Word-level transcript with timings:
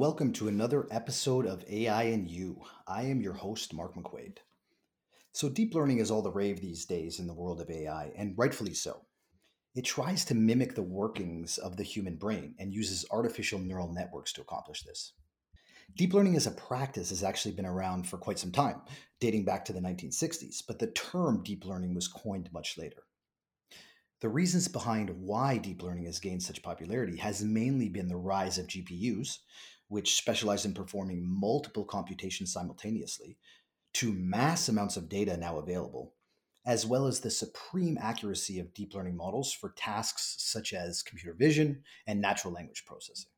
Welcome 0.00 0.32
to 0.32 0.48
another 0.48 0.86
episode 0.90 1.44
of 1.44 1.62
AI 1.68 2.04
and 2.04 2.26
You. 2.26 2.62
I 2.86 3.02
am 3.02 3.20
your 3.20 3.34
host, 3.34 3.74
Mark 3.74 3.94
McQuaid. 3.96 4.38
So, 5.32 5.50
deep 5.50 5.74
learning 5.74 5.98
is 5.98 6.10
all 6.10 6.22
the 6.22 6.32
rave 6.32 6.58
these 6.58 6.86
days 6.86 7.18
in 7.18 7.26
the 7.26 7.34
world 7.34 7.60
of 7.60 7.68
AI, 7.68 8.10
and 8.16 8.32
rightfully 8.38 8.72
so. 8.72 9.02
It 9.74 9.84
tries 9.84 10.24
to 10.24 10.34
mimic 10.34 10.74
the 10.74 10.80
workings 10.80 11.58
of 11.58 11.76
the 11.76 11.82
human 11.82 12.16
brain 12.16 12.54
and 12.58 12.72
uses 12.72 13.04
artificial 13.10 13.58
neural 13.58 13.92
networks 13.92 14.32
to 14.32 14.40
accomplish 14.40 14.84
this. 14.84 15.12
Deep 15.94 16.14
learning 16.14 16.34
as 16.34 16.46
a 16.46 16.52
practice 16.52 17.10
has 17.10 17.22
actually 17.22 17.52
been 17.52 17.66
around 17.66 18.08
for 18.08 18.16
quite 18.16 18.38
some 18.38 18.52
time, 18.52 18.80
dating 19.20 19.44
back 19.44 19.66
to 19.66 19.74
the 19.74 19.80
1960s, 19.80 20.62
but 20.66 20.78
the 20.78 20.92
term 20.92 21.42
deep 21.42 21.66
learning 21.66 21.94
was 21.94 22.08
coined 22.08 22.48
much 22.54 22.78
later. 22.78 23.02
The 24.22 24.30
reasons 24.30 24.66
behind 24.66 25.10
why 25.10 25.58
deep 25.58 25.82
learning 25.82 26.06
has 26.06 26.20
gained 26.20 26.42
such 26.42 26.62
popularity 26.62 27.18
has 27.18 27.44
mainly 27.44 27.90
been 27.90 28.08
the 28.08 28.16
rise 28.16 28.56
of 28.56 28.66
GPUs, 28.66 29.38
which 29.90 30.14
specialize 30.14 30.64
in 30.64 30.72
performing 30.72 31.26
multiple 31.28 31.84
computations 31.84 32.52
simultaneously, 32.52 33.36
to 33.92 34.12
mass 34.12 34.68
amounts 34.68 34.96
of 34.96 35.08
data 35.08 35.36
now 35.36 35.58
available, 35.58 36.14
as 36.64 36.86
well 36.86 37.08
as 37.08 37.20
the 37.20 37.30
supreme 37.30 37.98
accuracy 38.00 38.60
of 38.60 38.72
deep 38.72 38.94
learning 38.94 39.16
models 39.16 39.52
for 39.52 39.74
tasks 39.76 40.36
such 40.38 40.72
as 40.72 41.02
computer 41.02 41.34
vision 41.36 41.82
and 42.06 42.20
natural 42.20 42.54
language 42.54 42.84
processing. 42.86 43.32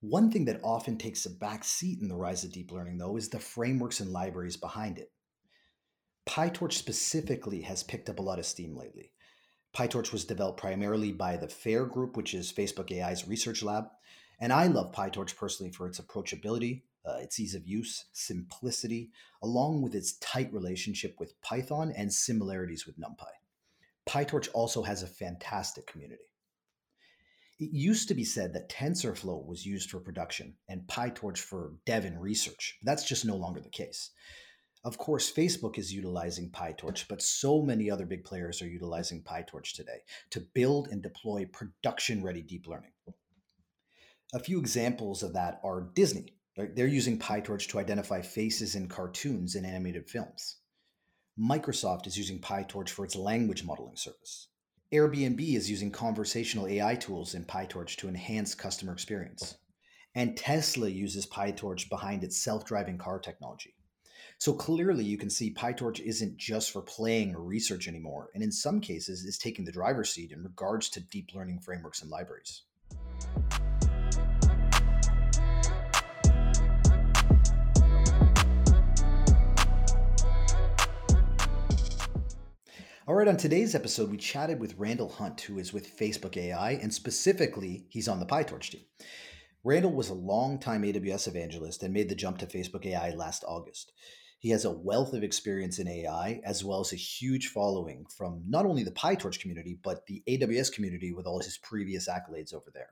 One 0.00 0.32
thing 0.32 0.46
that 0.46 0.60
often 0.64 0.98
takes 0.98 1.24
a 1.24 1.30
back 1.30 1.62
seat 1.62 2.00
in 2.00 2.08
the 2.08 2.16
rise 2.16 2.42
of 2.42 2.50
deep 2.50 2.72
learning, 2.72 2.98
though, 2.98 3.16
is 3.16 3.28
the 3.28 3.38
frameworks 3.38 4.00
and 4.00 4.10
libraries 4.10 4.56
behind 4.56 4.98
it. 4.98 5.12
PyTorch 6.28 6.72
specifically 6.72 7.62
has 7.62 7.84
picked 7.84 8.10
up 8.10 8.18
a 8.18 8.22
lot 8.22 8.40
of 8.40 8.46
steam 8.46 8.76
lately. 8.76 9.12
PyTorch 9.76 10.10
was 10.10 10.24
developed 10.24 10.58
primarily 10.58 11.12
by 11.12 11.36
the 11.36 11.46
FAIR 11.46 11.86
Group, 11.86 12.16
which 12.16 12.34
is 12.34 12.52
Facebook 12.52 12.90
AI's 12.90 13.28
research 13.28 13.62
lab. 13.62 13.84
And 14.42 14.52
I 14.52 14.66
love 14.66 14.90
PyTorch 14.90 15.36
personally 15.36 15.70
for 15.70 15.86
its 15.86 16.00
approachability, 16.00 16.82
uh, 17.06 17.18
its 17.20 17.38
ease 17.38 17.54
of 17.54 17.64
use, 17.64 18.06
simplicity, 18.12 19.12
along 19.40 19.82
with 19.82 19.94
its 19.94 20.14
tight 20.14 20.52
relationship 20.52 21.14
with 21.20 21.40
Python 21.42 21.92
and 21.96 22.12
similarities 22.12 22.84
with 22.84 22.98
NumPy. 22.98 23.30
PyTorch 24.08 24.48
also 24.52 24.82
has 24.82 25.04
a 25.04 25.06
fantastic 25.06 25.86
community. 25.86 26.24
It 27.60 27.70
used 27.70 28.08
to 28.08 28.14
be 28.14 28.24
said 28.24 28.52
that 28.54 28.68
TensorFlow 28.68 29.46
was 29.46 29.64
used 29.64 29.90
for 29.90 30.00
production 30.00 30.56
and 30.68 30.88
PyTorch 30.88 31.38
for 31.38 31.74
dev 31.86 32.04
and 32.04 32.20
research. 32.20 32.78
That's 32.82 33.04
just 33.04 33.24
no 33.24 33.36
longer 33.36 33.60
the 33.60 33.68
case. 33.68 34.10
Of 34.82 34.98
course, 34.98 35.32
Facebook 35.32 35.78
is 35.78 35.94
utilizing 35.94 36.50
PyTorch, 36.50 37.06
but 37.08 37.22
so 37.22 37.62
many 37.62 37.88
other 37.88 38.06
big 38.06 38.24
players 38.24 38.60
are 38.60 38.66
utilizing 38.66 39.22
PyTorch 39.22 39.74
today 39.76 40.00
to 40.30 40.40
build 40.40 40.88
and 40.88 41.00
deploy 41.00 41.44
production 41.44 42.24
ready 42.24 42.42
deep 42.42 42.66
learning. 42.66 42.90
A 44.34 44.38
few 44.38 44.58
examples 44.58 45.22
of 45.22 45.34
that 45.34 45.60
are 45.62 45.90
Disney. 45.94 46.32
They're 46.56 46.86
using 46.86 47.18
PyTorch 47.18 47.68
to 47.68 47.78
identify 47.78 48.22
faces 48.22 48.74
in 48.74 48.88
cartoons 48.88 49.56
and 49.56 49.66
animated 49.66 50.08
films. 50.08 50.56
Microsoft 51.38 52.06
is 52.06 52.16
using 52.16 52.40
PyTorch 52.40 52.88
for 52.88 53.04
its 53.04 53.14
language 53.14 53.62
modeling 53.62 53.96
service. 53.96 54.48
Airbnb 54.90 55.54
is 55.54 55.70
using 55.70 55.90
conversational 55.90 56.66
AI 56.66 56.94
tools 56.94 57.34
in 57.34 57.44
PyTorch 57.44 57.96
to 57.96 58.08
enhance 58.08 58.54
customer 58.54 58.94
experience. 58.94 59.58
And 60.14 60.34
Tesla 60.34 60.88
uses 60.88 61.26
PyTorch 61.26 61.90
behind 61.90 62.24
its 62.24 62.38
self 62.38 62.64
driving 62.64 62.96
car 62.96 63.18
technology. 63.18 63.74
So 64.38 64.54
clearly, 64.54 65.04
you 65.04 65.18
can 65.18 65.28
see 65.28 65.52
PyTorch 65.52 66.00
isn't 66.00 66.38
just 66.38 66.70
for 66.70 66.80
playing 66.80 67.34
or 67.34 67.42
research 67.42 67.86
anymore, 67.86 68.30
and 68.34 68.42
in 68.42 68.50
some 68.50 68.80
cases, 68.80 69.24
is 69.24 69.36
taking 69.36 69.66
the 69.66 69.72
driver's 69.72 70.10
seat 70.10 70.32
in 70.32 70.42
regards 70.42 70.88
to 70.90 71.00
deep 71.00 71.34
learning 71.34 71.60
frameworks 71.60 72.00
and 72.00 72.10
libraries. 72.10 72.62
All 83.08 83.16
right, 83.16 83.26
on 83.26 83.36
today's 83.36 83.74
episode, 83.74 84.12
we 84.12 84.16
chatted 84.16 84.60
with 84.60 84.78
Randall 84.78 85.08
Hunt, 85.08 85.40
who 85.40 85.58
is 85.58 85.72
with 85.72 85.98
Facebook 85.98 86.36
AI, 86.36 86.74
and 86.74 86.94
specifically, 86.94 87.84
he's 87.88 88.06
on 88.06 88.20
the 88.20 88.26
PyTorch 88.26 88.70
team. 88.70 88.82
Randall 89.64 89.90
was 89.90 90.08
a 90.08 90.14
long-time 90.14 90.82
AWS 90.82 91.26
evangelist 91.26 91.82
and 91.82 91.92
made 91.92 92.08
the 92.08 92.14
jump 92.14 92.38
to 92.38 92.46
Facebook 92.46 92.86
AI 92.86 93.10
last 93.10 93.42
August. 93.44 93.90
He 94.38 94.50
has 94.50 94.64
a 94.64 94.70
wealth 94.70 95.14
of 95.14 95.24
experience 95.24 95.80
in 95.80 95.88
AI, 95.88 96.40
as 96.44 96.64
well 96.64 96.78
as 96.78 96.92
a 96.92 96.96
huge 96.96 97.48
following 97.48 98.06
from 98.16 98.44
not 98.46 98.66
only 98.66 98.84
the 98.84 98.92
PyTorch 98.92 99.40
community, 99.40 99.80
but 99.82 100.06
the 100.06 100.22
AWS 100.28 100.72
community 100.72 101.12
with 101.12 101.26
all 101.26 101.40
his 101.40 101.58
previous 101.58 102.08
accolades 102.08 102.54
over 102.54 102.70
there. 102.72 102.90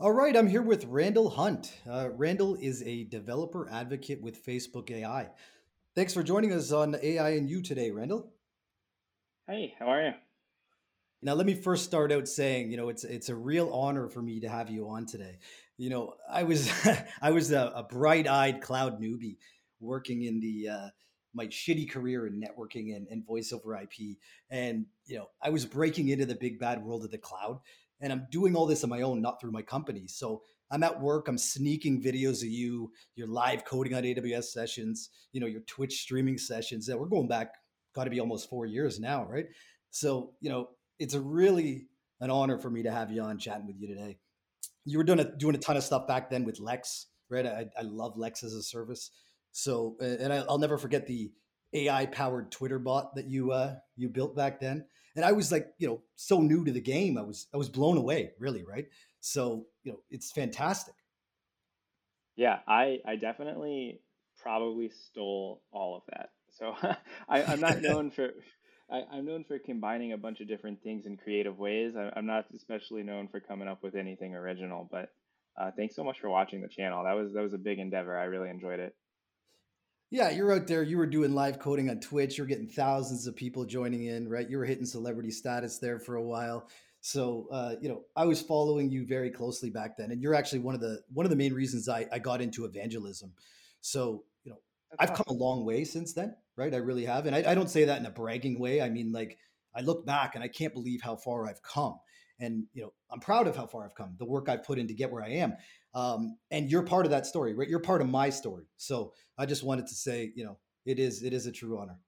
All 0.00 0.12
right, 0.12 0.36
I'm 0.36 0.46
here 0.46 0.62
with 0.62 0.84
Randall 0.84 1.28
Hunt. 1.28 1.76
Uh, 1.84 2.10
Randall 2.10 2.54
is 2.54 2.84
a 2.84 3.02
developer 3.02 3.68
advocate 3.68 4.22
with 4.22 4.46
Facebook 4.46 4.92
AI. 4.92 5.28
Thanks 5.96 6.14
for 6.14 6.22
joining 6.22 6.52
us 6.52 6.70
on 6.70 6.94
AI 7.02 7.30
and 7.30 7.50
You 7.50 7.62
today, 7.62 7.90
Randall. 7.90 8.32
Hey, 9.48 9.74
how 9.76 9.86
are 9.86 10.04
you? 10.04 10.12
Now, 11.20 11.34
let 11.34 11.46
me 11.46 11.54
first 11.54 11.84
start 11.84 12.12
out 12.12 12.28
saying, 12.28 12.70
you 12.70 12.76
know, 12.76 12.90
it's 12.90 13.02
it's 13.02 13.28
a 13.28 13.34
real 13.34 13.72
honor 13.72 14.08
for 14.08 14.22
me 14.22 14.38
to 14.38 14.48
have 14.48 14.70
you 14.70 14.88
on 14.88 15.04
today. 15.04 15.40
You 15.78 15.90
know, 15.90 16.14
I 16.30 16.44
was 16.44 16.70
I 17.20 17.32
was 17.32 17.50
a, 17.50 17.72
a 17.74 17.82
bright-eyed 17.82 18.60
cloud 18.60 19.02
newbie 19.02 19.38
working 19.80 20.22
in 20.22 20.38
the 20.38 20.68
uh, 20.68 20.88
my 21.34 21.48
shitty 21.48 21.90
career 21.90 22.28
in 22.28 22.40
networking 22.40 22.94
and, 22.94 23.08
and 23.08 23.26
voice 23.26 23.52
over 23.52 23.74
IP, 23.74 24.18
and 24.48 24.86
you 25.06 25.18
know, 25.18 25.26
I 25.42 25.50
was 25.50 25.66
breaking 25.66 26.08
into 26.08 26.24
the 26.24 26.36
big 26.36 26.60
bad 26.60 26.84
world 26.84 27.02
of 27.02 27.10
the 27.10 27.18
cloud, 27.18 27.58
and 28.00 28.12
I'm 28.12 28.26
doing 28.30 28.54
all 28.54 28.66
this 28.66 28.84
on 28.84 28.90
my 28.90 29.02
own, 29.02 29.20
not 29.20 29.40
through 29.40 29.52
my 29.52 29.62
company. 29.62 30.06
So 30.06 30.42
I'm 30.70 30.82
at 30.82 31.00
work, 31.00 31.28
I'm 31.28 31.38
sneaking 31.38 32.02
videos 32.02 32.42
of 32.42 32.48
you, 32.48 32.92
your 33.16 33.26
live 33.26 33.64
coding 33.64 33.94
on 33.94 34.02
AWS 34.02 34.44
sessions, 34.44 35.10
you 35.32 35.40
know, 35.40 35.46
your 35.46 35.62
Twitch 35.62 36.00
streaming 36.00 36.38
sessions. 36.38 36.86
That 36.86 36.98
we're 36.98 37.06
going 37.06 37.28
back 37.28 37.54
got 37.94 38.04
to 38.04 38.10
be 38.10 38.20
almost 38.20 38.48
four 38.48 38.66
years 38.66 39.00
now, 39.00 39.26
right? 39.26 39.46
So, 39.90 40.34
you 40.40 40.50
know, 40.50 40.68
it's 40.98 41.14
a 41.14 41.20
really 41.20 41.86
an 42.20 42.30
honor 42.30 42.58
for 42.58 42.70
me 42.70 42.82
to 42.82 42.90
have 42.90 43.10
you 43.10 43.22
on 43.22 43.38
chatting 43.38 43.66
with 43.66 43.76
you 43.78 43.88
today. 43.88 44.18
You 44.84 44.98
were 44.98 45.04
doing 45.04 45.20
a, 45.20 45.36
doing 45.36 45.54
a 45.54 45.58
ton 45.58 45.76
of 45.76 45.82
stuff 45.82 46.06
back 46.06 46.30
then 46.30 46.44
with 46.44 46.60
Lex, 46.60 47.06
right? 47.30 47.46
I, 47.46 47.66
I 47.78 47.82
love 47.82 48.16
Lex 48.16 48.42
as 48.42 48.54
a 48.54 48.62
service. 48.62 49.10
So, 49.52 49.96
and 50.00 50.32
I, 50.32 50.44
will 50.44 50.58
never 50.58 50.78
forget 50.78 51.06
the 51.06 51.32
AI 51.72 52.06
powered 52.06 52.50
Twitter 52.50 52.78
bot 52.78 53.14
that 53.14 53.26
you 53.26 53.52
uh, 53.52 53.76
you 53.96 54.08
built 54.08 54.34
back 54.34 54.60
then. 54.60 54.84
And 55.16 55.24
I 55.24 55.32
was 55.32 55.50
like, 55.50 55.68
you 55.78 55.88
know, 55.88 56.02
so 56.16 56.40
new 56.40 56.64
to 56.64 56.72
the 56.72 56.80
game. 56.80 57.18
I 57.18 57.22
was 57.22 57.48
I 57.52 57.56
was 57.56 57.68
blown 57.68 57.96
away, 57.96 58.32
really, 58.38 58.64
right? 58.64 58.86
So, 59.20 59.66
you 59.82 59.92
know, 59.92 59.98
it's 60.10 60.30
fantastic. 60.30 60.94
Yeah, 62.36 62.60
I 62.66 63.00
I 63.06 63.16
definitely 63.16 64.00
probably 64.40 64.90
stole 64.90 65.62
all 65.72 65.96
of 65.96 66.02
that. 66.10 66.30
So 66.56 66.74
I, 67.28 67.42
I'm 67.42 67.60
not 67.60 67.82
known 67.82 68.10
for 68.10 68.30
I, 68.90 69.02
am 69.12 69.26
known 69.26 69.44
for 69.44 69.58
combining 69.58 70.12
a 70.12 70.18
bunch 70.18 70.40
of 70.40 70.48
different 70.48 70.82
things 70.82 71.04
in 71.04 71.16
creative 71.16 71.58
ways. 71.58 71.94
I, 71.96 72.16
am 72.16 72.26
not 72.26 72.46
especially 72.54 73.02
known 73.02 73.28
for 73.28 73.40
coming 73.40 73.68
up 73.68 73.82
with 73.82 73.94
anything 73.94 74.34
original, 74.34 74.88
but 74.90 75.10
uh, 75.60 75.70
thanks 75.76 75.94
so 75.94 76.04
much 76.04 76.20
for 76.20 76.30
watching 76.30 76.62
the 76.62 76.68
channel. 76.68 77.04
That 77.04 77.14
was 77.14 77.32
that 77.32 77.42
was 77.42 77.52
a 77.52 77.58
big 77.58 77.78
endeavor. 77.78 78.16
I 78.16 78.24
really 78.24 78.50
enjoyed 78.50 78.80
it. 78.80 78.94
Yeah, 80.10 80.30
you're 80.30 80.52
out 80.54 80.66
there. 80.66 80.82
You 80.82 80.96
were 80.96 81.06
doing 81.06 81.34
live 81.34 81.58
coding 81.58 81.90
on 81.90 82.00
Twitch. 82.00 82.38
You're 82.38 82.46
getting 82.46 82.66
thousands 82.66 83.26
of 83.26 83.36
people 83.36 83.66
joining 83.66 84.04
in, 84.04 84.28
right? 84.28 84.48
You 84.48 84.56
were 84.56 84.64
hitting 84.64 84.86
celebrity 84.86 85.30
status 85.30 85.78
there 85.78 85.98
for 85.98 86.16
a 86.16 86.22
while. 86.22 86.68
So, 87.00 87.46
uh, 87.52 87.74
you 87.80 87.88
know, 87.90 88.04
I 88.16 88.24
was 88.24 88.40
following 88.40 88.90
you 88.90 89.06
very 89.06 89.30
closely 89.30 89.70
back 89.70 89.96
then, 89.98 90.10
and 90.10 90.22
you're 90.22 90.34
actually 90.34 90.60
one 90.60 90.74
of 90.74 90.80
the 90.80 91.02
one 91.12 91.26
of 91.26 91.30
the 91.30 91.36
main 91.36 91.52
reasons 91.52 91.88
I, 91.88 92.06
I 92.10 92.18
got 92.18 92.40
into 92.40 92.64
evangelism. 92.64 93.34
So, 93.82 94.24
you 94.44 94.50
know, 94.50 94.58
That's 94.90 95.02
I've 95.02 95.10
awesome. 95.10 95.24
come 95.26 95.36
a 95.36 95.38
long 95.38 95.64
way 95.64 95.84
since 95.84 96.14
then, 96.14 96.34
right? 96.56 96.74
I 96.74 96.78
really 96.78 97.04
have, 97.04 97.26
and 97.26 97.36
I, 97.36 97.52
I 97.52 97.54
don't 97.54 97.70
say 97.70 97.84
that 97.84 98.00
in 98.00 98.06
a 98.06 98.10
bragging 98.10 98.58
way. 98.58 98.80
I 98.80 98.88
mean, 98.88 99.12
like, 99.12 99.38
I 99.76 99.82
look 99.82 100.06
back 100.06 100.34
and 100.34 100.42
I 100.42 100.48
can't 100.48 100.72
believe 100.74 101.02
how 101.02 101.16
far 101.16 101.46
I've 101.46 101.62
come, 101.62 102.00
and 102.40 102.64
you 102.72 102.82
know, 102.82 102.92
I'm 103.12 103.20
proud 103.20 103.46
of 103.46 103.56
how 103.56 103.66
far 103.66 103.84
I've 103.84 103.94
come, 103.94 104.16
the 104.18 104.24
work 104.24 104.48
I've 104.48 104.64
put 104.64 104.78
in 104.78 104.88
to 104.88 104.94
get 104.94 105.12
where 105.12 105.22
I 105.22 105.30
am. 105.34 105.52
Um, 105.98 106.38
and 106.52 106.70
you're 106.70 106.84
part 106.84 107.06
of 107.06 107.10
that 107.10 107.26
story, 107.26 107.54
right? 107.54 107.68
You're 107.68 107.80
part 107.80 108.00
of 108.00 108.08
my 108.08 108.30
story. 108.30 108.66
So 108.76 109.12
I 109.36 109.46
just 109.46 109.64
wanted 109.64 109.88
to 109.88 109.94
say, 109.94 110.30
you 110.36 110.44
know, 110.44 110.56
it 110.86 111.00
is 111.00 111.24
it 111.24 111.32
is 111.32 111.46
a 111.46 111.52
true 111.52 111.76
honor. 111.76 111.98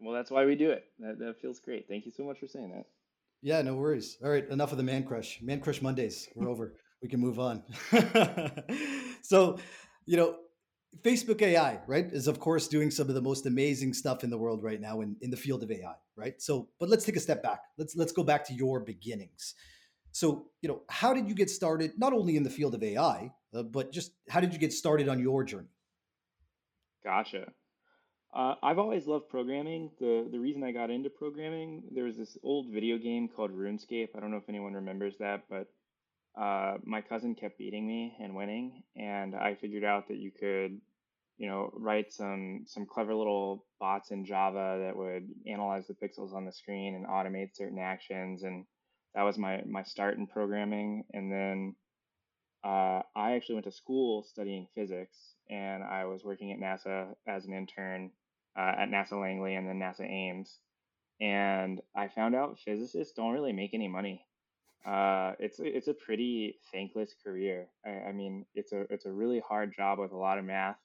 Well, 0.00 0.14
that's 0.14 0.30
why 0.30 0.46
we 0.46 0.54
do 0.54 0.70
it. 0.70 0.84
That, 1.00 1.18
that 1.18 1.40
feels 1.40 1.60
great. 1.60 1.86
Thank 1.86 2.06
you 2.06 2.12
so 2.12 2.22
much 2.22 2.38
for 2.38 2.46
saying 2.46 2.70
that. 2.70 2.86
Yeah, 3.42 3.60
no 3.60 3.74
worries. 3.74 4.16
All 4.24 4.30
right, 4.30 4.48
enough 4.48 4.72
of 4.72 4.78
the 4.78 4.84
man 4.84 5.04
crush. 5.04 5.38
Man 5.42 5.60
crush 5.60 5.82
Mondays. 5.82 6.28
We're 6.34 6.48
over. 6.48 6.76
We 7.02 7.08
can 7.08 7.20
move 7.20 7.38
on. 7.38 7.62
so, 9.22 9.58
you 10.06 10.16
know, 10.16 10.36
Facebook 11.02 11.42
AI, 11.42 11.80
right, 11.86 12.06
is 12.10 12.26
of 12.26 12.40
course 12.40 12.68
doing 12.68 12.90
some 12.90 13.08
of 13.08 13.14
the 13.14 13.20
most 13.20 13.44
amazing 13.44 13.92
stuff 13.92 14.24
in 14.24 14.30
the 14.30 14.38
world 14.38 14.62
right 14.62 14.80
now 14.80 15.02
in, 15.02 15.14
in 15.20 15.30
the 15.30 15.36
field 15.36 15.62
of 15.62 15.70
AI, 15.70 15.94
right? 16.16 16.40
So, 16.40 16.68
but 16.80 16.88
let's 16.88 17.04
take 17.04 17.16
a 17.16 17.20
step 17.20 17.42
back. 17.42 17.60
Let's 17.76 17.94
let's 17.96 18.12
go 18.12 18.24
back 18.24 18.46
to 18.46 18.54
your 18.54 18.80
beginnings. 18.80 19.54
So, 20.18 20.48
you 20.62 20.68
know, 20.68 20.82
how 20.88 21.14
did 21.14 21.28
you 21.28 21.34
get 21.36 21.48
started 21.48 21.92
not 21.96 22.12
only 22.12 22.36
in 22.36 22.42
the 22.42 22.50
field 22.50 22.74
of 22.74 22.82
AI, 22.82 23.32
uh, 23.54 23.62
but 23.62 23.92
just 23.92 24.10
how 24.28 24.40
did 24.40 24.52
you 24.52 24.58
get 24.58 24.72
started 24.72 25.08
on 25.08 25.20
your 25.20 25.44
journey? 25.44 25.68
Gotcha. 27.04 27.52
Uh, 28.34 28.54
I've 28.60 28.80
always 28.80 29.06
loved 29.06 29.28
programming. 29.28 29.92
The 30.00 30.28
the 30.28 30.40
reason 30.40 30.64
I 30.64 30.72
got 30.72 30.90
into 30.90 31.08
programming, 31.08 31.84
there 31.92 32.02
was 32.02 32.16
this 32.16 32.36
old 32.42 32.66
video 32.68 32.98
game 32.98 33.28
called 33.28 33.52
RuneScape. 33.52 34.08
I 34.16 34.18
don't 34.18 34.32
know 34.32 34.38
if 34.38 34.48
anyone 34.48 34.72
remembers 34.72 35.14
that, 35.18 35.44
but 35.48 35.68
uh, 36.36 36.78
my 36.82 37.00
cousin 37.00 37.36
kept 37.36 37.56
beating 37.56 37.86
me 37.86 38.16
and 38.20 38.34
winning, 38.34 38.82
and 38.96 39.36
I 39.36 39.54
figured 39.54 39.84
out 39.84 40.08
that 40.08 40.18
you 40.18 40.32
could, 40.32 40.80
you 41.36 41.48
know, 41.48 41.70
write 41.74 42.12
some 42.12 42.64
some 42.66 42.86
clever 42.86 43.14
little 43.14 43.66
bots 43.78 44.10
in 44.10 44.24
Java 44.24 44.80
that 44.84 44.96
would 44.96 45.28
analyze 45.46 45.86
the 45.86 45.94
pixels 45.94 46.34
on 46.34 46.44
the 46.44 46.52
screen 46.52 46.96
and 46.96 47.06
automate 47.06 47.54
certain 47.54 47.78
actions, 47.78 48.42
and 48.42 48.66
that 49.14 49.22
was 49.22 49.38
my 49.38 49.62
my 49.66 49.82
start 49.82 50.16
in 50.18 50.26
programming. 50.26 51.04
And 51.12 51.32
then 51.32 51.76
uh, 52.64 53.02
I 53.14 53.32
actually 53.32 53.56
went 53.56 53.66
to 53.66 53.72
school 53.72 54.24
studying 54.24 54.66
physics, 54.74 55.16
and 55.48 55.82
I 55.82 56.04
was 56.06 56.24
working 56.24 56.52
at 56.52 56.58
NASA 56.58 57.14
as 57.26 57.46
an 57.46 57.52
intern 57.54 58.10
uh, 58.56 58.74
at 58.78 58.90
NASA 58.90 59.20
Langley 59.20 59.54
and 59.54 59.68
then 59.68 59.78
NASA 59.78 60.08
Ames. 60.08 60.58
And 61.20 61.80
I 61.96 62.08
found 62.08 62.34
out 62.34 62.58
physicists 62.58 63.14
don't 63.14 63.32
really 63.32 63.52
make 63.52 63.74
any 63.74 63.88
money. 63.88 64.24
Uh, 64.86 65.32
it's 65.38 65.58
it's 65.60 65.88
a 65.88 65.94
pretty 65.94 66.58
thankless 66.72 67.14
career. 67.24 67.68
I, 67.84 68.08
I 68.08 68.12
mean, 68.12 68.46
it's 68.54 68.72
a 68.72 68.82
it's 68.92 69.06
a 69.06 69.12
really 69.12 69.40
hard 69.40 69.74
job 69.74 69.98
with 69.98 70.12
a 70.12 70.16
lot 70.16 70.38
of 70.38 70.44
math, 70.44 70.78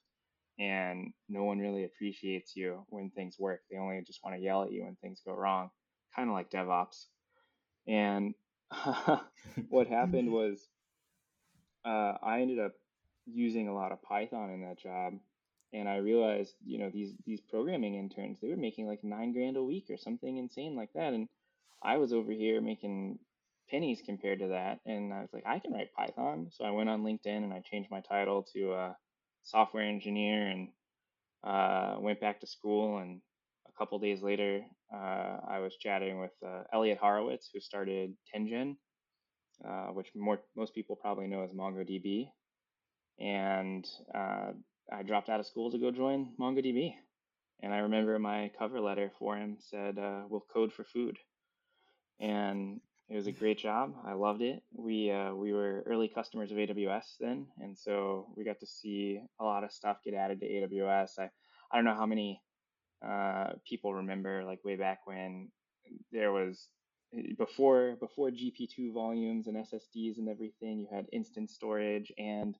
and 0.58 1.12
no 1.28 1.44
one 1.44 1.58
really 1.58 1.84
appreciates 1.84 2.56
you 2.56 2.84
when 2.88 3.10
things 3.10 3.38
work. 3.38 3.60
They 3.70 3.78
only 3.78 4.02
just 4.06 4.20
want 4.24 4.36
to 4.36 4.42
yell 4.42 4.64
at 4.64 4.72
you 4.72 4.84
when 4.84 4.96
things 4.96 5.22
go 5.24 5.32
wrong, 5.34 5.70
kind 6.14 6.28
of 6.28 6.34
like 6.34 6.50
DevOps. 6.50 7.06
And 7.86 8.34
what 9.68 9.86
happened 9.86 10.32
was 10.32 10.68
uh, 11.84 12.14
I 12.22 12.40
ended 12.40 12.58
up 12.58 12.72
using 13.26 13.68
a 13.68 13.74
lot 13.74 13.92
of 13.92 14.02
Python 14.02 14.50
in 14.50 14.62
that 14.62 14.78
job, 14.78 15.14
and 15.72 15.88
I 15.88 15.96
realized, 15.96 16.54
you 16.64 16.78
know, 16.78 16.90
these 16.90 17.14
these 17.26 17.40
programming 17.40 17.94
interns, 17.94 18.38
they 18.40 18.48
were 18.48 18.56
making 18.56 18.86
like 18.86 19.04
nine 19.04 19.32
grand 19.32 19.56
a 19.56 19.62
week 19.62 19.86
or 19.90 19.96
something 19.96 20.36
insane 20.36 20.76
like 20.76 20.92
that, 20.94 21.12
and 21.12 21.28
I 21.82 21.98
was 21.98 22.12
over 22.12 22.32
here 22.32 22.60
making 22.60 23.18
pennies 23.68 24.02
compared 24.04 24.40
to 24.40 24.48
that, 24.48 24.80
and 24.86 25.12
I 25.12 25.20
was 25.20 25.30
like, 25.32 25.44
I 25.46 25.58
can 25.58 25.72
write 25.72 25.92
Python. 25.94 26.48
So 26.50 26.64
I 26.64 26.70
went 26.70 26.88
on 26.88 27.02
LinkedIn 27.02 27.44
and 27.44 27.52
I 27.52 27.60
changed 27.60 27.90
my 27.90 28.00
title 28.00 28.46
to 28.54 28.72
a 28.72 28.96
software 29.42 29.84
engineer, 29.84 30.48
and 30.48 30.68
uh, 31.44 31.96
went 31.98 32.20
back 32.20 32.40
to 32.40 32.46
school. 32.46 32.98
And 32.98 33.20
a 33.68 33.72
couple 33.78 33.98
days 33.98 34.22
later, 34.22 34.60
uh, 34.60 34.83
I 34.94 35.58
was 35.60 35.76
chatting 35.76 36.20
with 36.20 36.32
uh, 36.46 36.62
Elliot 36.72 36.98
Horowitz, 36.98 37.50
who 37.52 37.60
started 37.60 38.14
10gen 38.34 38.76
uh, 39.64 39.88
which 39.88 40.08
more 40.14 40.40
most 40.56 40.74
people 40.74 40.96
probably 40.96 41.26
know 41.26 41.42
as 41.42 41.52
MongoDB. 41.52 42.28
And 43.20 43.86
uh, 44.14 44.52
I 44.92 45.02
dropped 45.02 45.28
out 45.28 45.40
of 45.40 45.46
school 45.46 45.70
to 45.70 45.78
go 45.78 45.90
join 45.90 46.32
MongoDB. 46.40 46.94
And 47.62 47.72
I 47.72 47.78
remember 47.78 48.18
my 48.18 48.50
cover 48.58 48.80
letter 48.80 49.12
for 49.18 49.36
him 49.36 49.56
said, 49.60 49.98
uh, 49.98 50.22
"We'll 50.28 50.44
code 50.52 50.72
for 50.72 50.84
food," 50.84 51.16
and 52.20 52.80
it 53.08 53.14
was 53.14 53.28
a 53.28 53.32
great 53.32 53.58
job. 53.58 53.94
I 54.04 54.14
loved 54.14 54.42
it. 54.42 54.62
We 54.72 55.10
uh, 55.10 55.34
we 55.34 55.52
were 55.52 55.84
early 55.86 56.08
customers 56.08 56.50
of 56.50 56.58
AWS 56.58 57.16
then, 57.20 57.46
and 57.60 57.78
so 57.78 58.26
we 58.36 58.44
got 58.44 58.58
to 58.60 58.66
see 58.66 59.20
a 59.40 59.44
lot 59.44 59.64
of 59.64 59.72
stuff 59.72 60.02
get 60.04 60.14
added 60.14 60.40
to 60.40 60.46
AWS. 60.46 61.18
I 61.18 61.30
I 61.70 61.76
don't 61.76 61.84
know 61.84 61.94
how 61.94 62.06
many 62.06 62.42
uh, 63.06 63.52
people 63.68 63.94
remember 63.94 64.44
like 64.44 64.64
way 64.64 64.76
back 64.76 65.00
when 65.06 65.48
there 66.12 66.32
was 66.32 66.68
before 67.38 67.96
before 68.00 68.30
GP2 68.30 68.92
volumes 68.92 69.46
and 69.46 69.56
SSDs 69.56 70.18
and 70.18 70.28
everything, 70.28 70.80
you 70.80 70.88
had 70.90 71.06
instance 71.12 71.54
storage 71.54 72.12
and 72.18 72.56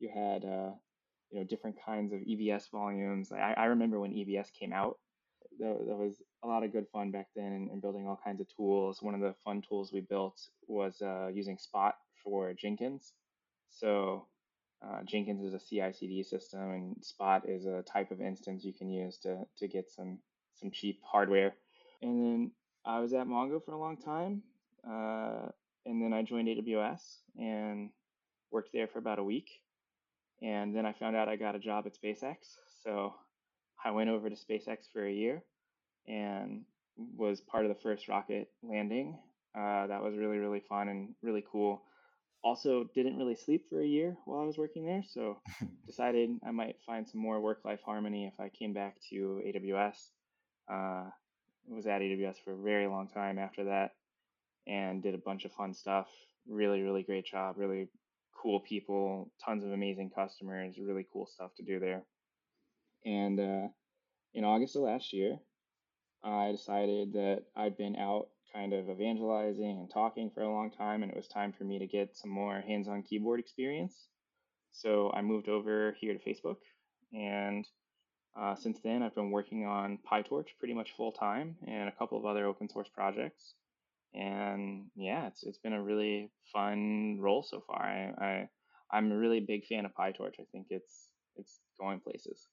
you 0.00 0.10
had 0.12 0.44
uh, 0.44 0.72
you 1.30 1.38
know 1.38 1.44
different 1.44 1.76
kinds 1.84 2.12
of 2.12 2.20
EBS 2.20 2.70
volumes. 2.70 3.32
I, 3.32 3.54
I 3.56 3.64
remember 3.66 4.00
when 4.00 4.12
EBS 4.12 4.52
came 4.58 4.72
out, 4.72 4.98
there 5.58 5.74
was 5.74 6.22
a 6.44 6.48
lot 6.48 6.64
of 6.64 6.72
good 6.72 6.86
fun 6.92 7.10
back 7.10 7.28
then 7.34 7.68
and, 7.70 7.82
building 7.82 8.06
all 8.06 8.20
kinds 8.22 8.40
of 8.40 8.46
tools. 8.54 9.02
One 9.02 9.14
of 9.14 9.20
the 9.20 9.34
fun 9.44 9.62
tools 9.68 9.92
we 9.92 10.00
built 10.00 10.38
was 10.66 11.02
uh, 11.02 11.28
using 11.32 11.58
Spot 11.58 11.94
for 12.22 12.52
Jenkins. 12.54 13.12
So 13.70 14.26
uh, 14.82 15.02
Jenkins 15.04 15.42
is 15.42 15.54
a 15.54 15.58
CI/CD 15.58 16.22
system, 16.22 16.70
and 16.70 17.04
Spot 17.04 17.48
is 17.48 17.66
a 17.66 17.82
type 17.82 18.10
of 18.10 18.20
instance 18.20 18.64
you 18.64 18.72
can 18.72 18.90
use 18.90 19.18
to 19.18 19.44
to 19.58 19.68
get 19.68 19.90
some 19.90 20.18
some 20.54 20.70
cheap 20.70 21.00
hardware. 21.04 21.54
And 22.02 22.22
then 22.22 22.50
I 22.84 23.00
was 23.00 23.12
at 23.12 23.26
Mongo 23.26 23.64
for 23.64 23.72
a 23.72 23.78
long 23.78 23.96
time, 23.96 24.42
uh, 24.88 25.48
and 25.84 26.02
then 26.02 26.12
I 26.12 26.22
joined 26.22 26.48
AWS 26.48 27.00
and 27.36 27.90
worked 28.52 28.72
there 28.72 28.86
for 28.86 28.98
about 28.98 29.18
a 29.18 29.24
week. 29.24 29.50
And 30.40 30.74
then 30.74 30.86
I 30.86 30.92
found 30.92 31.16
out 31.16 31.28
I 31.28 31.34
got 31.34 31.56
a 31.56 31.58
job 31.58 31.86
at 31.86 31.96
SpaceX, 32.00 32.36
so 32.84 33.14
I 33.84 33.90
went 33.90 34.10
over 34.10 34.30
to 34.30 34.36
SpaceX 34.36 34.90
for 34.92 35.04
a 35.04 35.12
year 35.12 35.42
and 36.06 36.62
was 36.96 37.40
part 37.40 37.64
of 37.64 37.68
the 37.68 37.80
first 37.82 38.06
rocket 38.08 38.48
landing. 38.62 39.18
Uh, 39.56 39.88
that 39.88 40.02
was 40.02 40.16
really 40.16 40.38
really 40.38 40.60
fun 40.60 40.88
and 40.88 41.14
really 41.22 41.44
cool. 41.50 41.82
Also, 42.42 42.84
didn't 42.94 43.16
really 43.16 43.34
sleep 43.34 43.64
for 43.68 43.80
a 43.80 43.86
year 43.86 44.16
while 44.24 44.40
I 44.40 44.44
was 44.44 44.58
working 44.58 44.86
there, 44.86 45.02
so 45.02 45.40
decided 45.86 46.30
I 46.46 46.52
might 46.52 46.76
find 46.86 47.06
some 47.08 47.20
more 47.20 47.40
work 47.40 47.64
life 47.64 47.80
harmony 47.84 48.26
if 48.26 48.38
I 48.38 48.48
came 48.48 48.72
back 48.72 48.96
to 49.10 49.42
AWS. 49.44 49.96
Uh, 50.70 51.10
was 51.66 51.86
at 51.86 52.00
AWS 52.00 52.36
for 52.44 52.52
a 52.52 52.62
very 52.62 52.86
long 52.86 53.08
time 53.08 53.38
after 53.38 53.64
that 53.64 53.92
and 54.66 55.02
did 55.02 55.14
a 55.14 55.18
bunch 55.18 55.44
of 55.44 55.52
fun 55.52 55.74
stuff. 55.74 56.08
Really, 56.48 56.82
really 56.82 57.02
great 57.02 57.26
job. 57.26 57.56
Really 57.58 57.88
cool 58.40 58.60
people, 58.60 59.30
tons 59.44 59.64
of 59.64 59.72
amazing 59.72 60.10
customers, 60.10 60.76
really 60.78 61.06
cool 61.12 61.26
stuff 61.26 61.54
to 61.56 61.62
do 61.62 61.80
there. 61.80 62.04
And 63.04 63.40
uh, 63.40 63.68
in 64.34 64.44
August 64.44 64.76
of 64.76 64.82
last 64.82 65.12
year, 65.12 65.38
I 66.22 66.52
decided 66.52 67.12
that 67.14 67.44
I'd 67.56 67.76
been 67.76 67.96
out 67.96 68.28
kind 68.52 68.72
of 68.72 68.88
evangelizing 68.88 69.78
and 69.78 69.90
talking 69.90 70.30
for 70.30 70.42
a 70.42 70.50
long 70.52 70.70
time, 70.70 71.02
and 71.02 71.10
it 71.10 71.16
was 71.16 71.28
time 71.28 71.52
for 71.56 71.64
me 71.64 71.78
to 71.78 71.86
get 71.86 72.16
some 72.16 72.30
more 72.30 72.60
hands 72.60 72.88
on 72.88 73.02
keyboard 73.02 73.40
experience. 73.40 74.08
So 74.72 75.10
I 75.12 75.22
moved 75.22 75.48
over 75.48 75.96
here 76.00 76.14
to 76.14 76.20
Facebook 76.20 76.58
and 77.12 77.66
uh, 78.38 78.54
since 78.54 78.78
then, 78.84 79.02
I've 79.02 79.14
been 79.14 79.30
working 79.30 79.66
on 79.66 79.98
PyTorch 80.10 80.46
pretty 80.58 80.74
much 80.74 80.92
full 80.96 81.12
time 81.12 81.56
and 81.66 81.88
a 81.88 81.92
couple 81.92 82.18
of 82.18 82.24
other 82.24 82.46
open 82.46 82.68
source 82.68 82.88
projects. 82.92 83.54
And 84.14 84.86
yeah, 84.94 85.26
it's 85.26 85.42
it's 85.42 85.58
been 85.58 85.72
a 85.72 85.82
really 85.82 86.30
fun 86.52 87.18
role 87.20 87.42
so 87.42 87.62
far. 87.66 87.82
I, 87.82 88.24
I 88.24 88.48
I'm 88.90 89.10
a 89.12 89.16
really 89.18 89.40
big 89.40 89.66
fan 89.66 89.84
of 89.84 89.92
PyTorch. 89.94 90.34
I 90.40 90.44
think 90.52 90.68
it's 90.70 91.08
it's 91.36 91.60
going 91.78 92.00
places. 92.00 92.46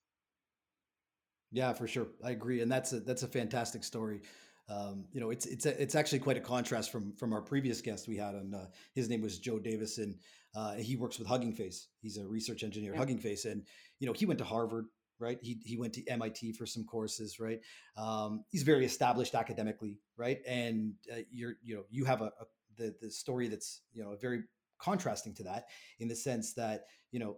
Yeah, 1.52 1.72
for 1.74 1.88
sure, 1.88 2.08
I 2.24 2.32
agree, 2.32 2.62
and 2.62 2.72
that's 2.72 2.92
a 2.92 3.00
that's 3.00 3.24
a 3.24 3.28
fantastic 3.28 3.84
story. 3.84 4.22
Um, 4.68 5.06
you 5.12 5.22
know, 5.22 5.30
it's 5.30 5.46
it's 5.46 5.66
a, 5.66 5.82
it's 5.82 5.96
actually 5.96 6.20
quite 6.20 6.38
a 6.38 6.42
contrast 6.42 6.92
from 6.92 7.14
from 7.14 7.34
our 7.34 7.42
previous 7.42 7.82
guest 7.82 8.08
we 8.08 8.18
had 8.18 8.36
on. 8.36 8.54
Uh, 8.54 8.68
his 8.94 9.10
name 9.10 9.22
was 9.22 9.40
Joe 9.40 9.60
Davison. 9.60 10.18
Uh, 10.56 10.76
he 10.76 10.96
works 10.96 11.20
with 11.20 11.28
Hugging 11.28 11.54
Face. 11.54 11.88
He's 12.02 12.18
a 12.18 12.26
research 12.26 12.64
engineer, 12.64 12.94
yeah. 12.94 13.00
Hugging 13.00 13.20
Face, 13.20 13.46
and 13.46 13.64
you 14.00 14.08
know 14.08 14.14
he 14.14 14.26
went 14.26 14.40
to 14.40 14.46
Harvard 14.46 14.86
right? 15.20 15.38
He, 15.42 15.60
he 15.64 15.78
went 15.78 15.94
to 15.94 16.08
MIT 16.08 16.54
for 16.54 16.66
some 16.66 16.84
courses, 16.84 17.40
right? 17.40 17.60
Um, 17.98 18.44
he's 18.50 18.64
very 18.64 18.86
established 18.86 19.36
academically, 19.36 20.00
right? 20.18 20.40
And 20.48 20.94
uh, 21.12 21.20
you're, 21.32 21.54
you 21.64 21.76
know, 21.76 21.84
you 21.90 22.06
have 22.06 22.22
a, 22.22 22.26
a, 22.26 22.46
the 22.78 22.96
the 23.02 23.10
story 23.10 23.48
that's 23.48 23.82
you 23.94 24.04
know 24.04 24.16
very 24.20 24.44
contrasting 24.80 25.34
to 25.36 25.44
that 25.44 25.68
in 26.00 26.08
the 26.08 26.16
sense 26.16 26.54
that 26.56 26.86
you 27.12 27.20
know, 27.20 27.38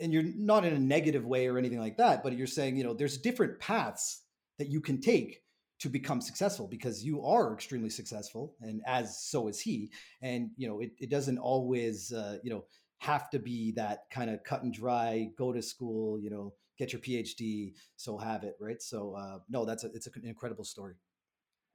and 0.00 0.12
you're 0.12 0.24
not 0.34 0.64
in 0.64 0.72
a 0.72 0.78
negative 0.78 1.26
way 1.26 1.46
or 1.46 1.58
anything 1.58 1.78
like 1.80 1.98
that, 1.98 2.22
but 2.22 2.36
you're 2.36 2.46
saying 2.46 2.76
you 2.76 2.84
know 2.84 2.94
there's 2.94 3.18
different 3.18 3.58
paths 3.60 4.22
that 4.58 4.68
you 4.68 4.80
can 4.80 5.00
take 5.00 5.42
to 5.80 5.88
become 5.88 6.20
successful 6.20 6.68
because 6.68 7.02
you 7.02 7.24
are 7.24 7.54
extremely 7.54 7.88
successful 7.88 8.54
and 8.60 8.82
as 8.86 9.22
so 9.22 9.48
is 9.48 9.58
he. 9.58 9.90
And 10.22 10.50
you 10.56 10.68
know 10.68 10.80
it, 10.80 10.92
it 10.98 11.10
doesn't 11.10 11.38
always 11.38 12.12
uh, 12.12 12.38
you 12.42 12.50
know 12.50 12.64
have 12.98 13.30
to 13.30 13.38
be 13.38 13.72
that 13.72 14.00
kind 14.10 14.30
of 14.30 14.44
cut 14.44 14.62
and 14.62 14.72
dry 14.72 15.30
go 15.38 15.52
to 15.52 15.62
school 15.62 16.20
you 16.20 16.28
know 16.28 16.52
get 16.78 16.92
your 16.92 17.00
phd 17.00 17.72
so 17.96 18.18
have 18.18 18.44
it 18.44 18.56
right? 18.60 18.80
So 18.82 19.14
uh, 19.14 19.38
no 19.48 19.64
that's 19.64 19.84
a, 19.84 19.88
it's 19.92 20.06
an 20.06 20.22
incredible 20.24 20.64
story. 20.64 20.94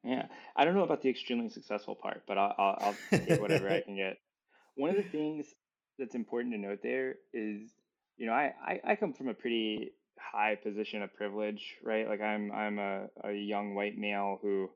Yeah. 0.04 0.28
I 0.56 0.66
don't 0.66 0.76
know 0.76 0.84
about 0.84 1.02
the 1.02 1.10
extremely 1.10 1.50
successful 1.50 1.96
part 1.96 2.24
but 2.28 2.38
i'll, 2.38 2.56
I'll, 2.58 2.78
I'll 2.80 3.20
take 3.20 3.42
whatever 3.42 3.70
i 3.70 3.82
can 3.86 3.96
get. 3.96 4.18
One 4.76 4.90
of 4.92 4.98
the 4.98 5.04
things 5.04 5.48
that's 5.98 6.16
important 6.16 6.54
to 6.54 6.60
note 6.60 6.80
there 6.84 7.16
is 7.34 7.72
you 8.18 8.28
know 8.28 8.34
I, 8.34 8.54
I, 8.64 8.80
I 8.92 8.96
come 8.96 9.14
from 9.14 9.30
a 9.30 9.34
pretty 9.34 9.94
high 10.20 10.56
position 10.56 11.02
of 11.02 11.14
privilege 11.16 11.76
right 11.84 12.08
like 12.08 12.22
i'm 12.22 12.52
i'm 12.52 12.80
a, 12.80 13.08
a 13.24 13.34
young 13.34 13.76
white 13.76 13.98
male 13.98 14.40
who 14.42 14.70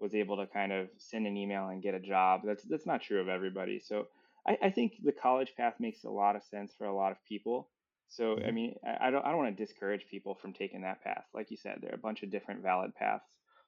was 0.00 0.14
able 0.14 0.36
to 0.36 0.46
kind 0.46 0.72
of 0.72 0.88
send 0.98 1.26
an 1.26 1.36
email 1.36 1.68
and 1.68 1.82
get 1.82 1.94
a 1.94 2.00
job 2.00 2.40
that's 2.44 2.62
that's 2.64 2.86
not 2.86 3.02
true 3.02 3.20
of 3.20 3.28
everybody 3.28 3.80
so 3.80 4.06
I, 4.46 4.56
I 4.62 4.70
think 4.70 4.94
the 5.02 5.12
college 5.12 5.52
path 5.56 5.74
makes 5.78 6.04
a 6.04 6.10
lot 6.10 6.36
of 6.36 6.42
sense 6.44 6.72
for 6.76 6.86
a 6.86 6.94
lot 6.94 7.12
of 7.12 7.18
people. 7.28 7.68
So 8.08 8.34
I 8.34 8.36
mm-hmm. 8.36 8.54
mean, 8.54 8.74
I, 8.86 9.08
I 9.08 9.10
don't 9.10 9.24
I 9.24 9.30
don't 9.30 9.38
want 9.38 9.56
to 9.56 9.64
discourage 9.64 10.06
people 10.10 10.34
from 10.34 10.52
taking 10.52 10.82
that 10.82 11.02
path. 11.02 11.24
Like 11.34 11.50
you 11.50 11.56
said, 11.56 11.78
there 11.80 11.90
are 11.90 11.96
a 11.96 11.98
bunch 11.98 12.22
of 12.22 12.30
different 12.30 12.62
valid 12.62 12.94
paths. 12.94 13.24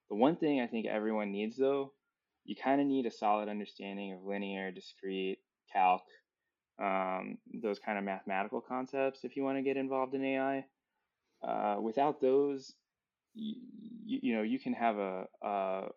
The 0.08 0.16
one 0.16 0.36
thing 0.36 0.60
I 0.60 0.66
think 0.66 0.86
everyone 0.86 1.32
needs 1.32 1.56
though, 1.56 1.92
you 2.44 2.54
kind 2.56 2.80
of 2.80 2.86
need 2.86 3.06
a 3.06 3.10
solid 3.10 3.48
understanding 3.48 4.12
of 4.12 4.24
linear, 4.24 4.70
discrete, 4.70 5.38
calc, 5.72 6.02
um, 6.80 7.38
those 7.62 7.78
kind 7.78 7.98
of 7.98 8.04
mathematical 8.04 8.60
concepts 8.60 9.24
if 9.24 9.36
you 9.36 9.42
want 9.42 9.58
to 9.58 9.62
get 9.62 9.76
involved 9.76 10.14
in 10.14 10.24
AI. 10.24 10.64
Uh, 11.42 11.76
without 11.80 12.20
those, 12.20 12.74
you, 13.34 13.56
you 14.04 14.36
know, 14.36 14.42
you 14.42 14.58
can 14.58 14.72
have 14.74 14.96
a, 14.98 15.26
a 15.42 15.88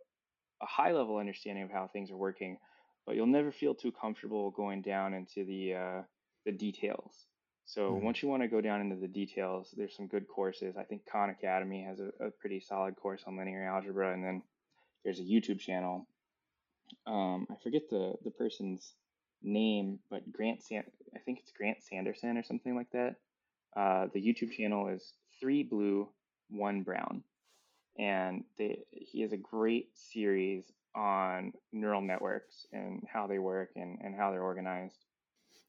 a 0.62 0.66
high 0.66 0.92
level 0.92 1.18
understanding 1.18 1.64
of 1.64 1.72
how 1.72 1.88
things 1.88 2.12
are 2.12 2.18
working, 2.18 2.58
but 3.06 3.16
you'll 3.16 3.28
never 3.28 3.52
feel 3.52 3.74
too 3.76 3.92
comfortable 3.92 4.52
going 4.52 4.82
down 4.82 5.14
into 5.14 5.44
the 5.46 5.74
uh, 5.76 6.02
the 6.46 6.52
details. 6.52 7.26
So 7.66 7.96
Mhm. 7.96 8.04
once 8.04 8.22
you 8.22 8.30
want 8.30 8.44
to 8.44 8.48
go 8.50 8.62
down 8.62 8.82
into 8.82 8.96
the 8.98 9.08
details, 9.08 9.74
there's 9.78 9.96
some 9.96 10.08
good 10.08 10.28
courses. 10.28 10.76
I 10.78 10.84
think 10.84 11.04
Khan 11.12 11.30
Academy 11.30 11.84
has 11.84 12.00
a, 12.00 12.12
a 12.26 12.32
pretty 12.32 12.60
solid 12.60 12.96
course 12.96 13.24
on 13.28 13.38
linear 13.38 13.64
algebra, 13.64 14.14
and 14.14 14.24
then 14.24 14.44
there's 15.04 15.20
a 15.20 15.24
YouTube 15.24 15.60
channel. 15.60 16.08
Um, 17.08 17.48
I 17.50 17.56
forget 17.64 17.84
the 17.90 18.16
the 18.24 18.32
person's 18.32 18.96
name, 19.42 20.00
but 20.10 20.32
Grant 20.32 20.64
San 20.64 20.84
I 21.16 21.20
think 21.20 21.40
it's 21.40 21.52
Grant 21.52 21.84
Sanderson 21.84 22.38
or 22.38 22.44
something 22.44 22.76
like 22.76 22.92
that. 22.92 23.16
Uh, 23.76 24.08
the 24.14 24.22
YouTube 24.22 24.52
channel 24.52 24.88
is 24.90 25.14
three 25.42 25.64
blue, 25.64 26.08
one 26.50 26.84
brown 26.84 27.24
and 27.98 28.44
they, 28.58 28.84
he 28.92 29.22
has 29.22 29.32
a 29.32 29.38
great 29.38 29.90
series 29.94 30.72
on 30.96 31.54
neural 31.72 32.02
networks 32.02 32.66
and 32.74 33.04
how 33.12 33.28
they 33.28 33.40
work 33.40 33.70
and, 33.76 34.00
and 34.02 34.16
how 34.16 34.32
they're 34.32 34.44
organized. 34.44 35.06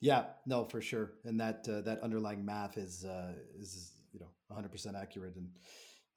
Yeah, 0.00 0.24
no, 0.46 0.64
for 0.64 0.80
sure. 0.80 1.12
And 1.24 1.38
that 1.40 1.66
uh, 1.68 1.80
that 1.82 2.00
underlying 2.00 2.44
math 2.44 2.76
is 2.76 3.04
uh, 3.04 3.34
is 3.58 3.92
you 4.12 4.20
know 4.20 4.26
100% 4.50 5.00
accurate. 5.00 5.36
And 5.36 5.48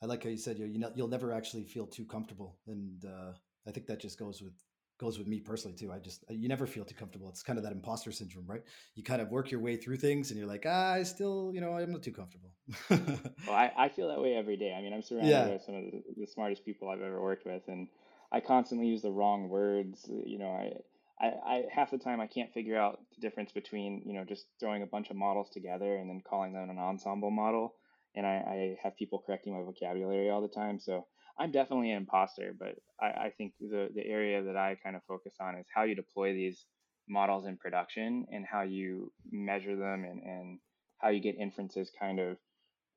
I 0.02 0.08
like 0.08 0.24
how 0.24 0.30
you 0.30 0.38
said 0.38 0.58
you 0.58 0.66
you 0.66 0.80
know 0.80 0.92
you'll 0.96 1.08
never 1.08 1.32
actually 1.32 1.64
feel 1.64 1.86
too 1.86 2.06
comfortable. 2.06 2.58
And 2.68 3.06
uh, 3.06 3.34
I 3.68 3.72
think 3.72 3.86
that 3.88 4.00
just 4.00 4.18
goes 4.18 4.42
with 4.42 4.54
goes 4.98 5.18
with 5.18 5.28
me 5.28 5.40
personally 5.40 5.76
too. 5.76 5.92
I 5.92 6.00
just 6.00 6.24
you 6.30 6.48
never 6.48 6.66
feel 6.66 6.86
too 6.86 6.96
comfortable. 6.96 7.30
It's 7.30 7.44
kind 7.44 7.58
of 7.58 7.64
that 7.64 7.74
imposter 7.74 8.12
syndrome, 8.12 8.46
right? 8.48 8.64
You 8.96 9.04
kind 9.04 9.22
of 9.22 9.30
work 9.30 9.52
your 9.52 9.60
way 9.60 9.76
through 9.76 9.98
things, 9.98 10.32
and 10.32 10.40
you're 10.40 10.48
like, 10.48 10.66
ah, 10.68 10.94
I 10.94 11.04
still, 11.04 11.52
you 11.54 11.62
know, 11.62 11.78
I'm 11.78 11.92
not 11.92 12.04
too 12.04 12.12
comfortable. 12.12 12.52
well, 12.90 13.56
I, 13.56 13.72
I 13.78 13.90
feel 13.90 14.08
that 14.10 14.22
way 14.22 14.36
every 14.36 14.58
day. 14.58 14.74
I 14.74 14.82
mean, 14.82 14.94
I'm 14.94 15.02
surrounded 15.02 15.30
yeah, 15.30 15.48
by 15.48 15.58
some 15.58 15.76
of 15.76 15.84
the, 15.86 16.04
the 16.18 16.28
smartest 16.28 16.66
people 16.66 16.90
I've 16.90 17.02
ever 17.02 17.22
worked 17.22 17.46
with, 17.46 17.64
and 17.68 17.88
I 18.32 18.40
constantly 18.40 18.88
use 18.88 19.02
the 19.02 19.12
wrong 19.12 19.50
words. 19.50 20.06
You 20.08 20.40
know, 20.40 20.50
I, 20.50 21.26
I, 21.26 21.28
I 21.28 21.64
half 21.72 21.92
the 21.92 21.98
time 21.98 22.22
I 22.22 22.28
can't 22.28 22.54
figure 22.54 22.78
out 22.78 23.00
the 23.16 23.22
difference 23.22 23.52
between 23.52 24.02
you 24.06 24.14
know 24.14 24.24
just 24.24 24.46
throwing 24.60 24.84
a 24.84 24.88
bunch 24.88 25.10
of 25.10 25.16
models 25.18 25.50
together 25.50 25.96
and 25.98 26.10
then 26.10 26.22
calling 26.28 26.54
them 26.54 26.70
an 26.70 26.78
ensemble 26.78 27.32
model, 27.32 27.76
and 28.16 28.26
I, 28.26 28.30
I 28.30 28.78
have 28.82 28.98
people 28.98 29.24
correcting 29.26 29.54
my 29.54 29.64
vocabulary 29.64 30.30
all 30.30 30.42
the 30.42 30.48
time. 30.48 30.80
So 30.80 31.06
I'm 31.38 31.52
definitely 31.52 31.92
an 31.92 31.98
imposter, 31.98 32.54
but 32.58 32.76
I, 33.00 33.28
I 33.28 33.34
think 33.38 33.56
the 33.60 33.90
the 33.94 34.06
area 34.06 34.44
that 34.44 34.56
I 34.58 34.76
kind 34.76 34.96
of 34.96 35.04
focus 35.04 35.36
on 35.40 35.58
is 35.58 35.68
how 35.74 35.84
you 35.84 35.96
deploy 35.96 36.34
these 36.34 36.66
models 37.08 37.46
in 37.46 37.58
production 37.58 38.26
and 38.32 38.46
how 38.46 38.62
you 38.64 39.14
measure 39.32 39.76
them 39.76 40.06
and, 40.06 40.24
and 40.24 40.60
how 40.98 41.10
you 41.10 41.20
get 41.20 41.36
inferences 41.36 41.92
kind 42.00 42.20
of 42.20 42.38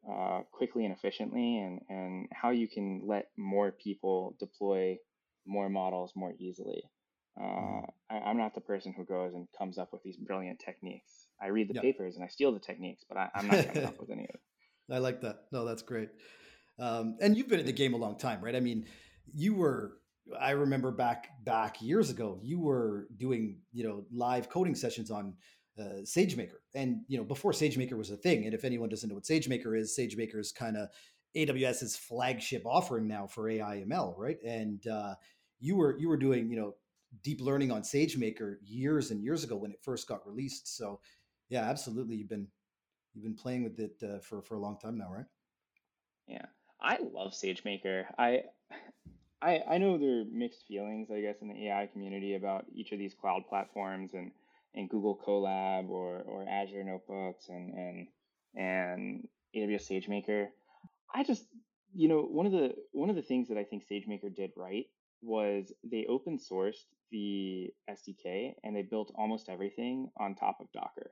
uh, 0.08 0.42
quickly 0.52 0.84
and 0.84 0.94
efficiently 0.94 1.58
and, 1.58 1.80
and 1.88 2.28
how 2.32 2.50
you 2.50 2.68
can 2.68 3.06
let 3.06 3.30
more 3.36 3.72
people 3.72 4.36
deploy 4.38 4.98
more 5.46 5.68
models 5.68 6.12
more 6.14 6.34
easily. 6.38 6.82
Uh, 7.40 7.42
Mhm. 7.58 7.88
I, 8.10 8.18
I'm 8.26 8.38
not 8.38 8.54
the 8.54 8.60
person 8.60 8.92
who 8.92 9.04
goes 9.04 9.34
and 9.34 9.48
comes 9.56 9.78
up 9.78 9.92
with 9.92 10.02
these 10.02 10.16
brilliant 10.16 10.60
techniques. 10.60 11.28
I 11.40 11.48
read 11.48 11.68
the 11.68 11.74
yeah. 11.74 11.82
papers 11.82 12.16
and 12.16 12.24
I 12.24 12.28
steal 12.28 12.52
the 12.52 12.60
techniques, 12.60 13.04
but 13.08 13.18
I, 13.18 13.30
I'm 13.34 13.46
not 13.46 13.62
coming 13.64 13.84
up 13.84 13.96
with 14.00 14.10
any 14.10 14.24
of 14.24 14.30
it. 14.34 14.40
I 14.90 14.98
like 14.98 15.20
that. 15.22 15.48
No, 15.52 15.64
that's 15.64 15.82
great. 15.82 16.10
Um, 16.78 17.16
and 17.20 17.36
you've 17.36 17.48
been 17.48 17.60
in 17.60 17.66
the 17.66 17.72
game 17.72 17.94
a 17.94 17.96
long 17.96 18.16
time, 18.16 18.40
right? 18.42 18.54
I 18.54 18.60
mean, 18.60 18.86
you 19.34 19.54
were. 19.54 19.94
I 20.38 20.50
remember 20.50 20.90
back 20.90 21.28
back 21.42 21.80
years 21.80 22.10
ago, 22.10 22.38
you 22.42 22.60
were 22.60 23.08
doing 23.16 23.60
you 23.72 23.84
know 23.84 24.04
live 24.12 24.50
coding 24.50 24.74
sessions 24.74 25.10
on 25.10 25.34
uh, 25.78 26.02
SageMaker, 26.02 26.58
and 26.74 27.00
you 27.08 27.18
know 27.18 27.24
before 27.24 27.52
SageMaker 27.52 27.96
was 27.96 28.10
a 28.10 28.16
thing. 28.16 28.44
And 28.44 28.54
if 28.54 28.64
anyone 28.64 28.88
doesn't 28.88 29.08
know 29.08 29.14
what 29.14 29.24
SageMaker 29.24 29.78
is, 29.78 29.96
SageMaker 29.98 30.38
is 30.38 30.52
kind 30.52 30.76
of 30.76 30.88
AWS's 31.36 31.96
flagship 31.96 32.62
offering 32.66 33.06
now 33.06 33.26
for 33.26 33.48
AI 33.48 33.84
ML, 33.86 34.14
right? 34.16 34.38
And 34.44 34.86
uh, 34.86 35.14
you 35.60 35.76
were 35.76 35.98
you 35.98 36.08
were 36.08 36.16
doing 36.16 36.50
you 36.50 36.56
know 36.56 36.74
deep 37.22 37.40
learning 37.40 37.70
on 37.70 37.82
SageMaker 37.82 38.56
years 38.64 39.10
and 39.10 39.22
years 39.22 39.44
ago 39.44 39.56
when 39.56 39.70
it 39.70 39.82
first 39.82 40.08
got 40.08 40.26
released. 40.26 40.76
So 40.76 41.00
yeah, 41.48 41.62
absolutely, 41.62 42.16
you've 42.16 42.28
been 42.28 42.48
you've 43.14 43.24
been 43.24 43.34
playing 43.34 43.64
with 43.64 43.78
it 43.78 44.02
uh, 44.02 44.18
for 44.20 44.42
for 44.42 44.56
a 44.56 44.60
long 44.60 44.78
time 44.78 44.98
now, 44.98 45.10
right? 45.12 45.26
Yeah, 46.26 46.46
I 46.80 46.98
love 47.12 47.32
SageMaker. 47.32 48.04
I 48.18 48.44
I 49.42 49.62
I 49.68 49.78
know 49.78 49.98
there 49.98 50.20
are 50.20 50.24
mixed 50.30 50.66
feelings, 50.66 51.10
I 51.10 51.20
guess, 51.20 51.40
in 51.40 51.48
the 51.48 51.68
AI 51.68 51.88
community 51.92 52.34
about 52.34 52.66
each 52.72 52.92
of 52.92 52.98
these 52.98 53.14
cloud 53.14 53.44
platforms 53.48 54.14
and 54.14 54.32
and 54.74 54.88
Google 54.88 55.16
Colab 55.16 55.88
or 55.88 56.22
or 56.26 56.44
Azure 56.48 56.84
Notebooks 56.84 57.48
and 57.48 57.74
and 57.74 58.08
and 58.54 59.28
AWS 59.54 59.90
SageMaker. 59.90 60.48
I 61.14 61.24
just, 61.24 61.46
you 61.94 62.08
know, 62.08 62.22
one 62.22 62.46
of 62.46 62.52
the 62.52 62.74
one 62.92 63.10
of 63.10 63.16
the 63.16 63.22
things 63.22 63.48
that 63.48 63.58
I 63.58 63.64
think 63.64 63.84
SageMaker 63.88 64.34
did 64.34 64.52
right 64.56 64.86
was 65.22 65.72
they 65.84 66.06
open 66.08 66.38
sourced 66.38 66.84
the 67.10 67.72
SDK 67.90 68.54
and 68.62 68.76
they 68.76 68.82
built 68.82 69.12
almost 69.16 69.48
everything 69.48 70.10
on 70.18 70.34
top 70.34 70.60
of 70.60 70.70
Docker. 70.72 71.10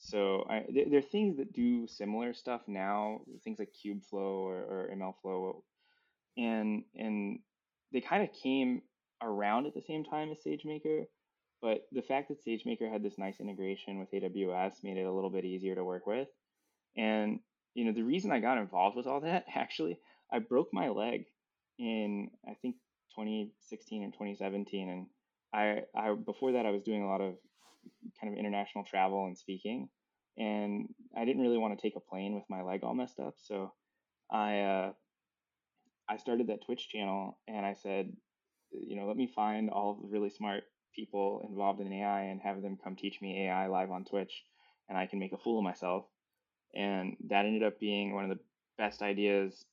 So 0.00 0.46
I, 0.48 0.64
there, 0.72 0.86
there 0.88 0.98
are 0.98 1.02
things 1.02 1.36
that 1.36 1.52
do 1.52 1.86
similar 1.86 2.32
stuff 2.32 2.62
now, 2.66 3.20
things 3.44 3.58
like 3.58 3.74
Kubeflow 3.84 4.12
or, 4.12 4.56
or 4.56 4.90
MLflow, 4.94 5.62
and 6.38 6.84
and 6.96 7.40
they 7.92 8.00
kind 8.00 8.22
of 8.22 8.30
came 8.32 8.80
around 9.22 9.66
at 9.66 9.74
the 9.74 9.82
same 9.82 10.04
time 10.04 10.32
as 10.32 10.38
SageMaker. 10.44 11.04
But 11.60 11.86
the 11.92 12.00
fact 12.00 12.28
that 12.28 12.42
SageMaker 12.42 12.90
had 12.90 13.02
this 13.02 13.18
nice 13.18 13.40
integration 13.40 13.98
with 13.98 14.10
AWS 14.12 14.82
made 14.82 14.96
it 14.96 15.04
a 15.04 15.12
little 15.12 15.28
bit 15.28 15.44
easier 15.44 15.74
to 15.74 15.84
work 15.84 16.06
with. 16.06 16.28
And 16.96 17.40
you 17.74 17.84
know, 17.84 17.92
the 17.92 18.02
reason 18.02 18.32
I 18.32 18.40
got 18.40 18.56
involved 18.56 18.96
with 18.96 19.06
all 19.06 19.20
that 19.20 19.44
actually, 19.54 19.98
I 20.32 20.38
broke 20.38 20.72
my 20.72 20.88
leg 20.88 21.26
in 21.78 22.30
I 22.48 22.54
think 22.62 22.76
2016 23.16 24.02
or 24.02 24.06
2017, 24.06 24.88
and 24.88 25.06
I, 25.52 25.82
I 25.94 26.14
before 26.14 26.52
that 26.52 26.64
I 26.64 26.70
was 26.70 26.82
doing 26.82 27.02
a 27.02 27.06
lot 27.06 27.20
of 27.20 27.34
kind 28.20 28.32
of 28.32 28.38
international 28.38 28.84
travel 28.84 29.26
and 29.26 29.36
speaking, 29.36 29.88
and 30.36 30.88
I 31.16 31.24
didn't 31.24 31.42
really 31.42 31.58
want 31.58 31.78
to 31.78 31.82
take 31.82 31.96
a 31.96 32.00
plane 32.00 32.34
with 32.34 32.44
my 32.48 32.62
leg 32.62 32.80
all 32.82 32.94
messed 32.94 33.20
up, 33.20 33.34
so 33.38 33.72
I 34.30 34.60
uh, 34.60 34.92
I 36.08 36.16
started 36.16 36.48
that 36.48 36.64
Twitch 36.64 36.88
channel, 36.88 37.38
and 37.46 37.64
I 37.64 37.74
said, 37.74 38.12
you 38.72 38.96
know, 38.96 39.06
let 39.06 39.16
me 39.16 39.30
find 39.34 39.70
all 39.70 39.94
the 39.94 40.08
really 40.08 40.30
smart 40.30 40.64
people 40.94 41.46
involved 41.48 41.80
in 41.80 41.92
AI 41.92 42.22
and 42.22 42.40
have 42.40 42.62
them 42.62 42.78
come 42.82 42.96
teach 42.96 43.20
me 43.20 43.46
AI 43.46 43.66
live 43.68 43.90
on 43.90 44.04
Twitch, 44.04 44.44
and 44.88 44.98
I 44.98 45.06
can 45.06 45.18
make 45.18 45.32
a 45.32 45.38
fool 45.38 45.58
of 45.58 45.64
myself. 45.64 46.04
And 46.74 47.16
that 47.28 47.46
ended 47.46 47.62
up 47.62 47.80
being 47.80 48.12
one 48.14 48.24
of 48.24 48.30
the 48.30 48.42
best 48.78 49.02
ideas 49.02 49.64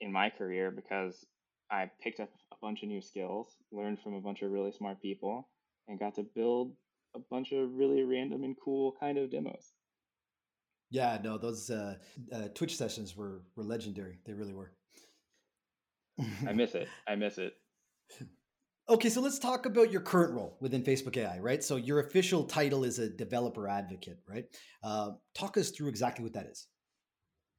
in 0.00 0.12
my 0.12 0.30
career 0.30 0.70
because 0.70 1.26
I 1.70 1.90
picked 2.02 2.20
up 2.20 2.30
a 2.52 2.56
bunch 2.62 2.82
of 2.82 2.88
new 2.88 3.02
skills, 3.02 3.56
learned 3.72 4.00
from 4.00 4.14
a 4.14 4.20
bunch 4.20 4.42
of 4.42 4.50
really 4.50 4.72
smart 4.72 5.02
people, 5.02 5.48
and 5.86 5.98
got 5.98 6.14
to 6.16 6.22
build 6.22 6.72
a 7.14 7.18
bunch 7.30 7.52
of 7.52 7.74
really 7.74 8.02
random 8.02 8.44
and 8.44 8.56
cool 8.62 8.94
kind 9.00 9.18
of 9.18 9.30
demos. 9.30 9.72
Yeah, 10.90 11.18
no, 11.22 11.36
those 11.36 11.70
uh, 11.70 11.96
uh, 12.32 12.48
Twitch 12.54 12.76
sessions 12.76 13.16
were 13.16 13.42
were 13.56 13.64
legendary. 13.64 14.18
They 14.24 14.32
really 14.32 14.54
were. 14.54 14.72
I 16.46 16.52
miss 16.52 16.74
it. 16.74 16.88
I 17.06 17.14
miss 17.14 17.38
it. 17.38 17.54
Okay, 18.90 19.10
so 19.10 19.20
let's 19.20 19.38
talk 19.38 19.66
about 19.66 19.92
your 19.92 20.00
current 20.00 20.32
role 20.32 20.56
within 20.62 20.82
Facebook 20.82 21.18
AI, 21.18 21.40
right? 21.40 21.62
So 21.62 21.76
your 21.76 22.00
official 22.00 22.44
title 22.44 22.84
is 22.84 22.98
a 22.98 23.06
developer 23.10 23.68
advocate, 23.68 24.18
right? 24.26 24.46
Uh, 24.82 25.10
talk 25.34 25.58
us 25.58 25.68
through 25.68 25.90
exactly 25.90 26.24
what 26.24 26.32
that 26.32 26.46
is. 26.46 26.68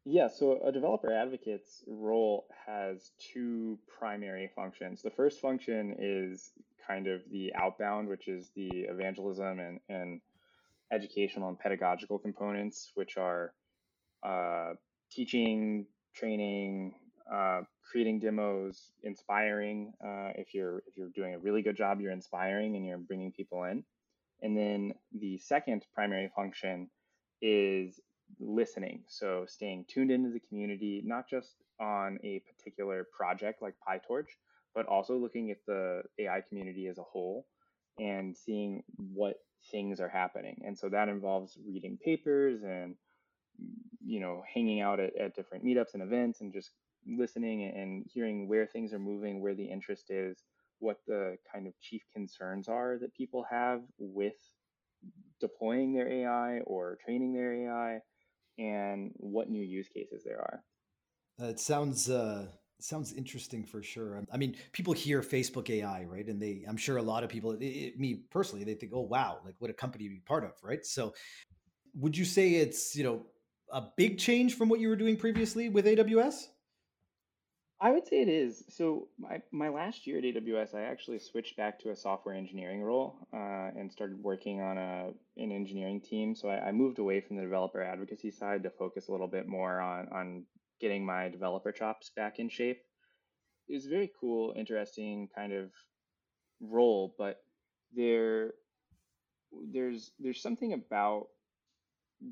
Yeah, 0.06 0.28
so 0.28 0.60
a 0.64 0.72
developer 0.72 1.12
advocate's 1.12 1.84
role 1.88 2.48
has 2.66 3.12
two 3.20 3.78
primary 4.00 4.50
functions. 4.56 5.02
The 5.02 5.12
first 5.12 5.42
function 5.42 5.96
is 6.00 6.52
kind 6.88 7.08
of 7.08 7.22
the 7.32 7.54
outbound, 7.56 8.08
which 8.08 8.28
is 8.28 8.50
the 8.56 8.70
evangelism 8.70 9.60
and, 9.60 9.80
and 9.90 10.22
educational 10.92 11.50
and 11.50 11.60
pedagogical 11.60 12.18
components, 12.18 12.92
which 12.96 13.18
are 13.18 13.54
uh, 14.24 14.74
teaching, 15.12 15.86
training, 16.16 16.96
uh, 17.32 17.62
creating 17.92 18.20
demos, 18.20 18.92
inspiring. 19.04 19.94
Uh, 20.04 20.32
if 20.36 20.54
you're 20.54 20.80
if 20.88 20.98
you're 20.98 21.10
doing 21.10 21.36
a 21.36 21.40
really 21.40 21.62
good 21.62 21.78
job, 21.78 22.00
you're 22.02 22.12
inspiring 22.12 22.76
and 22.76 22.86
you're 22.86 22.98
bringing 22.98 23.32
people 23.32 23.64
in. 23.66 23.84
And 24.42 24.58
then 24.58 24.94
the 25.14 25.38
second 25.38 25.86
primary 25.94 26.32
function 26.36 26.90
is 27.42 28.00
listening. 28.40 29.04
So 29.08 29.46
staying 29.48 29.86
tuned 29.88 30.12
into 30.12 30.32
the 30.32 30.40
community, 30.40 31.02
not 31.06 31.30
just 31.30 31.56
on 31.80 32.20
a 32.24 32.42
particular 32.42 33.08
project 33.16 33.62
like 33.62 33.76
PyTorch, 33.88 34.28
but 34.76 34.86
also 34.88 35.18
looking 35.18 35.52
at 35.52 35.58
the 35.68 36.04
AI 36.20 36.42
community 36.48 36.88
as 36.88 36.98
a 36.98 37.04
whole 37.04 37.48
and 38.00 38.36
seeing 38.38 38.84
what 38.98 39.36
things 39.72 40.00
are 40.00 40.10
happening. 40.10 40.62
And 40.66 40.78
so 40.78 40.90
that 40.90 41.10
involves 41.10 41.58
reading 41.68 41.98
papers 42.04 42.64
and 42.64 42.96
you 44.06 44.20
know 44.20 44.44
hanging 44.54 44.82
out 44.82 45.00
at, 45.00 45.16
at 45.18 45.36
different 45.36 45.66
meetups 45.66 45.94
and 45.94 46.04
events 46.04 46.42
and 46.42 46.54
just 46.54 46.72
listening 47.08 47.64
and 47.66 48.06
hearing 48.14 48.48
where 48.48 48.68
things 48.68 48.94
are 48.94 49.00
moving, 49.00 49.42
where 49.42 49.56
the 49.56 49.66
interest 49.66 50.12
is, 50.12 50.44
what 50.80 50.98
the 51.08 51.38
kind 51.54 51.68
of 51.68 51.74
chief 51.82 52.04
concerns 52.14 52.68
are 52.68 52.98
that 53.02 53.14
people 53.16 53.46
have 53.50 53.82
with 53.98 54.36
deploying 55.40 55.94
their 55.94 56.12
AI 56.12 56.60
or 56.62 56.98
training 57.04 57.34
their 57.34 57.54
AI, 57.54 58.02
and 58.60 59.12
what 59.16 59.50
new 59.50 59.64
use 59.64 59.88
cases 59.88 60.24
there 60.24 60.38
are. 60.40 60.64
Uh, 61.42 61.50
it 61.50 61.60
sounds 61.60 62.10
uh, 62.10 62.46
sounds 62.80 63.14
interesting 63.14 63.64
for 63.64 63.82
sure. 63.82 64.22
I 64.32 64.38
mean, 64.38 64.56
people 64.74 64.94
hear 64.94 65.22
Facebook 65.22 65.70
AI, 65.70 66.04
right? 66.04 66.28
And 66.28 66.42
they, 66.42 66.64
I'm 66.68 66.78
sure 66.78 66.98
a 66.98 67.02
lot 67.02 67.24
of 67.24 67.30
people, 67.30 67.52
it, 67.52 67.64
it, 67.64 68.00
me 68.00 68.16
personally, 68.30 68.64
they 68.66 68.74
think, 68.74 68.92
oh 68.94 69.02
wow, 69.02 69.40
like 69.46 69.56
what 69.60 69.70
a 69.70 69.74
company 69.74 70.06
to 70.06 70.10
be 70.10 70.20
part 70.20 70.44
of, 70.44 70.52
right? 70.62 70.86
So, 70.86 71.14
would 71.96 72.16
you 72.16 72.26
say 72.26 72.56
it's 72.56 72.96
you 72.96 73.04
know 73.04 73.26
a 73.72 73.84
big 73.98 74.18
change 74.18 74.56
from 74.56 74.70
what 74.70 74.80
you 74.80 74.90
were 74.90 74.96
doing 74.96 75.16
previously 75.16 75.70
with 75.70 75.86
AWS? 75.86 76.48
I 77.82 77.92
would 77.92 78.06
say 78.06 78.22
it 78.22 78.28
is. 78.28 78.66
So 78.70 79.08
my, 79.18 79.42
my 79.52 79.70
last 79.70 80.06
year 80.06 80.18
at 80.18 80.24
AWS, 80.26 80.76
I 80.76 80.82
actually 80.82 81.20
switched 81.20 81.56
back 81.56 81.80
to 81.80 81.92
a 81.92 81.96
software 81.96 82.36
engineering 82.36 82.82
role 82.82 83.16
uh, 83.34 83.72
and 83.78 83.90
started 83.90 84.22
working 84.22 84.60
on 84.60 84.78
a 84.78 85.12
an 85.38 85.52
engineering 85.54 86.02
team. 86.02 86.36
So 86.36 86.50
I, 86.50 86.68
I, 86.68 86.72
moved 86.74 87.00
away 87.00 87.22
from 87.22 87.38
the 87.38 87.44
developer 87.44 87.82
advocacy 87.82 88.32
side 88.32 88.64
to 88.64 88.70
focus 88.70 89.08
a 89.08 89.12
little 89.12 89.30
bit 89.30 89.48
more 89.48 89.80
on 89.80 90.10
on 90.12 90.44
getting 90.82 91.06
my 91.06 91.30
developer 91.30 91.72
chops 91.72 92.12
back 92.14 92.40
in 92.40 92.50
shape. 92.50 92.82
It 93.70 93.76
was 93.76 93.86
a 93.86 93.90
very 93.90 94.12
cool, 94.20 94.54
interesting 94.58 95.30
kind 95.34 95.54
of 95.54 95.72
role, 96.60 97.16
but 97.18 97.42
there 97.96 98.56
there's 99.72 100.12
there's 100.20 100.42
something 100.42 100.74
about 100.74 101.28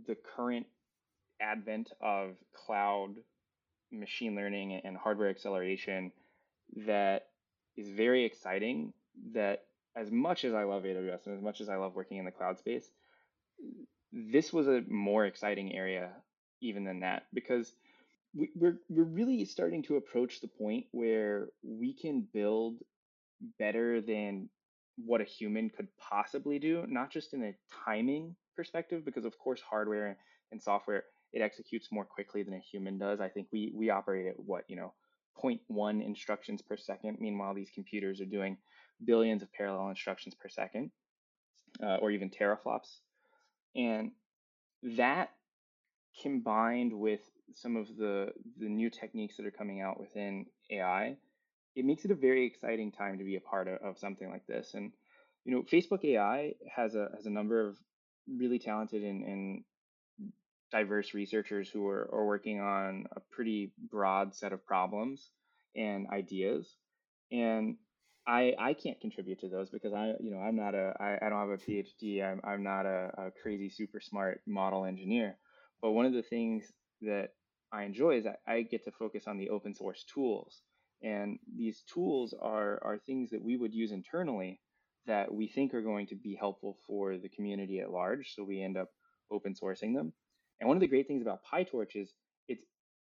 the 0.07 0.15
current 0.35 0.65
advent 1.39 1.91
of 2.01 2.35
cloud 2.53 3.15
machine 3.91 4.35
learning 4.35 4.81
and 4.83 4.97
hardware 4.97 5.29
acceleration 5.29 6.11
that 6.85 7.27
is 7.75 7.89
very 7.89 8.25
exciting 8.25 8.93
that 9.33 9.63
as 9.95 10.11
much 10.11 10.45
as 10.45 10.53
I 10.53 10.63
love 10.63 10.83
AWS 10.83 11.25
and 11.25 11.35
as 11.35 11.41
much 11.41 11.61
as 11.61 11.69
I 11.69 11.77
love 11.77 11.95
working 11.95 12.17
in 12.17 12.25
the 12.25 12.31
cloud 12.31 12.59
space, 12.59 12.89
this 14.11 14.53
was 14.53 14.67
a 14.67 14.83
more 14.87 15.25
exciting 15.25 15.75
area 15.75 16.11
even 16.61 16.83
than 16.83 17.01
that 17.01 17.27
because 17.33 17.73
we, 18.35 18.49
we're 18.55 18.77
we're 18.89 19.03
really 19.03 19.45
starting 19.45 19.83
to 19.83 19.95
approach 19.95 20.41
the 20.41 20.47
point 20.47 20.85
where 20.91 21.47
we 21.63 21.93
can 21.93 22.27
build 22.33 22.77
better 23.59 24.01
than 24.01 24.49
what 24.97 25.21
a 25.21 25.25
human 25.25 25.69
could 25.69 25.87
possibly 25.97 26.57
do, 26.59 26.83
not 26.87 27.11
just 27.11 27.33
in 27.33 27.43
a 27.43 27.55
timing 27.85 28.35
perspective, 28.55 29.05
because 29.05 29.25
of 29.25 29.37
course 29.37 29.61
hardware 29.61 30.17
and 30.51 30.61
software 30.61 31.03
it 31.33 31.41
executes 31.41 31.91
more 31.91 32.05
quickly 32.05 32.43
than 32.43 32.53
a 32.53 32.59
human 32.59 32.97
does. 32.97 33.19
I 33.19 33.29
think 33.29 33.47
we 33.51 33.71
we 33.75 33.89
operate 33.89 34.27
at 34.27 34.39
what 34.39 34.63
you 34.67 34.75
know 34.75 34.93
0.1 35.43 36.05
instructions 36.05 36.61
per 36.61 36.77
second. 36.77 37.17
Meanwhile, 37.19 37.53
these 37.53 37.71
computers 37.73 38.21
are 38.21 38.25
doing 38.25 38.57
billions 39.03 39.41
of 39.41 39.51
parallel 39.53 39.89
instructions 39.89 40.35
per 40.35 40.49
second, 40.49 40.91
uh, 41.83 41.97
or 41.97 42.11
even 42.11 42.29
teraflops, 42.29 42.99
and 43.75 44.11
that 44.83 45.31
combined 46.21 46.93
with 46.93 47.21
some 47.53 47.75
of 47.75 47.87
the 47.97 48.31
the 48.59 48.69
new 48.69 48.89
techniques 48.89 49.37
that 49.37 49.45
are 49.45 49.51
coming 49.51 49.81
out 49.81 49.99
within 49.99 50.45
AI, 50.71 51.17
it 51.75 51.85
makes 51.85 52.05
it 52.05 52.11
a 52.11 52.15
very 52.15 52.45
exciting 52.45 52.91
time 52.91 53.17
to 53.17 53.23
be 53.23 53.35
a 53.35 53.41
part 53.41 53.67
of, 53.67 53.79
of 53.81 53.99
something 53.99 54.29
like 54.29 54.45
this. 54.47 54.73
And 54.73 54.91
you 55.45 55.53
know, 55.53 55.63
Facebook 55.63 56.03
AI 56.03 56.53
has 56.75 56.95
a 56.95 57.09
has 57.15 57.25
a 57.25 57.29
number 57.29 57.65
of 57.67 57.77
really 58.27 58.59
talented 58.59 59.03
and, 59.03 59.23
and 59.23 59.63
diverse 60.71 61.13
researchers 61.13 61.69
who 61.69 61.87
are, 61.87 62.09
are 62.11 62.25
working 62.25 62.59
on 62.59 63.05
a 63.15 63.19
pretty 63.31 63.71
broad 63.89 64.35
set 64.35 64.53
of 64.53 64.65
problems 64.65 65.29
and 65.75 66.07
ideas. 66.09 66.75
And 67.31 67.77
I, 68.27 68.53
I 68.59 68.73
can't 68.73 68.99
contribute 68.99 69.39
to 69.41 69.49
those 69.49 69.69
because 69.69 69.93
I, 69.93 70.13
you 70.19 70.31
know, 70.31 70.39
I'm 70.39 70.55
not 70.57 70.75
a, 70.75 70.93
I, 70.99 71.25
I 71.25 71.29
don't 71.29 71.49
have 71.49 71.59
a 71.59 71.71
PhD. 71.71 72.23
I'm, 72.23 72.41
I'm 72.43 72.63
not 72.63 72.85
a, 72.85 73.11
a 73.17 73.31
crazy, 73.41 73.69
super 73.69 74.01
smart 74.01 74.41
model 74.45 74.85
engineer. 74.85 75.37
But 75.81 75.91
one 75.91 76.05
of 76.05 76.13
the 76.13 76.23
things 76.23 76.65
that 77.01 77.29
I 77.71 77.83
enjoy 77.83 78.17
is 78.17 78.23
that 78.25 78.39
I 78.47 78.63
get 78.63 78.83
to 78.85 78.91
focus 78.91 79.23
on 79.27 79.37
the 79.37 79.49
open 79.49 79.75
source 79.75 80.03
tools. 80.13 80.61
And 81.01 81.39
these 81.55 81.83
tools 81.93 82.33
are, 82.41 82.83
are 82.83 82.97
things 82.97 83.29
that 83.29 83.43
we 83.43 83.55
would 83.55 83.73
use 83.73 83.91
internally 83.91 84.59
that 85.05 85.33
we 85.33 85.47
think 85.47 85.73
are 85.73 85.81
going 85.81 86.07
to 86.07 86.15
be 86.15 86.35
helpful 86.35 86.77
for 86.85 87.17
the 87.17 87.29
community 87.29 87.79
at 87.79 87.91
large. 87.91 88.33
So 88.35 88.43
we 88.43 88.61
end 88.61 88.77
up 88.77 88.89
open 89.31 89.53
sourcing 89.53 89.93
them. 89.95 90.11
And 90.59 90.67
one 90.67 90.77
of 90.77 90.81
the 90.81 90.87
great 90.87 91.07
things 91.07 91.21
about 91.21 91.41
PyTorch 91.51 91.95
is 91.95 92.11
it's, 92.47 92.63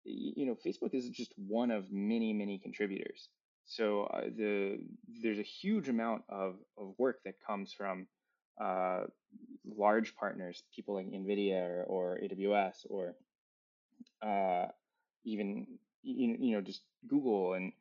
you 0.03 0.45
know, 0.45 0.57
Facebook 0.65 0.93
is 0.93 1.09
just 1.09 1.33
one 1.37 1.71
of 1.71 1.91
many, 1.91 2.33
many 2.33 2.59
contributors. 2.59 3.29
So 3.65 4.03
uh, 4.03 4.21
the 4.37 4.79
there's 5.21 5.39
a 5.39 5.43
huge 5.43 5.89
amount 5.89 6.23
of, 6.29 6.55
of 6.77 6.93
work 6.97 7.19
that 7.25 7.35
comes 7.45 7.73
from 7.73 8.07
uh, 8.61 9.05
large 9.65 10.15
partners, 10.15 10.63
people 10.75 10.95
like 10.95 11.07
NVIDIA 11.07 11.61
or, 11.61 11.83
or 11.83 12.19
AWS 12.23 12.85
or 12.89 13.15
uh, 14.21 14.67
even 15.23 15.65
you 16.03 16.55
know 16.55 16.61
just 16.61 16.81
Google 17.07 17.53
and 17.53 17.73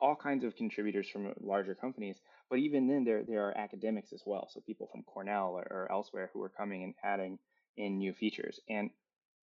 all 0.00 0.14
kinds 0.14 0.44
of 0.44 0.54
contributors 0.54 1.08
from 1.08 1.32
larger 1.40 1.74
companies. 1.74 2.16
But 2.48 2.60
even 2.60 2.86
then, 2.86 3.04
there 3.04 3.24
there 3.24 3.48
are 3.48 3.58
academics 3.58 4.12
as 4.12 4.22
well. 4.24 4.48
So 4.52 4.60
people 4.60 4.88
from 4.92 5.02
Cornell 5.02 5.52
or, 5.52 5.66
or 5.70 5.88
elsewhere 5.90 6.30
who 6.32 6.42
are 6.42 6.48
coming 6.48 6.84
and 6.84 6.94
adding 7.02 7.38
in 7.76 7.98
new 7.98 8.12
features. 8.12 8.60
And 8.68 8.90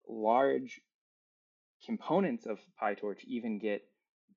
large 0.09 0.81
components 1.85 2.45
of 2.45 2.59
PyTorch 2.81 3.23
even 3.25 3.59
get 3.59 3.81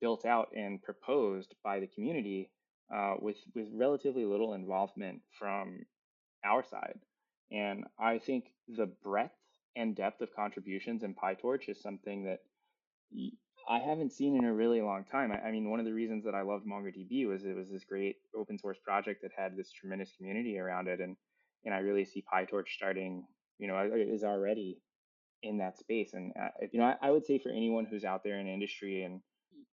built 0.00 0.24
out 0.24 0.48
and 0.56 0.82
proposed 0.82 1.54
by 1.64 1.80
the 1.80 1.86
community 1.86 2.50
uh, 2.94 3.14
with 3.20 3.36
with 3.54 3.68
relatively 3.72 4.24
little 4.24 4.54
involvement 4.54 5.20
from 5.38 5.80
our 6.44 6.62
side. 6.62 6.98
And 7.50 7.84
I 7.98 8.18
think 8.18 8.46
the 8.68 8.86
breadth 9.02 9.34
and 9.76 9.96
depth 9.96 10.20
of 10.20 10.34
contributions 10.34 11.02
in 11.02 11.14
PyTorch 11.14 11.68
is 11.68 11.80
something 11.80 12.24
that 12.24 12.40
I 13.68 13.78
haven't 13.78 14.12
seen 14.12 14.36
in 14.36 14.44
a 14.44 14.52
really 14.52 14.80
long 14.80 15.04
time. 15.04 15.32
I, 15.32 15.48
I 15.48 15.52
mean, 15.52 15.70
one 15.70 15.78
of 15.78 15.86
the 15.86 15.92
reasons 15.92 16.24
that 16.24 16.34
I 16.34 16.42
loved 16.42 16.66
MongoDB 16.66 17.28
was 17.28 17.44
it 17.44 17.56
was 17.56 17.70
this 17.70 17.84
great 17.84 18.16
open 18.36 18.58
source 18.58 18.78
project 18.84 19.22
that 19.22 19.30
had 19.36 19.56
this 19.56 19.70
tremendous 19.72 20.12
community 20.16 20.58
around 20.58 20.88
it, 20.88 21.00
and 21.00 21.16
and 21.64 21.74
I 21.74 21.78
really 21.78 22.04
see 22.04 22.24
PyTorch 22.32 22.68
starting, 22.68 23.24
you 23.58 23.68
know, 23.68 23.90
is 23.94 24.24
already 24.24 24.78
in 25.42 25.58
that 25.58 25.78
space. 25.78 26.14
And 26.14 26.32
uh, 26.40 26.48
you 26.70 26.78
know, 26.78 26.86
I, 26.86 27.08
I, 27.08 27.10
would 27.10 27.26
say 27.26 27.38
for 27.38 27.50
anyone 27.50 27.84
who's 27.84 28.04
out 28.04 28.22
there 28.24 28.38
in 28.38 28.46
industry 28.46 29.02
and 29.02 29.20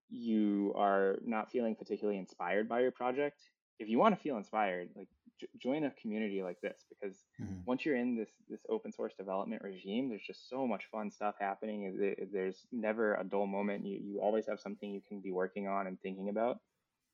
you 0.08 0.72
are 0.76 1.18
not 1.24 1.50
feeling 1.50 1.74
particularly 1.74 2.18
inspired 2.18 2.68
by 2.68 2.80
your 2.80 2.90
project, 2.90 3.40
if 3.78 3.88
you 3.88 3.98
want 3.98 4.14
to 4.14 4.20
feel 4.20 4.36
inspired, 4.36 4.88
like 4.96 5.08
j- 5.40 5.48
join 5.58 5.84
a 5.84 5.90
community 5.92 6.42
like 6.42 6.60
this 6.60 6.84
because 6.88 7.24
mm-hmm. 7.40 7.60
once 7.66 7.84
you're 7.84 7.96
in 7.96 8.16
this 8.16 8.30
this 8.48 8.60
open 8.68 8.92
source 8.92 9.14
development 9.18 9.62
regime, 9.62 10.08
there's 10.08 10.26
just 10.26 10.48
so 10.48 10.66
much 10.66 10.84
fun 10.90 11.10
stuff 11.10 11.34
happening. 11.40 12.14
There's 12.32 12.66
never 12.72 13.14
a 13.14 13.24
dull 13.24 13.46
moment. 13.46 13.86
You 13.86 13.98
you 14.02 14.20
always 14.20 14.46
have 14.48 14.60
something 14.60 14.90
you 14.90 15.02
can 15.08 15.20
be 15.20 15.32
working 15.32 15.68
on 15.68 15.86
and 15.86 16.00
thinking 16.00 16.28
about. 16.28 16.58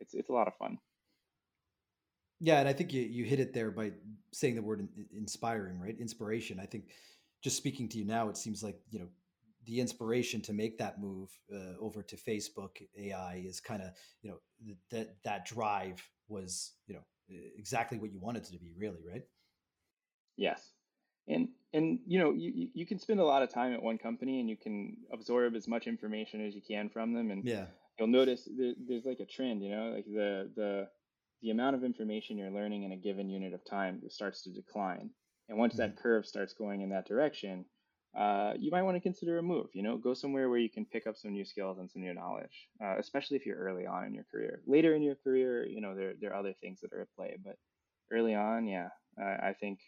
It's 0.01 0.15
it's 0.15 0.31
a 0.31 0.33
lot 0.33 0.49
of 0.49 0.55
fun. 0.57 0.79
Yeah, 2.41 2.59
and 2.61 2.69
I 2.69 2.73
think 2.73 2.93
you 2.93 3.03
you 3.03 3.25
hit 3.25 3.41
it 3.41 3.55
there 3.55 3.71
by 3.71 3.93
saying 4.33 4.57
the 4.57 4.63
word 4.63 4.87
inspiring, 5.17 5.81
right? 5.81 5.97
Inspiration. 5.99 6.61
I 6.61 6.67
think 6.67 6.91
just 7.43 7.57
speaking 7.57 7.89
to 7.91 7.99
you 7.99 8.05
now, 8.05 8.29
it 8.29 8.37
seems 8.37 8.63
like 8.63 8.79
you 8.91 8.99
know 8.99 9.09
the 9.67 9.81
inspiration 9.81 10.41
to 10.41 10.53
make 10.53 10.79
that 10.79 11.01
move 11.01 11.29
uh, 11.53 11.79
over 11.81 12.03
to 12.03 12.17
Facebook 12.17 12.81
AI 12.99 13.43
is 13.45 13.61
kind 13.61 13.83
of 13.83 13.91
you 14.23 14.31
know 14.31 14.37
th- 14.65 14.79
that 14.91 15.17
that 15.25 15.45
drive 15.47 16.03
was 16.29 16.73
you 16.87 16.95
know 16.95 17.03
exactly 17.57 17.99
what 17.99 18.13
you 18.13 18.21
wanted 18.21 18.45
it 18.45 18.53
to 18.53 18.59
be, 18.59 18.73
really, 18.77 19.01
right? 19.09 19.23
Yes, 20.37 20.73
and 21.29 21.49
and 21.73 21.99
you 22.07 22.19
know 22.19 22.33
you 22.33 22.69
you 22.75 22.87
can 22.87 22.99
spend 22.99 23.21
a 23.21 23.25
lot 23.25 23.43
of 23.43 23.53
time 23.53 23.73
at 23.73 23.83
one 23.83 23.99
company 23.99 24.41
and 24.41 24.49
you 24.49 24.57
can 24.57 24.97
absorb 25.13 25.55
as 25.57 25.67
much 25.67 25.87
information 25.87 26.45
as 26.47 26.55
you 26.55 26.63
can 26.67 26.89
from 26.89 27.13
them, 27.13 27.31
and 27.31 27.45
yeah, 27.45 27.67
you'll 27.99 28.09
notice 28.09 28.49
there, 28.57 28.75
there's 28.89 29.05
like 29.05 29.21
a 29.21 29.27
trend, 29.27 29.63
you 29.63 29.71
know, 29.71 29.93
like 29.95 30.07
the 30.07 30.51
the 30.55 30.89
the 31.43 31.51
amount 31.51 31.77
of 31.77 31.85
information 31.85 32.39
you're 32.39 32.51
learning 32.51 32.85
in 32.85 32.93
a 32.93 32.97
given 32.97 33.29
unit 33.29 33.53
of 33.53 33.65
time 33.65 34.01
starts 34.09 34.43
to 34.43 34.51
decline 34.51 35.11
and 35.49 35.59
once 35.59 35.75
that 35.77 35.91
mm-hmm. 35.91 36.03
curve 36.03 36.27
starts 36.27 36.55
going 36.55 36.81
in 36.81 36.91
that 36.91 37.07
direction, 37.07 37.65
uh, 38.17 38.55
you 38.59 38.71
might 38.71 38.83
want 38.83 38.97
to 38.97 39.01
consider 39.01 39.39
a 39.39 39.43
move. 39.43 39.67
You 39.75 39.83
know, 39.83 39.97
go 39.99 40.15
somewhere 40.15 40.49
where 40.49 40.59
you 40.59 40.71
can 40.71 40.87
pick 40.87 41.07
up 41.07 41.17
some 41.17 41.33
new 41.33 41.45
skills 41.45 41.79
and 41.79 41.91
some 41.91 42.03
new 42.03 42.15
knowledge, 42.15 42.69
uh, 42.83 42.97
especially 42.99 43.37
if 43.37 43.45
you're 43.45 43.59
early 43.59 43.87
on 43.87 44.05
in 44.05 44.15
your 44.15 44.25
career. 44.31 44.63
Later 44.67 44.95
in 44.95 45.03
your 45.03 45.17
career, 45.17 45.67
you 45.67 45.81
know, 45.81 45.95
there 45.95 46.15
there 46.21 46.33
are 46.33 46.39
other 46.39 46.55
things 46.61 46.81
that 46.81 46.93
are 46.93 47.03
at 47.03 47.15
play, 47.17 47.37
but 47.45 47.57
early 48.11 48.35
on, 48.35 48.67
yeah, 48.67 48.89
uh, 49.21 49.37
I 49.43 49.55
think 49.59 49.81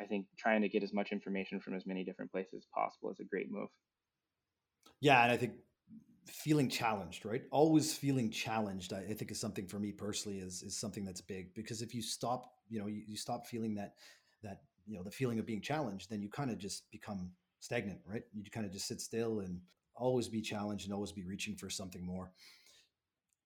I 0.00 0.04
think 0.04 0.26
trying 0.38 0.62
to 0.62 0.68
get 0.68 0.82
as 0.82 0.92
much 0.92 1.12
information 1.12 1.60
from 1.60 1.74
as 1.74 1.86
many 1.86 2.04
different 2.04 2.32
places 2.32 2.54
as 2.54 2.66
possible 2.74 3.10
is 3.10 3.20
a 3.20 3.24
great 3.24 3.50
move. 3.50 3.68
Yeah, 5.00 5.22
and 5.22 5.32
I 5.32 5.36
think 5.36 5.52
feeling 6.26 6.68
challenged, 6.68 7.24
right? 7.24 7.42
Always 7.50 7.92
feeling 7.92 8.30
challenged, 8.30 8.92
I, 8.92 9.02
think 9.02 9.30
is 9.30 9.40
something 9.40 9.66
for 9.66 9.78
me 9.78 9.92
personally 9.92 10.38
is 10.38 10.62
is 10.62 10.76
something 10.76 11.04
that's 11.04 11.20
big 11.20 11.54
because 11.54 11.82
if 11.82 11.94
you 11.94 12.02
stop, 12.02 12.50
you 12.68 12.80
know, 12.80 12.86
you, 12.86 13.02
you 13.06 13.16
stop 13.16 13.46
feeling 13.46 13.74
that 13.76 13.94
that 14.42 14.62
you 14.90 14.96
know 14.96 15.04
the 15.04 15.10
feeling 15.10 15.38
of 15.38 15.46
being 15.46 15.60
challenged 15.60 16.10
then 16.10 16.20
you 16.20 16.28
kind 16.28 16.50
of 16.50 16.58
just 16.58 16.90
become 16.90 17.30
stagnant 17.60 18.00
right? 18.06 18.22
You 18.34 18.42
kind 18.50 18.66
of 18.66 18.72
just 18.72 18.86
sit 18.86 19.00
still 19.00 19.40
and 19.40 19.60
always 19.94 20.28
be 20.28 20.40
challenged 20.40 20.86
and 20.86 20.94
always 20.94 21.12
be 21.12 21.24
reaching 21.24 21.56
for 21.56 21.68
something 21.68 22.04
more. 22.04 22.32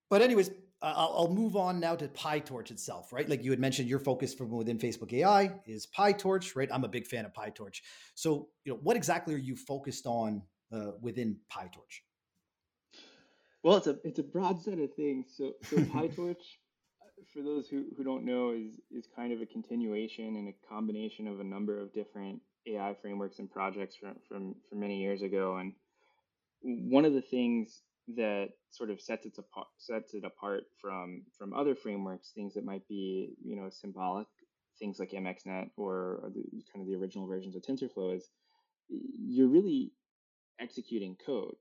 But 0.09 0.23
anyways 0.23 0.51
I'll, 0.81 1.15
I'll 1.17 1.35
move 1.35 1.57
on 1.57 1.81
now 1.81 1.97
to 1.97 2.09
pytorch 2.09 2.71
itself 2.71 3.13
right? 3.13 3.29
Like 3.29 3.45
you 3.45 3.51
had 3.51 3.61
mentioned 3.61 3.89
your 3.89 3.99
focus 3.99 4.33
from 4.35 4.51
within 4.51 4.79
facebook 4.79 5.13
ai 5.13 5.53
is 5.67 5.87
pytorch 5.87 6.57
right? 6.57 6.69
I'm 6.73 6.85
a 6.85 6.89
big 6.89 7.07
fan 7.07 7.25
of 7.25 7.33
pytorch. 7.33 7.81
So 8.15 8.49
you 8.65 8.73
know 8.73 8.79
what 8.83 8.97
exactly 8.97 9.35
are 9.35 9.39
you 9.39 9.57
focused 9.57 10.07
on 10.07 10.43
uh, 10.73 10.93
within 11.01 11.37
pytorch? 11.53 12.01
Well, 13.65 13.79
it's 13.79 13.87
a 13.87 13.97
it's 14.05 14.19
a 14.19 14.23
broad 14.23 14.63
set 14.63 14.79
of 14.79 14.93
things. 14.95 15.33
So 15.37 15.55
so 15.63 15.77
PyTorch, 15.95 16.37
for 17.33 17.43
those 17.43 17.69
who, 17.69 17.85
who 17.97 18.05
don't 18.05 18.25
know, 18.25 18.51
is 18.51 18.81
is 18.91 19.09
kind 19.15 19.33
of 19.33 19.41
a 19.41 19.47
continuation 19.47 20.37
and 20.37 20.49
a 20.49 20.69
combination 20.69 21.27
of 21.29 21.41
a 21.41 21.45
number 21.45 21.81
of 21.81 21.93
different 21.93 22.41
AI 22.67 22.95
frameworks 23.01 23.39
and 23.39 23.51
projects 23.51 23.97
from 23.97 24.17
from, 24.29 24.55
from 24.69 24.81
many 24.81 25.01
years 25.01 25.23
ago. 25.23 25.57
And 25.57 25.73
one 26.63 27.05
of 27.05 27.13
the 27.13 27.23
things 27.23 27.83
that 28.17 28.51
sort 28.71 28.91
of 28.91 29.01
sets 29.01 29.27
it 29.27 29.39
apart 29.39 29.69
sets 29.79 30.15
it 30.15 30.25
apart 30.25 30.65
from 30.81 31.23
from 31.39 31.55
other 31.55 31.75
frameworks, 31.75 32.33
things 32.35 32.55
that 32.55 32.65
might 32.65 32.87
be 32.89 33.35
you 33.45 33.57
know 33.57 33.71
symbolic, 33.71 34.27
things 34.79 34.99
like 34.99 35.11
MXNet 35.11 35.71
or, 35.77 36.21
or 36.23 36.31
the, 36.35 36.43
kind 36.73 36.83
of 36.83 36.87
the 36.87 36.97
original 36.97 37.27
versions 37.27 37.57
of 37.57 37.63
TensorFlow, 37.63 38.17
is 38.17 38.29
you're 38.89 39.49
really 39.49 39.93
executing 40.61 41.17
code. 41.25 41.57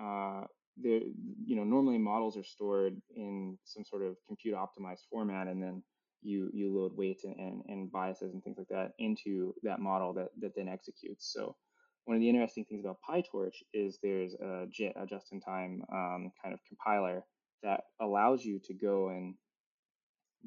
Uh, 0.00 0.44
there, 0.82 1.00
you 1.44 1.56
know, 1.56 1.64
normally 1.64 1.98
models 1.98 2.36
are 2.36 2.44
stored 2.44 3.00
in 3.14 3.58
some 3.64 3.84
sort 3.84 4.02
of 4.02 4.16
compute 4.26 4.54
optimized 4.54 5.06
format, 5.10 5.48
and 5.48 5.62
then 5.62 5.82
you 6.22 6.50
you 6.52 6.76
load 6.76 6.92
weights 6.96 7.24
and, 7.24 7.36
and, 7.38 7.62
and 7.68 7.92
biases 7.92 8.32
and 8.32 8.42
things 8.42 8.58
like 8.58 8.68
that 8.68 8.92
into 8.98 9.54
that 9.62 9.80
model 9.80 10.12
that 10.14 10.28
that 10.40 10.52
then 10.56 10.68
executes. 10.68 11.32
So 11.32 11.56
one 12.04 12.16
of 12.16 12.20
the 12.20 12.28
interesting 12.28 12.64
things 12.64 12.84
about 12.84 12.98
PyTorch 13.08 13.56
is 13.74 13.98
there's 14.02 14.34
a, 14.34 14.64
JIT, 14.72 14.94
a 14.96 15.06
just-in-time 15.06 15.82
um, 15.92 16.32
kind 16.42 16.54
of 16.54 16.60
compiler 16.66 17.22
that 17.62 17.82
allows 18.00 18.44
you 18.44 18.60
to 18.64 18.72
go 18.72 19.10
and 19.10 19.34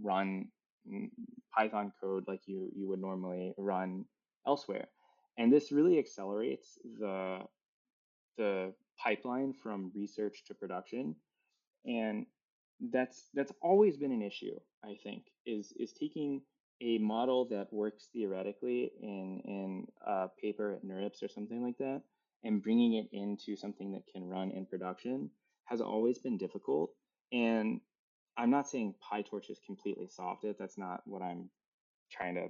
run 0.02 0.48
Python 1.56 1.94
code 2.02 2.24
like 2.28 2.42
you 2.48 2.70
you 2.76 2.88
would 2.90 3.00
normally 3.00 3.54
run 3.58 4.06
elsewhere, 4.48 4.88
and 5.38 5.54
this 5.54 5.72
really 5.72 6.00
accelerates 6.00 6.80
the 7.00 7.40
the 8.38 8.74
pipeline 9.04 9.54
from 9.54 9.92
research 9.96 10.44
to 10.48 10.54
production. 10.56 11.16
And 11.86 12.26
that's 12.92 13.30
that's 13.34 13.54
always 13.62 13.98
been 13.98 14.12
an 14.12 14.22
issue 14.22 14.56
i 14.84 14.96
think 15.04 15.26
is 15.46 15.74
is 15.80 15.94
taking 15.94 16.42
a 16.82 16.98
model 16.98 17.46
that 17.48 17.72
works 17.72 18.10
theoretically 18.14 18.92
in 19.02 19.42
in 19.46 19.88
a 20.08 20.28
paper 20.42 20.74
at 20.74 20.84
NeurIPS 20.86 21.24
or 21.24 21.28
something 21.28 21.64
like 21.64 21.78
that 21.78 22.02
and 22.44 22.64
bringing 22.64 22.96
it 22.96 23.08
into 23.14 23.56
something 23.56 23.92
that 23.92 24.04
can 24.12 24.28
run 24.28 24.52
in 24.52 24.66
production 24.66 25.30
has 25.66 25.82
always 25.82 26.20
been 26.20 26.38
difficult. 26.38 26.92
And 27.32 27.82
i'm 28.38 28.50
not 28.50 28.70
saying 28.70 28.96
pytorch 29.12 29.48
has 29.48 29.60
completely 29.66 30.08
solved 30.10 30.46
it 30.46 30.58
that's 30.60 30.78
not 30.78 31.02
what 31.06 31.22
i'm 31.22 31.50
trying 32.12 32.36
to 32.36 32.48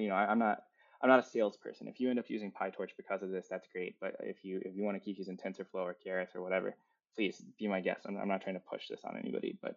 you 0.00 0.08
know 0.08 0.14
I, 0.14 0.26
i'm 0.26 0.38
not 0.38 0.60
I'm 1.02 1.08
not 1.08 1.20
a 1.20 1.28
salesperson. 1.28 1.88
If 1.88 1.98
you 1.98 2.10
end 2.10 2.18
up 2.18 2.28
using 2.28 2.52
PyTorch 2.52 2.90
because 2.96 3.22
of 3.22 3.30
this, 3.30 3.46
that's 3.48 3.66
great. 3.72 3.96
But 4.00 4.16
if 4.20 4.44
you 4.44 4.60
if 4.64 4.76
you 4.76 4.82
want 4.82 4.96
to 4.96 5.04
keep 5.04 5.18
using 5.18 5.38
TensorFlow 5.38 5.76
or 5.76 5.96
Keras 6.06 6.34
or 6.34 6.42
whatever, 6.42 6.76
please 7.16 7.42
be 7.58 7.68
my 7.68 7.80
guest. 7.80 8.02
I'm, 8.06 8.16
I'm 8.18 8.28
not 8.28 8.42
trying 8.42 8.56
to 8.56 8.62
push 8.70 8.88
this 8.88 9.00
on 9.04 9.16
anybody, 9.16 9.58
but 9.62 9.76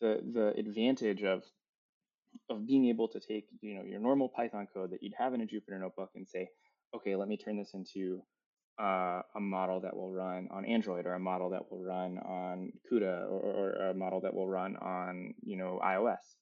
the 0.00 0.20
the 0.32 0.48
advantage 0.58 1.22
of 1.22 1.42
of 2.50 2.66
being 2.66 2.86
able 2.86 3.08
to 3.08 3.20
take 3.20 3.46
you 3.60 3.74
know 3.74 3.84
your 3.84 4.00
normal 4.00 4.28
Python 4.28 4.68
code 4.72 4.90
that 4.90 5.02
you'd 5.02 5.14
have 5.16 5.32
in 5.34 5.40
a 5.40 5.46
Jupyter 5.46 5.80
notebook 5.80 6.10
and 6.14 6.28
say, 6.28 6.48
okay, 6.94 7.16
let 7.16 7.28
me 7.28 7.36
turn 7.38 7.56
this 7.56 7.72
into 7.72 8.22
uh, 8.78 9.22
a 9.34 9.40
model 9.40 9.80
that 9.80 9.96
will 9.96 10.12
run 10.12 10.48
on 10.50 10.64
Android 10.64 11.06
or 11.06 11.14
a 11.14 11.20
model 11.20 11.50
that 11.50 11.70
will 11.70 11.82
run 11.82 12.18
on 12.18 12.72
CUDA 12.90 13.30
or, 13.30 13.40
or 13.40 13.90
a 13.90 13.94
model 13.94 14.20
that 14.22 14.34
will 14.34 14.48
run 14.48 14.76
on 14.76 15.34
you 15.42 15.56
know 15.56 15.80
iOS. 15.82 16.36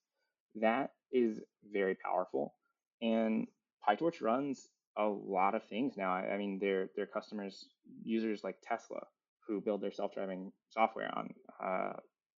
That 0.56 0.90
is 1.12 1.38
very 1.72 1.94
powerful, 1.94 2.54
and 3.00 3.46
PyTorch 3.88 4.20
runs 4.20 4.68
a 4.96 5.04
lot 5.04 5.54
of 5.54 5.64
things 5.64 5.94
now. 5.96 6.12
I, 6.12 6.36
mean, 6.36 6.58
their 6.58 6.90
their 6.96 7.06
customers, 7.06 7.64
users 8.02 8.42
like 8.44 8.56
Tesla, 8.62 9.00
who 9.46 9.60
build 9.60 9.80
their 9.80 9.92
self-driving 9.92 10.52
software 10.68 11.10
on 11.16 11.34
uh, 11.62 11.92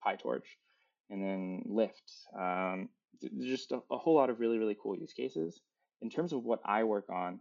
PyTorch, 0.07 0.47
and 1.11 1.23
then 1.23 1.65
Lyft. 1.69 2.27
Um, 2.39 2.89
just 3.41 3.73
a, 3.73 3.81
a, 3.91 3.99
whole 3.99 4.17
lot 4.17 4.31
of 4.31 4.41
really 4.41 4.59
really 4.59 4.77
cool 4.83 4.97
use 4.97 5.13
cases. 5.13 5.61
In 6.01 6.11
terms 6.11 6.33
of 6.33 6.43
what 6.43 6.61
I 6.65 6.85
work 6.85 7.09
on, 7.11 7.41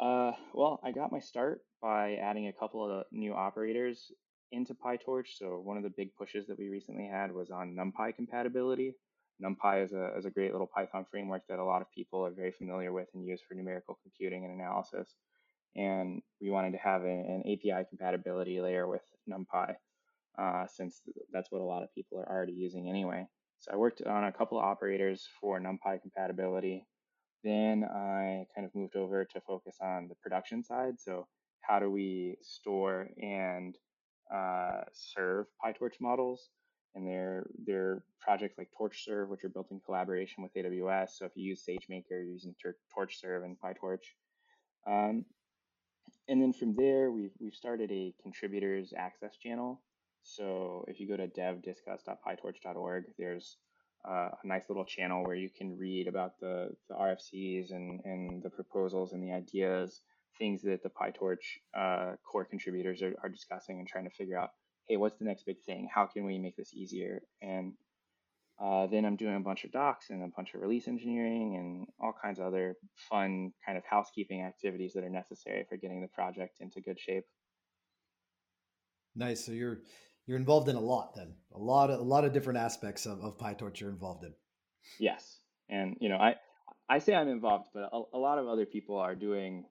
uh, 0.00 0.32
well, 0.52 0.80
I 0.82 0.90
got 0.90 1.12
my 1.12 1.20
start 1.20 1.60
by 1.80 2.14
adding 2.14 2.48
a 2.48 2.52
couple 2.52 2.84
of 2.84 3.04
new 3.12 3.34
operators 3.34 4.10
into 4.52 4.74
PyTorch. 4.74 5.36
So 5.36 5.60
one 5.62 5.76
of 5.76 5.82
the 5.82 5.92
big 5.96 6.14
pushes 6.16 6.46
that 6.46 6.58
we 6.58 6.68
recently 6.68 7.08
had 7.10 7.32
was 7.32 7.50
on 7.50 7.76
NumPy 7.76 8.14
compatibility. 8.16 8.94
NumPy 9.42 9.84
is 9.84 9.92
a, 9.92 10.16
is 10.16 10.24
a 10.24 10.30
great 10.30 10.52
little 10.52 10.66
Python 10.66 11.06
framework 11.10 11.42
that 11.48 11.58
a 11.58 11.64
lot 11.64 11.82
of 11.82 11.90
people 11.90 12.24
are 12.24 12.30
very 12.30 12.52
familiar 12.52 12.92
with 12.92 13.08
and 13.14 13.26
use 13.26 13.40
for 13.46 13.54
numerical 13.54 13.98
computing 14.02 14.44
and 14.44 14.54
analysis. 14.54 15.14
And 15.76 16.22
we 16.40 16.50
wanted 16.50 16.72
to 16.72 16.78
have 16.78 17.02
an, 17.02 17.42
an 17.44 17.52
API 17.52 17.84
compatibility 17.88 18.60
layer 18.60 18.86
with 18.86 19.02
NumPy 19.28 19.74
uh, 20.38 20.66
since 20.66 21.00
that's 21.32 21.50
what 21.50 21.60
a 21.60 21.64
lot 21.64 21.82
of 21.82 21.94
people 21.94 22.18
are 22.18 22.30
already 22.30 22.52
using 22.52 22.88
anyway. 22.88 23.26
So 23.58 23.72
I 23.72 23.76
worked 23.76 24.02
on 24.02 24.24
a 24.24 24.32
couple 24.32 24.58
of 24.58 24.64
operators 24.64 25.26
for 25.40 25.60
NumPy 25.60 26.00
compatibility. 26.00 26.86
Then 27.42 27.84
I 27.84 28.46
kind 28.54 28.66
of 28.66 28.74
moved 28.74 28.96
over 28.96 29.24
to 29.24 29.40
focus 29.40 29.76
on 29.80 30.08
the 30.08 30.14
production 30.16 30.62
side. 30.62 30.94
So 30.98 31.26
how 31.60 31.78
do 31.78 31.90
we 31.90 32.36
store 32.42 33.08
and 33.20 33.76
uh, 34.34 34.82
serve 34.92 35.46
PyTorch 35.64 36.00
models? 36.00 36.50
And 36.94 37.06
they're 37.06 37.46
they're 37.66 38.02
projects 38.20 38.56
like 38.58 38.68
TorchServe, 38.78 39.28
which 39.28 39.44
are 39.44 39.48
built 39.48 39.70
in 39.70 39.80
collaboration 39.80 40.42
with 40.42 40.54
AWS. 40.54 41.10
So 41.18 41.26
if 41.26 41.32
you 41.34 41.44
use 41.44 41.64
SageMaker, 41.68 42.10
you're 42.10 42.22
using 42.22 42.54
TorchServe 42.96 43.44
and 43.44 43.56
PyTorch. 43.60 44.04
Um, 44.86 45.24
and 46.28 46.40
then 46.40 46.52
from 46.52 46.74
there, 46.74 47.10
we've 47.10 47.32
we've 47.40 47.54
started 47.54 47.90
a 47.90 48.14
contributors 48.22 48.92
access 48.96 49.36
channel. 49.36 49.82
So 50.22 50.84
if 50.88 51.00
you 51.00 51.06
go 51.06 51.16
to 51.16 51.28
devdiscuss.pytorch.org, 51.28 53.04
there's 53.18 53.58
uh, 54.08 54.30
a 54.42 54.46
nice 54.46 54.64
little 54.68 54.84
channel 54.84 55.24
where 55.24 55.36
you 55.36 55.50
can 55.50 55.76
read 55.78 56.08
about 56.08 56.38
the, 56.40 56.70
the 56.88 56.94
RFCs 56.94 57.72
and, 57.72 58.00
and 58.04 58.42
the 58.42 58.50
proposals 58.50 59.12
and 59.12 59.22
the 59.22 59.32
ideas, 59.32 60.00
things 60.38 60.62
that 60.62 60.82
the 60.82 60.90
PyTorch 60.90 61.36
uh, 61.76 62.16
core 62.24 62.44
contributors 62.44 63.02
are, 63.02 63.14
are 63.22 63.28
discussing 63.28 63.78
and 63.78 63.88
trying 63.88 64.04
to 64.04 64.10
figure 64.10 64.38
out 64.38 64.50
hey, 64.86 64.96
what's 64.96 65.18
the 65.18 65.24
next 65.24 65.46
big 65.46 65.62
thing? 65.62 65.88
How 65.92 66.06
can 66.06 66.24
we 66.24 66.38
make 66.38 66.56
this 66.56 66.74
easier? 66.74 67.22
And 67.40 67.74
uh, 68.62 68.86
then 68.86 69.04
I'm 69.04 69.16
doing 69.16 69.36
a 69.36 69.40
bunch 69.40 69.64
of 69.64 69.72
docs 69.72 70.10
and 70.10 70.22
a 70.22 70.28
bunch 70.28 70.54
of 70.54 70.60
release 70.60 70.86
engineering 70.86 71.56
and 71.56 71.86
all 72.00 72.14
kinds 72.20 72.38
of 72.38 72.46
other 72.46 72.76
fun 73.10 73.52
kind 73.66 73.76
of 73.76 73.84
housekeeping 73.88 74.42
activities 74.42 74.92
that 74.94 75.04
are 75.04 75.10
necessary 75.10 75.64
for 75.68 75.76
getting 75.76 76.02
the 76.02 76.08
project 76.08 76.58
into 76.60 76.80
good 76.80 77.00
shape. 77.00 77.24
Nice. 79.16 79.44
So 79.44 79.52
you're 79.52 79.80
you're 80.26 80.38
involved 80.38 80.68
in 80.68 80.76
a 80.76 80.80
lot 80.80 81.14
then. 81.14 81.34
A 81.54 81.58
lot 81.58 81.90
of 81.90 82.00
a 82.00 82.02
lot 82.02 82.24
of 82.24 82.32
different 82.32 82.58
aspects 82.58 83.06
of, 83.06 83.20
of 83.22 83.38
PyTorch 83.38 83.80
you're 83.80 83.90
involved 83.90 84.24
in. 84.24 84.34
Yes. 84.98 85.38
And 85.68 85.96
you 86.00 86.08
know, 86.08 86.16
I 86.16 86.36
I 86.88 86.98
say 86.98 87.14
I'm 87.14 87.28
involved, 87.28 87.68
but 87.74 87.88
a, 87.92 88.02
a 88.12 88.18
lot 88.18 88.38
of 88.38 88.46
other 88.46 88.66
people 88.66 88.98
are 88.98 89.14
doing 89.14 89.64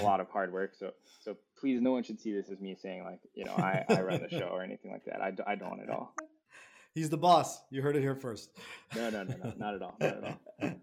a 0.00 0.02
lot 0.02 0.20
of 0.20 0.28
hard 0.30 0.52
work. 0.52 0.74
So 0.74 0.92
so 1.20 1.36
please, 1.62 1.80
no 1.80 1.92
one 1.92 2.02
should 2.02 2.20
see 2.20 2.32
this 2.32 2.50
as 2.50 2.60
me 2.60 2.76
saying 2.82 3.04
like 3.04 3.20
you 3.34 3.44
know 3.44 3.52
I, 3.52 3.84
I 3.88 4.02
run 4.02 4.20
the 4.20 4.28
show 4.28 4.48
or 4.48 4.62
anything 4.62 4.90
like 4.90 5.04
that. 5.04 5.22
I, 5.22 5.32
I 5.46 5.54
don't 5.54 5.80
at 5.80 5.88
all. 5.88 6.14
He's 6.94 7.08
the 7.08 7.16
boss. 7.16 7.62
You 7.70 7.80
heard 7.80 7.96
it 7.96 8.02
here 8.02 8.16
first. 8.16 8.50
No, 8.94 9.08
no, 9.08 9.22
no, 9.22 9.36
no, 9.42 9.52
not 9.56 9.74
at 9.74 9.82
all. 9.82 9.94
Not 9.98 10.24
at 10.24 10.38
all. 10.60 10.72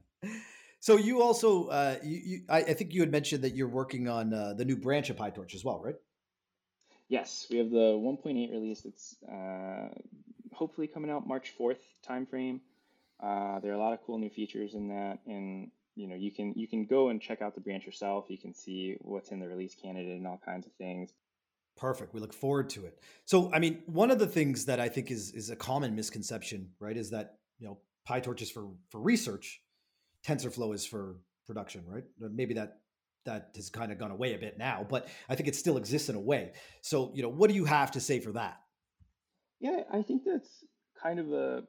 So 0.81 0.95
you 0.95 1.21
also, 1.21 1.67
uh, 1.67 1.97
you, 2.03 2.21
you 2.23 2.41
I, 2.47 2.59
I, 2.59 2.73
think 2.73 2.93
you 2.93 3.01
had 3.01 3.11
mentioned 3.11 3.43
that 3.43 3.53
you're 3.53 3.67
working 3.67 4.07
on 4.07 4.33
uh, 4.33 4.53
the 4.53 4.63
new 4.63 4.77
branch 4.77 5.09
of 5.09 5.17
PyTorch 5.17 5.53
as 5.53 5.65
well, 5.65 5.81
right? 5.83 5.95
Yes, 7.09 7.47
we 7.49 7.57
have 7.57 7.69
the 7.69 7.99
1.8 7.99 8.49
release. 8.49 8.85
It's 8.85 9.17
uh, 9.29 9.89
hopefully 10.53 10.87
coming 10.87 11.11
out 11.11 11.27
March 11.27 11.53
4th 11.59 11.79
timeframe. 12.07 12.61
Uh, 13.21 13.59
there 13.59 13.71
are 13.71 13.75
a 13.75 13.77
lot 13.77 13.91
of 13.91 13.99
cool 14.05 14.19
new 14.19 14.29
features 14.29 14.73
in 14.73 14.87
that, 14.87 15.19
and 15.27 15.69
you 15.99 16.07
know 16.07 16.15
you 16.15 16.31
can 16.31 16.53
you 16.55 16.67
can 16.67 16.85
go 16.85 17.09
and 17.09 17.21
check 17.21 17.41
out 17.41 17.53
the 17.53 17.61
branch 17.61 17.85
yourself. 17.85 18.25
You 18.29 18.37
can 18.37 18.53
see 18.53 18.95
what's 19.01 19.31
in 19.31 19.39
the 19.39 19.47
release 19.47 19.75
candidate 19.75 20.17
and 20.17 20.25
all 20.25 20.41
kinds 20.43 20.65
of 20.65 20.71
things. 20.73 21.13
Perfect. 21.75 22.13
We 22.13 22.21
look 22.21 22.33
forward 22.33 22.69
to 22.71 22.85
it. 22.85 22.99
So 23.25 23.51
i 23.53 23.59
mean 23.59 23.83
one 23.85 24.09
of 24.09 24.17
the 24.17 24.27
things 24.27 24.65
that 24.65 24.79
i 24.79 24.87
think 24.87 25.11
is 25.11 25.31
is 25.31 25.49
a 25.49 25.55
common 25.55 25.95
misconception 25.95 26.69
right 26.79 26.95
is 26.95 27.09
that 27.09 27.35
you 27.59 27.67
know 27.67 27.79
pytorch 28.07 28.41
is 28.41 28.49
for 28.49 28.69
for 28.89 29.01
research 29.01 29.61
tensorflow 30.25 30.73
is 30.73 30.85
for 30.85 31.17
production 31.45 31.83
right? 31.85 32.05
Maybe 32.19 32.53
that 32.53 32.77
that 33.25 33.51
has 33.55 33.69
kind 33.69 33.91
of 33.91 33.99
gone 33.99 34.11
away 34.11 34.33
a 34.33 34.37
bit 34.37 34.57
now 34.57 34.87
but 34.89 35.09
i 35.27 35.35
think 35.35 35.49
it 35.49 35.55
still 35.55 35.75
exists 35.77 36.07
in 36.07 36.15
a 36.15 36.19
way. 36.31 36.53
So 36.81 37.11
you 37.13 37.23
know 37.23 37.29
what 37.29 37.49
do 37.49 37.55
you 37.57 37.65
have 37.65 37.91
to 37.91 37.99
say 37.99 38.21
for 38.21 38.31
that? 38.31 38.57
Yeah 39.59 39.81
i 39.93 40.01
think 40.01 40.23
that's 40.25 40.63
kind 41.03 41.19
of 41.19 41.33
a 41.33 41.63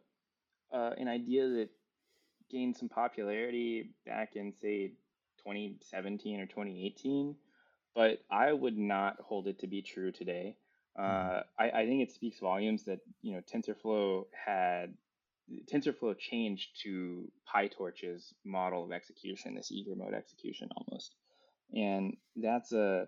uh, 0.72 0.92
an 0.98 1.08
idea 1.08 1.48
that 1.48 1.68
gained 2.50 2.76
some 2.76 2.88
popularity 2.88 3.90
back 4.06 4.36
in 4.36 4.52
say 4.60 4.92
2017 5.38 6.40
or 6.40 6.46
2018, 6.46 7.34
but 7.94 8.18
I 8.30 8.52
would 8.52 8.76
not 8.76 9.16
hold 9.20 9.46
it 9.48 9.60
to 9.60 9.66
be 9.66 9.82
true 9.82 10.12
today. 10.12 10.56
Uh, 10.98 11.02
mm-hmm. 11.02 11.62
I, 11.62 11.80
I 11.82 11.86
think 11.86 12.02
it 12.02 12.12
speaks 12.12 12.40
volumes 12.40 12.84
that 12.84 13.00
you 13.22 13.32
know 13.32 13.42
TensorFlow 13.52 14.24
had 14.32 14.94
TensorFlow 15.72 16.18
changed 16.18 16.80
to 16.82 17.30
PyTorch's 17.52 18.34
model 18.44 18.84
of 18.84 18.92
execution, 18.92 19.54
this 19.54 19.72
eager 19.72 19.96
mode 19.96 20.14
execution 20.14 20.68
almost, 20.76 21.14
and 21.74 22.16
that's 22.36 22.72
a 22.72 23.06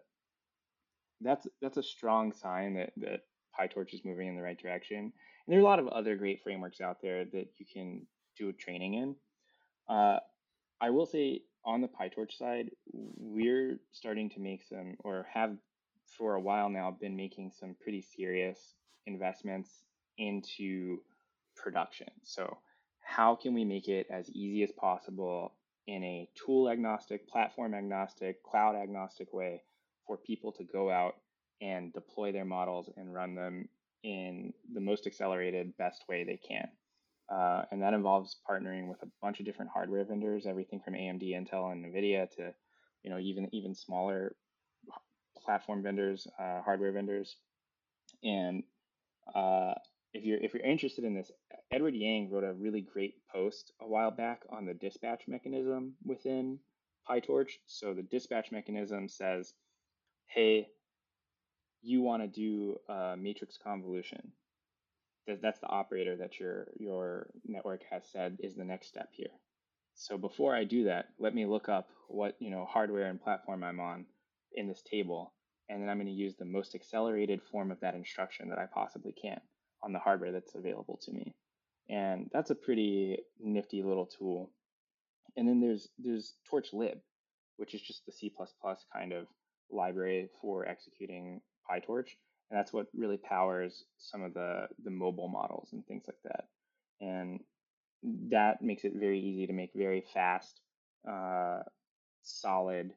that's 1.20 1.46
that's 1.60 1.76
a 1.76 1.82
strong 1.82 2.32
sign 2.32 2.74
that 2.74 2.92
that 2.96 3.20
PyTorch 3.58 3.94
is 3.94 4.04
moving 4.04 4.28
in 4.28 4.36
the 4.36 4.42
right 4.42 4.60
direction. 4.60 4.98
And 4.98 5.12
there 5.52 5.58
are 5.58 5.62
a 5.62 5.64
lot 5.64 5.78
of 5.78 5.88
other 5.88 6.16
great 6.16 6.42
frameworks 6.42 6.80
out 6.80 7.02
there 7.02 7.24
that 7.24 7.48
you 7.58 7.66
can 7.70 8.06
do 8.36 8.52
training 8.52 8.94
in. 8.94 9.16
Uh, 9.88 10.18
I 10.80 10.90
will 10.90 11.06
say 11.06 11.42
on 11.64 11.80
the 11.80 11.88
PyTorch 11.88 12.36
side, 12.36 12.70
we're 12.92 13.78
starting 13.92 14.30
to 14.30 14.40
make 14.40 14.62
some, 14.64 14.96
or 15.00 15.26
have 15.32 15.56
for 16.16 16.34
a 16.34 16.40
while 16.40 16.68
now, 16.68 16.96
been 17.00 17.16
making 17.16 17.52
some 17.58 17.74
pretty 17.80 18.02
serious 18.02 18.74
investments 19.06 19.84
into 20.18 20.98
production. 21.56 22.08
So, 22.22 22.58
how 23.00 23.34
can 23.34 23.54
we 23.54 23.64
make 23.64 23.88
it 23.88 24.06
as 24.10 24.30
easy 24.30 24.62
as 24.62 24.70
possible 24.72 25.54
in 25.86 26.04
a 26.04 26.28
tool 26.34 26.68
agnostic, 26.68 27.28
platform 27.28 27.74
agnostic, 27.74 28.42
cloud 28.42 28.76
agnostic 28.76 29.32
way 29.32 29.62
for 30.06 30.16
people 30.16 30.52
to 30.52 30.64
go 30.64 30.90
out 30.90 31.16
and 31.60 31.92
deploy 31.92 32.32
their 32.32 32.44
models 32.44 32.90
and 32.96 33.12
run 33.12 33.34
them 33.34 33.68
in 34.04 34.52
the 34.72 34.80
most 34.80 35.06
accelerated, 35.06 35.76
best 35.76 36.04
way 36.08 36.24
they 36.24 36.38
can? 36.48 36.68
Uh, 37.30 37.62
and 37.70 37.82
that 37.82 37.94
involves 37.94 38.36
partnering 38.48 38.88
with 38.88 39.02
a 39.02 39.08
bunch 39.22 39.40
of 39.40 39.46
different 39.46 39.70
hardware 39.72 40.04
vendors, 40.04 40.46
everything 40.46 40.80
from 40.84 40.94
AMD, 40.94 41.22
Intel, 41.22 41.72
and 41.72 41.84
NVIDIA 41.84 42.28
to, 42.36 42.52
you 43.02 43.10
know, 43.10 43.18
even 43.18 43.48
even 43.54 43.74
smaller 43.74 44.34
platform 45.44 45.82
vendors, 45.82 46.26
uh, 46.38 46.60
hardware 46.62 46.92
vendors. 46.92 47.36
And 48.22 48.64
uh, 49.34 49.74
if 50.12 50.24
you're 50.24 50.38
if 50.38 50.52
you're 50.52 50.64
interested 50.64 51.04
in 51.04 51.14
this, 51.14 51.30
Edward 51.70 51.94
Yang 51.94 52.30
wrote 52.30 52.44
a 52.44 52.52
really 52.52 52.82
great 52.82 53.14
post 53.32 53.72
a 53.80 53.86
while 53.86 54.10
back 54.10 54.42
on 54.50 54.66
the 54.66 54.74
dispatch 54.74 55.22
mechanism 55.26 55.94
within 56.04 56.58
PyTorch. 57.08 57.50
So 57.66 57.94
the 57.94 58.02
dispatch 58.02 58.52
mechanism 58.52 59.08
says, 59.08 59.54
"Hey, 60.26 60.68
you 61.82 62.00
want 62.00 62.22
to 62.22 62.28
do 62.28 62.76
a 62.88 63.16
matrix 63.16 63.58
convolution. 63.58 64.32
That's 65.26 65.60
the 65.60 65.68
operator 65.68 66.16
that 66.16 66.40
your 66.40 66.68
your 66.78 67.30
network 67.44 67.82
has 67.90 68.02
said 68.10 68.38
is 68.40 68.56
the 68.56 68.64
next 68.64 68.88
step 68.88 69.10
here. 69.12 69.30
So 69.94 70.18
before 70.18 70.54
I 70.54 70.64
do 70.64 70.84
that, 70.84 71.06
let 71.18 71.34
me 71.34 71.46
look 71.46 71.68
up 71.68 71.88
what 72.08 72.36
you 72.40 72.50
know 72.50 72.64
hardware 72.64 73.06
and 73.06 73.22
platform 73.22 73.62
I'm 73.62 73.80
on 73.80 74.06
in 74.54 74.68
this 74.68 74.82
table, 74.82 75.32
and 75.68 75.80
then 75.80 75.88
I'm 75.88 75.98
going 75.98 76.06
to 76.06 76.12
use 76.12 76.34
the 76.36 76.44
most 76.44 76.74
accelerated 76.74 77.40
form 77.50 77.70
of 77.70 77.80
that 77.80 77.94
instruction 77.94 78.48
that 78.50 78.58
I 78.58 78.66
possibly 78.66 79.12
can 79.12 79.40
on 79.82 79.92
the 79.92 79.98
hardware 79.98 80.32
that's 80.32 80.54
available 80.54 80.98
to 81.02 81.12
me. 81.12 81.34
And 81.88 82.30
that's 82.32 82.50
a 82.50 82.54
pretty 82.54 83.18
nifty 83.40 83.82
little 83.82 84.06
tool. 84.06 84.50
And 85.36 85.48
then 85.48 85.60
there's 85.60 85.88
there's 85.98 86.34
TorchLib, 86.50 87.00
which 87.56 87.74
is 87.74 87.80
just 87.80 88.06
the 88.06 88.12
C++ 88.12 88.32
kind 88.92 89.12
of 89.12 89.26
library 89.70 90.28
for 90.40 90.66
executing 90.66 91.40
PyTorch, 91.70 92.08
and 92.52 92.58
that's 92.58 92.72
what 92.72 92.86
really 92.94 93.16
powers 93.16 93.84
some 93.96 94.22
of 94.22 94.34
the 94.34 94.66
the 94.84 94.90
mobile 94.90 95.28
models 95.28 95.70
and 95.72 95.86
things 95.86 96.04
like 96.06 96.22
that. 96.24 96.44
And 97.00 97.40
that 98.30 98.60
makes 98.60 98.84
it 98.84 98.92
very 98.94 99.20
easy 99.20 99.46
to 99.46 99.54
make 99.54 99.70
very 99.74 100.04
fast, 100.12 100.60
uh, 101.10 101.60
solid 102.22 102.92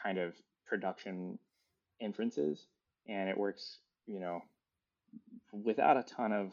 kind 0.00 0.18
of 0.18 0.34
production 0.66 1.40
inferences, 2.00 2.68
and 3.08 3.28
it 3.28 3.36
works, 3.36 3.80
you 4.06 4.20
know, 4.20 4.42
without 5.52 5.96
a 5.96 6.04
ton 6.04 6.32
of 6.32 6.52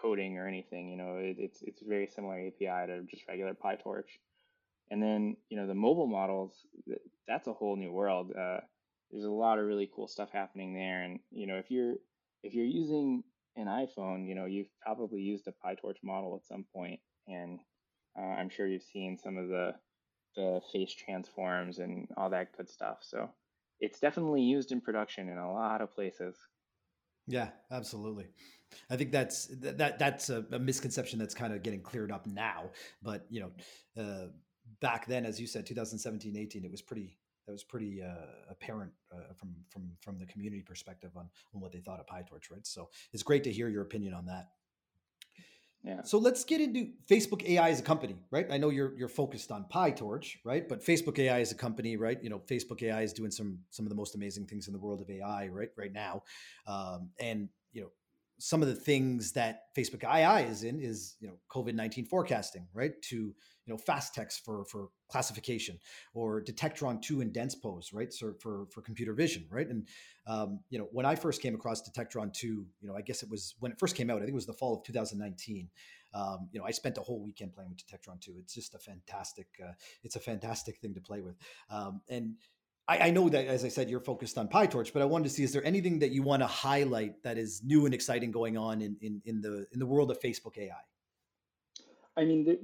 coding 0.00 0.38
or 0.38 0.46
anything. 0.46 0.88
You 0.88 0.98
know, 0.98 1.16
it, 1.16 1.34
it's 1.36 1.62
it's 1.62 1.82
very 1.82 2.06
similar 2.06 2.38
API 2.38 2.86
to 2.86 3.02
just 3.10 3.26
regular 3.26 3.54
PyTorch. 3.54 4.20
And 4.92 5.02
then 5.02 5.36
you 5.48 5.56
know 5.56 5.66
the 5.66 5.74
mobile 5.74 6.06
models, 6.06 6.52
that's 7.26 7.48
a 7.48 7.52
whole 7.52 7.74
new 7.74 7.90
world. 7.90 8.30
Uh, 8.38 8.58
there's 9.12 9.24
a 9.24 9.30
lot 9.30 9.58
of 9.58 9.66
really 9.66 9.88
cool 9.94 10.08
stuff 10.08 10.30
happening 10.32 10.74
there. 10.74 11.02
And 11.02 11.20
you 11.30 11.46
know 11.46 11.56
if 11.56 11.70
you're 11.70 11.94
if 12.42 12.54
you're 12.54 12.64
using 12.64 13.22
an 13.56 13.66
iPhone, 13.66 14.26
you 14.26 14.34
know 14.34 14.46
you've 14.46 14.70
probably 14.80 15.20
used 15.20 15.46
a 15.46 15.52
PyTorch 15.52 16.02
model 16.02 16.34
at 16.36 16.46
some 16.46 16.64
point, 16.74 17.00
and 17.28 17.60
uh, 18.18 18.22
I'm 18.22 18.48
sure 18.48 18.66
you've 18.66 18.82
seen 18.82 19.18
some 19.18 19.36
of 19.36 19.48
the 19.48 19.74
the 20.34 20.60
face 20.72 20.94
transforms 20.94 21.78
and 21.78 22.08
all 22.16 22.30
that 22.30 22.56
good 22.56 22.68
stuff. 22.68 22.98
So 23.02 23.28
it's 23.80 24.00
definitely 24.00 24.42
used 24.42 24.72
in 24.72 24.80
production 24.80 25.28
in 25.28 25.36
a 25.36 25.52
lot 25.52 25.82
of 25.82 25.92
places. 25.92 26.36
Yeah, 27.26 27.50
absolutely. 27.70 28.28
I 28.90 28.96
think 28.96 29.12
that's 29.12 29.48
that 29.60 29.98
that's 29.98 30.30
a, 30.30 30.44
a 30.52 30.58
misconception 30.58 31.18
that's 31.18 31.34
kind 31.34 31.52
of 31.52 31.62
getting 31.62 31.82
cleared 31.82 32.10
up 32.10 32.26
now. 32.26 32.70
But 33.02 33.26
you 33.28 33.40
know, 33.40 34.02
uh, 34.02 34.28
back 34.80 35.06
then, 35.06 35.26
as 35.26 35.40
you 35.40 35.46
said, 35.46 35.66
2017, 35.66 36.36
18, 36.36 36.64
it 36.64 36.70
was 36.70 36.82
pretty 36.82 37.18
that 37.46 37.52
was 37.52 37.64
pretty 37.64 38.02
uh, 38.02 38.50
apparent 38.50 38.92
uh, 39.12 39.32
from 39.36 39.54
from 39.68 39.90
from 40.00 40.18
the 40.18 40.26
community 40.26 40.62
perspective 40.62 41.10
on 41.16 41.28
on 41.54 41.60
what 41.60 41.72
they 41.72 41.80
thought 41.80 42.00
of 42.00 42.06
PyTorch, 42.06 42.50
right? 42.50 42.66
So 42.66 42.88
it's 43.12 43.22
great 43.22 43.44
to 43.44 43.52
hear 43.52 43.68
your 43.68 43.82
opinion 43.82 44.14
on 44.14 44.26
that. 44.26 44.48
Yeah. 45.84 46.02
So 46.04 46.18
let's 46.18 46.44
get 46.44 46.60
into 46.60 46.92
Facebook 47.10 47.44
AI 47.44 47.70
as 47.70 47.80
a 47.80 47.82
company, 47.82 48.14
right? 48.30 48.46
I 48.50 48.56
know 48.56 48.70
you're 48.70 48.96
you're 48.96 49.08
focused 49.08 49.50
on 49.50 49.66
PyTorch, 49.72 50.36
right? 50.44 50.68
But 50.68 50.84
Facebook 50.84 51.18
AI 51.18 51.40
as 51.40 51.50
a 51.50 51.56
company, 51.56 51.96
right? 51.96 52.22
You 52.22 52.30
know, 52.30 52.38
Facebook 52.38 52.82
AI 52.82 53.02
is 53.02 53.12
doing 53.12 53.32
some 53.32 53.58
some 53.70 53.84
of 53.84 53.90
the 53.90 53.96
most 53.96 54.14
amazing 54.14 54.46
things 54.46 54.68
in 54.68 54.72
the 54.72 54.78
world 54.78 55.00
of 55.00 55.10
AI, 55.10 55.48
right? 55.48 55.70
Right 55.76 55.92
now, 55.92 56.22
um, 56.68 57.10
and 57.18 57.48
you 57.72 57.82
know, 57.82 57.88
some 58.44 58.60
of 58.60 58.66
the 58.66 58.74
things 58.74 59.32
that 59.32 59.66
Facebook 59.76 60.02
AI 60.02 60.40
is 60.40 60.64
in 60.64 60.80
is 60.80 61.16
you 61.20 61.28
know 61.28 61.34
COVID 61.50 61.74
nineteen 61.74 62.04
forecasting, 62.04 62.66
right? 62.74 63.00
To 63.02 63.16
you 63.16 63.72
know 63.72 63.78
fast 63.78 64.14
text 64.14 64.44
for 64.44 64.64
for 64.64 64.88
classification 65.08 65.78
or 66.14 66.42
detectron 66.42 67.00
2 67.00 67.20
and 67.20 67.32
dense-pose 67.32 67.92
right? 67.92 68.12
So 68.12 68.32
for 68.40 68.66
for 68.72 68.80
computer 68.82 69.12
vision 69.12 69.46
right? 69.50 69.68
And 69.68 69.86
um, 70.26 70.60
you 70.70 70.78
know 70.78 70.88
when 70.92 71.04
i 71.04 71.14
first 71.14 71.42
came 71.42 71.54
across 71.54 71.82
detectron 71.82 72.32
2 72.32 72.46
you 72.46 72.88
know 72.88 72.94
i 72.96 73.02
guess 73.02 73.22
it 73.22 73.28
was 73.30 73.54
when 73.58 73.72
it 73.72 73.78
first 73.78 73.96
came 73.96 74.08
out 74.08 74.16
i 74.16 74.20
think 74.20 74.30
it 74.30 74.34
was 74.34 74.46
the 74.46 74.52
fall 74.52 74.76
of 74.76 74.84
2019 74.84 75.68
um, 76.14 76.48
you 76.52 76.60
know 76.60 76.64
i 76.64 76.70
spent 76.70 76.96
a 76.96 77.00
whole 77.00 77.20
weekend 77.20 77.52
playing 77.52 77.68
with 77.70 77.78
detectron 77.78 78.20
2 78.20 78.34
it's 78.38 78.54
just 78.54 78.74
a 78.74 78.78
fantastic 78.78 79.48
uh, 79.62 79.72
it's 80.02 80.16
a 80.16 80.20
fantastic 80.20 80.78
thing 80.78 80.94
to 80.94 81.00
play 81.00 81.20
with. 81.20 81.36
Um, 81.70 82.00
and 82.08 82.34
I, 82.88 82.98
I 82.98 83.10
know 83.10 83.28
that, 83.28 83.46
as 83.46 83.64
I 83.64 83.68
said, 83.68 83.88
you're 83.88 84.00
focused 84.00 84.36
on 84.38 84.48
PyTorch, 84.48 84.92
but 84.92 85.02
I 85.02 85.04
wanted 85.04 85.24
to 85.24 85.30
see 85.30 85.44
is 85.44 85.52
there 85.52 85.64
anything 85.64 85.98
that 86.00 86.10
you 86.10 86.22
want 86.22 86.42
to 86.42 86.46
highlight 86.46 87.22
that 87.22 87.38
is 87.38 87.62
new 87.64 87.84
and 87.86 87.94
exciting 87.94 88.30
going 88.32 88.56
on 88.56 88.82
in, 88.82 88.96
in, 89.00 89.22
in 89.24 89.40
the 89.40 89.66
in 89.72 89.78
the 89.78 89.86
world 89.86 90.10
of 90.10 90.20
Facebook 90.20 90.58
AI? 90.58 90.72
I 92.16 92.24
mean, 92.24 92.44
the, 92.44 92.58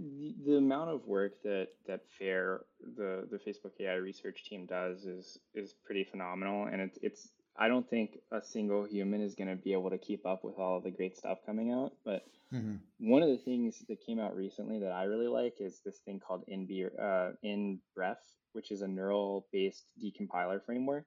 the, 0.45 0.59
amount 0.59 0.91
of 0.91 1.07
work 1.07 1.43
that 1.43 1.69
that 1.87 2.03
FAIR, 2.19 2.65
the 2.97 3.27
the 3.31 3.39
Facebook 3.39 3.73
AI 3.81 3.95
research 3.95 4.45
team 4.45 4.67
does 4.67 5.07
is 5.07 5.39
is 5.55 5.75
pretty 5.85 6.05
phenomenal, 6.05 6.67
and 6.67 6.83
it's 6.83 6.99
it's 7.01 7.29
I 7.57 7.69
don't 7.69 7.89
think 7.89 8.19
a 8.31 8.43
single 8.43 8.85
human 8.85 9.21
is 9.21 9.35
going 9.35 9.49
to 9.49 9.57
be 9.57 9.73
able 9.73 9.91
to 9.91 9.99
keep 9.99 10.27
up 10.27 10.45
with 10.45 10.59
all 10.59 10.77
of 10.77 10.85
the 10.85 10.91
great 10.91 11.17
stuff 11.17 11.39
coming 11.47 11.73
out. 11.73 11.93
But 12.05 12.27
mm-hmm. 12.53 12.77
one 12.99 13.23
of 13.23 13.31
the 13.31 13.39
things 13.39 13.83
that 13.89 14.05
came 14.05 14.21
out 14.21 14.37
recently 14.37 14.79
that 14.81 14.93
I 14.93 15.05
really 15.05 15.29
like 15.29 15.55
is 15.61 15.81
this 15.85 15.99
thing 15.99 16.21
called 16.21 16.45
in 16.47 16.69
uh, 17.01 17.31
N-Bref, 17.43 18.19
which 18.53 18.71
is 18.71 18.83
a 18.83 18.89
neural 18.89 19.47
based 19.53 19.85
decompiler 20.03 20.63
framework. 20.65 21.07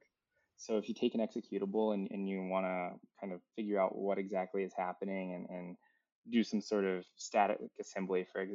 So 0.58 0.78
if 0.78 0.88
you 0.88 0.94
take 0.94 1.16
an 1.16 1.22
executable 1.22 1.94
and, 1.94 2.08
and 2.12 2.30
you 2.30 2.44
want 2.44 2.66
to 2.66 2.92
kind 3.20 3.34
of 3.34 3.42
figure 3.56 3.80
out 3.80 3.98
what 3.98 4.20
exactly 4.20 4.64
is 4.64 4.74
happening 4.78 5.34
and, 5.34 5.50
and 5.50 5.78
do 6.30 6.44
some 6.44 6.62
sort 6.62 6.86
of 6.86 7.04
static 7.16 7.58
assembly 7.80 8.26
for 8.32 8.46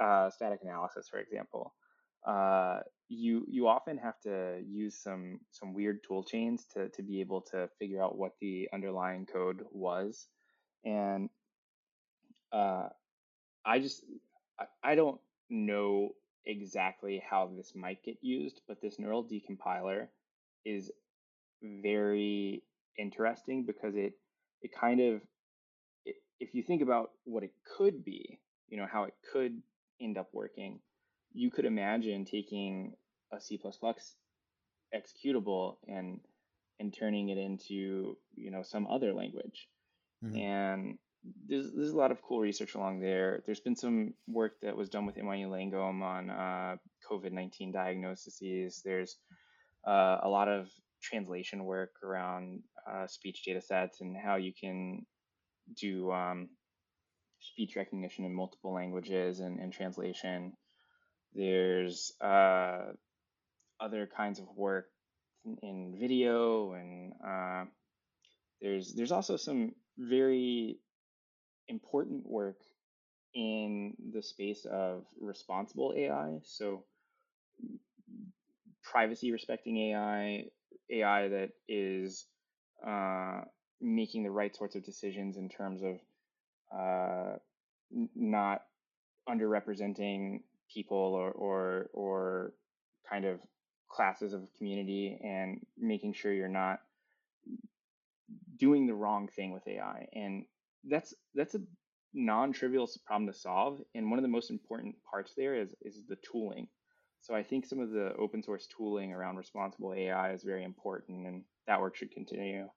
uh, 0.00 0.28
static 0.30 0.60
analysis, 0.62 1.08
for 1.08 1.20
example, 1.20 1.72
uh, 2.26 2.80
you 3.08 3.44
you 3.48 3.68
often 3.68 3.98
have 3.98 4.18
to 4.20 4.60
use 4.66 4.96
some 4.96 5.40
some 5.50 5.74
weird 5.74 6.02
tool 6.02 6.24
chains 6.24 6.66
to 6.72 6.88
to 6.90 7.02
be 7.02 7.20
able 7.20 7.40
to 7.40 7.68
figure 7.78 8.02
out 8.02 8.16
what 8.16 8.32
the 8.40 8.68
underlying 8.72 9.26
code 9.26 9.64
was, 9.70 10.28
and 10.84 11.28
uh, 12.52 12.88
I 13.64 13.78
just 13.80 14.04
I, 14.58 14.66
I 14.82 14.94
don't 14.94 15.20
know 15.50 16.10
exactly 16.46 17.22
how 17.28 17.50
this 17.56 17.72
might 17.74 18.02
get 18.02 18.16
used, 18.20 18.60
but 18.66 18.80
this 18.80 18.98
neural 18.98 19.24
decompiler 19.24 20.08
is 20.64 20.90
very 21.62 22.62
interesting 22.98 23.64
because 23.66 23.94
it 23.96 24.14
it 24.62 24.70
kind 24.78 25.00
of 25.00 25.20
if 26.40 26.54
you 26.54 26.62
think 26.62 26.82
about 26.82 27.10
what 27.24 27.44
it 27.44 27.52
could 27.76 28.04
be, 28.04 28.40
you 28.68 28.76
know, 28.76 28.86
how 28.90 29.04
it 29.04 29.14
could 29.32 29.62
end 30.00 30.18
up 30.18 30.28
working, 30.32 30.80
you 31.32 31.50
could 31.50 31.64
imagine 31.64 32.24
taking 32.24 32.94
a 33.32 33.40
C++ 33.40 33.60
executable 34.94 35.76
and 35.86 36.20
and 36.80 36.92
turning 36.92 37.28
it 37.28 37.38
into, 37.38 38.16
you 38.34 38.50
know, 38.50 38.62
some 38.62 38.86
other 38.88 39.12
language. 39.12 39.68
Mm-hmm. 40.24 40.36
And 40.36 40.98
there's, 41.48 41.72
there's 41.72 41.90
a 41.90 41.96
lot 41.96 42.10
of 42.10 42.22
cool 42.22 42.40
research 42.40 42.74
along 42.74 43.00
there. 43.00 43.42
There's 43.46 43.60
been 43.60 43.76
some 43.76 44.14
work 44.26 44.60
that 44.62 44.76
was 44.76 44.88
done 44.88 45.06
with 45.06 45.16
NYU 45.16 45.48
Langone 45.48 46.02
on 46.02 46.30
uh, 46.30 46.76
COVID 47.08 47.32
19 47.32 47.72
diagnoses. 47.72 48.82
There's 48.84 49.16
uh, 49.86 50.18
a 50.22 50.28
lot 50.28 50.48
of 50.48 50.68
translation 51.02 51.64
work 51.64 51.92
around 52.02 52.62
uh, 52.90 53.06
speech 53.06 53.44
data 53.44 53.60
sets 53.60 54.00
and 54.00 54.16
how 54.16 54.36
you 54.36 54.52
can 54.52 55.04
do 55.76 56.10
um, 56.12 56.48
speech 57.40 57.76
recognition 57.76 58.24
in 58.24 58.34
multiple 58.34 58.72
languages 58.72 59.40
and, 59.40 59.58
and 59.58 59.72
translation. 59.72 60.52
There's 61.34 62.12
uh, 62.20 62.92
other 63.80 64.08
kinds 64.16 64.38
of 64.38 64.46
work 64.54 64.86
in, 65.62 65.96
video, 65.98 66.72
and 66.72 67.12
uh, 67.26 67.64
there's 68.60 68.94
there's 68.94 69.12
also 69.12 69.36
some 69.36 69.72
very 69.98 70.78
important 71.68 72.26
work 72.26 72.58
in 73.34 73.94
the 74.12 74.22
space 74.22 74.66
of 74.70 75.04
responsible 75.20 75.94
AI. 75.96 76.38
So, 76.44 76.84
privacy 78.82 79.32
respecting 79.32 79.78
AI, 79.78 80.46
AI 80.90 81.28
that 81.28 81.50
is 81.68 82.26
uh, 82.86 83.42
making 83.80 84.24
the 84.24 84.30
right 84.30 84.54
sorts 84.54 84.76
of 84.76 84.84
decisions 84.84 85.36
in 85.36 85.48
terms 85.48 85.82
of 85.82 85.98
uh, 86.76 87.36
not 88.14 88.62
underrepresenting 89.28 90.40
people 90.72 90.96
or, 90.96 91.30
or 91.30 91.90
or 91.92 92.52
kind 93.08 93.24
of 93.24 93.40
classes 93.88 94.32
of 94.32 94.42
community 94.56 95.18
and 95.22 95.60
making 95.78 96.14
sure 96.14 96.32
you're 96.32 96.48
not 96.48 96.80
doing 98.58 98.86
the 98.86 98.94
wrong 98.94 99.28
thing 99.28 99.52
with 99.52 99.66
AI. 99.68 100.08
And 100.14 100.44
that's 100.88 101.14
that's 101.34 101.54
a 101.54 101.60
non-trivial 102.14 102.88
problem 103.06 103.32
to 103.32 103.38
solve. 103.38 103.80
And 103.94 104.10
one 104.10 104.18
of 104.18 104.22
the 104.22 104.28
most 104.28 104.50
important 104.50 104.96
parts 105.08 105.32
there 105.36 105.54
is 105.54 105.74
is 105.82 106.02
the 106.08 106.16
tooling. 106.16 106.68
So 107.20 107.34
I 107.34 107.42
think 107.42 107.66
some 107.66 107.78
of 107.78 107.90
the 107.90 108.14
open 108.18 108.42
source 108.42 108.66
tooling 108.66 109.12
around 109.12 109.36
responsible 109.36 109.94
AI 109.94 110.32
is 110.32 110.42
very 110.42 110.64
important, 110.64 111.26
and 111.26 111.44
that 111.66 111.80
work 111.80 111.96
should 111.96 112.10
continue. 112.10 112.68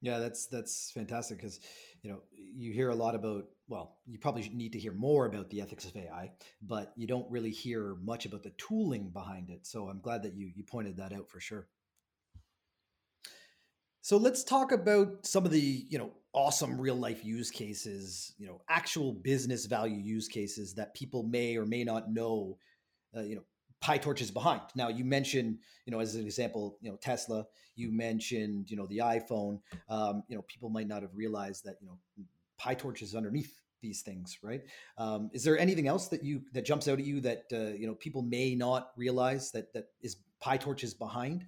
Yeah, 0.00 0.18
that's 0.18 0.46
that's 0.46 0.90
fantastic 0.90 1.36
because 1.38 1.60
you 2.02 2.10
know 2.10 2.22
you 2.34 2.72
hear 2.72 2.90
a 2.90 2.94
lot 2.94 3.14
about 3.14 3.44
well, 3.68 3.98
you 4.04 4.18
probably 4.18 4.50
need 4.52 4.72
to 4.72 4.78
hear 4.78 4.92
more 4.92 5.26
about 5.26 5.48
the 5.48 5.60
ethics 5.60 5.84
of 5.84 5.96
AI, 5.96 6.32
but 6.60 6.92
you 6.96 7.06
don't 7.06 7.30
really 7.30 7.50
hear 7.50 7.94
much 8.02 8.26
about 8.26 8.42
the 8.42 8.52
tooling 8.58 9.10
behind 9.10 9.48
it. 9.48 9.64
So 9.66 9.88
I'm 9.88 10.00
glad 10.00 10.24
that 10.24 10.34
you 10.34 10.50
you 10.54 10.64
pointed 10.64 10.96
that 10.96 11.12
out 11.12 11.30
for 11.30 11.38
sure. 11.40 11.68
So 14.00 14.16
let's 14.16 14.42
talk 14.42 14.72
about 14.72 15.24
some 15.24 15.44
of 15.44 15.52
the, 15.52 15.60
you 15.88 15.96
know, 15.96 16.10
awesome 16.32 16.80
real 16.80 16.94
life 16.94 17.24
use 17.24 17.50
cases, 17.50 18.34
you 18.38 18.46
know, 18.46 18.60
actual 18.68 19.12
business 19.12 19.66
value 19.66 19.96
use 19.96 20.28
cases 20.28 20.74
that 20.74 20.94
people 20.94 21.22
may 21.22 21.56
or 21.56 21.66
may 21.66 21.84
not 21.84 22.10
know, 22.10 22.56
uh, 23.16 23.22
you 23.22 23.36
know, 23.36 23.42
PyTorch 23.82 24.20
is 24.20 24.30
behind. 24.30 24.62
Now 24.74 24.88
you 24.88 25.04
mentioned, 25.04 25.58
you 25.86 25.92
know, 25.92 26.00
as 26.00 26.14
an 26.14 26.24
example, 26.24 26.78
you 26.80 26.90
know, 26.90 26.96
Tesla. 26.96 27.44
You 27.74 27.90
mentioned, 27.90 28.70
you 28.70 28.76
know, 28.76 28.86
the 28.86 28.98
iPhone. 28.98 29.60
Um, 29.88 30.22
you 30.28 30.36
know, 30.36 30.42
people 30.42 30.68
might 30.68 30.86
not 30.86 31.02
have 31.02 31.14
realized 31.14 31.64
that, 31.64 31.76
you 31.80 31.88
know, 31.88 31.98
PyTorch 32.60 33.02
is 33.02 33.14
underneath 33.14 33.58
these 33.82 34.02
things, 34.02 34.38
right? 34.42 34.62
Um, 34.96 35.30
is 35.32 35.44
there 35.44 35.58
anything 35.58 35.88
else 35.88 36.08
that 36.08 36.22
you 36.22 36.42
that 36.52 36.64
jumps 36.64 36.88
out 36.88 36.98
at 36.98 37.04
you 37.04 37.20
that 37.22 37.44
uh, 37.52 37.74
you 37.76 37.86
know 37.86 37.94
people 37.94 38.22
may 38.22 38.54
not 38.54 38.92
realize 38.96 39.50
that 39.52 39.72
that 39.74 39.88
is 40.00 40.16
PyTorch 40.42 40.84
is 40.84 40.94
behind? 40.94 41.46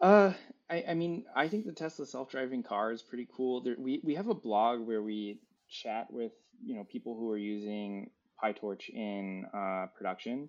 Uh, 0.00 0.32
I, 0.70 0.84
I 0.90 0.94
mean, 0.94 1.24
I 1.34 1.48
think 1.48 1.66
the 1.66 1.72
Tesla 1.72 2.06
self-driving 2.06 2.62
car 2.62 2.92
is 2.92 3.02
pretty 3.02 3.26
cool. 3.36 3.62
There, 3.62 3.76
we 3.78 4.00
we 4.04 4.14
have 4.14 4.28
a 4.28 4.34
blog 4.34 4.86
where 4.86 5.02
we 5.02 5.40
chat 5.68 6.06
with 6.10 6.32
you 6.64 6.76
know 6.76 6.84
people 6.84 7.16
who 7.16 7.30
are 7.30 7.38
using 7.38 8.10
PyTorch 8.42 8.88
in 8.88 9.46
uh, 9.52 9.86
production, 9.96 10.48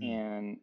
mm. 0.00 0.08
and 0.08 0.56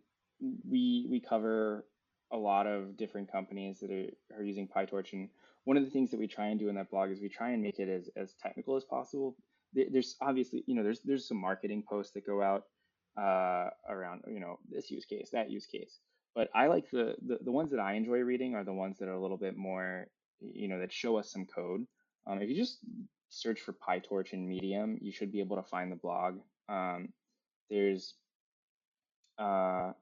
we 0.67 1.07
we 1.09 1.19
cover 1.19 1.85
a 2.31 2.37
lot 2.37 2.67
of 2.67 2.97
different 2.97 3.31
companies 3.31 3.79
that 3.79 3.91
are, 3.91 4.37
are 4.37 4.43
using 4.43 4.67
PyTorch. 4.67 5.13
And 5.13 5.29
one 5.63 5.77
of 5.77 5.85
the 5.85 5.89
things 5.89 6.11
that 6.11 6.19
we 6.19 6.27
try 6.27 6.47
and 6.47 6.59
do 6.59 6.69
in 6.69 6.75
that 6.75 6.89
blog 6.89 7.11
is 7.11 7.21
we 7.21 7.29
try 7.29 7.51
and 7.51 7.61
make 7.61 7.79
it 7.79 7.87
as, 7.87 8.09
as 8.15 8.33
technical 8.41 8.75
as 8.75 8.83
possible. 8.83 9.35
There's 9.73 10.15
obviously, 10.21 10.63
you 10.65 10.75
know, 10.75 10.83
there's 10.83 11.01
there's 11.01 11.27
some 11.27 11.37
marketing 11.37 11.83
posts 11.87 12.13
that 12.13 12.25
go 12.25 12.41
out 12.41 12.63
uh, 13.17 13.69
around, 13.89 14.23
you 14.27 14.39
know, 14.39 14.59
this 14.69 14.89
use 14.89 15.05
case, 15.05 15.29
that 15.33 15.51
use 15.51 15.65
case. 15.65 15.99
But 16.37 16.51
I 16.53 16.67
like 16.67 16.91
the, 16.91 17.15
the, 17.25 17.39
the 17.45 17.51
ones 17.51 17.71
that 17.71 17.79
I 17.79 17.93
enjoy 17.93 18.19
reading 18.19 18.53
are 18.53 18.63
the 18.63 18.71
ones 18.71 18.99
that 18.99 19.09
are 19.09 19.13
a 19.13 19.19
little 19.19 19.37
bit 19.37 19.57
more, 19.57 20.05
you 20.39 20.67
know, 20.67 20.79
that 20.81 20.93
show 20.93 21.17
us 21.17 21.31
some 21.31 21.47
code. 21.47 21.87
Um, 22.27 22.43
if 22.43 22.47
you 22.47 22.55
just 22.55 22.77
search 23.29 23.59
for 23.59 23.73
PyTorch 23.73 24.33
in 24.33 24.47
Medium, 24.47 24.99
you 25.01 25.11
should 25.11 25.31
be 25.31 25.39
able 25.39 25.55
to 25.55 25.63
find 25.63 25.91
the 25.91 25.95
blog. 25.95 26.37
Um, 26.69 27.09
there's 27.71 28.13
uh, 29.39 29.93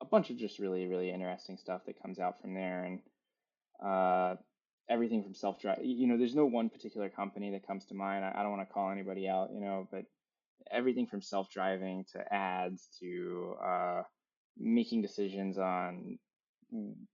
a 0.00 0.04
bunch 0.08 0.30
of 0.30 0.36
just 0.36 0.60
really, 0.60 0.86
really 0.86 1.10
interesting 1.10 1.56
stuff 1.56 1.80
that 1.86 2.00
comes 2.00 2.20
out 2.20 2.40
from 2.40 2.54
there. 2.54 2.84
And 2.84 3.00
uh, 3.84 4.36
everything 4.88 5.24
from 5.24 5.34
self 5.34 5.60
drive, 5.60 5.80
you 5.82 6.06
know, 6.06 6.16
there's 6.16 6.36
no 6.36 6.46
one 6.46 6.68
particular 6.68 7.08
company 7.08 7.50
that 7.50 7.66
comes 7.66 7.86
to 7.86 7.94
mind. 7.94 8.24
I, 8.24 8.34
I 8.36 8.42
don't 8.44 8.56
want 8.56 8.68
to 8.68 8.72
call 8.72 8.92
anybody 8.92 9.28
out, 9.28 9.48
you 9.52 9.60
know, 9.60 9.88
but 9.90 10.04
everything 10.70 11.08
from 11.08 11.22
self 11.22 11.50
driving 11.50 12.04
to 12.12 12.32
ads 12.32 12.86
to, 13.00 13.56
uh, 13.60 14.02
making 14.58 15.02
decisions 15.02 15.58
on 15.58 16.18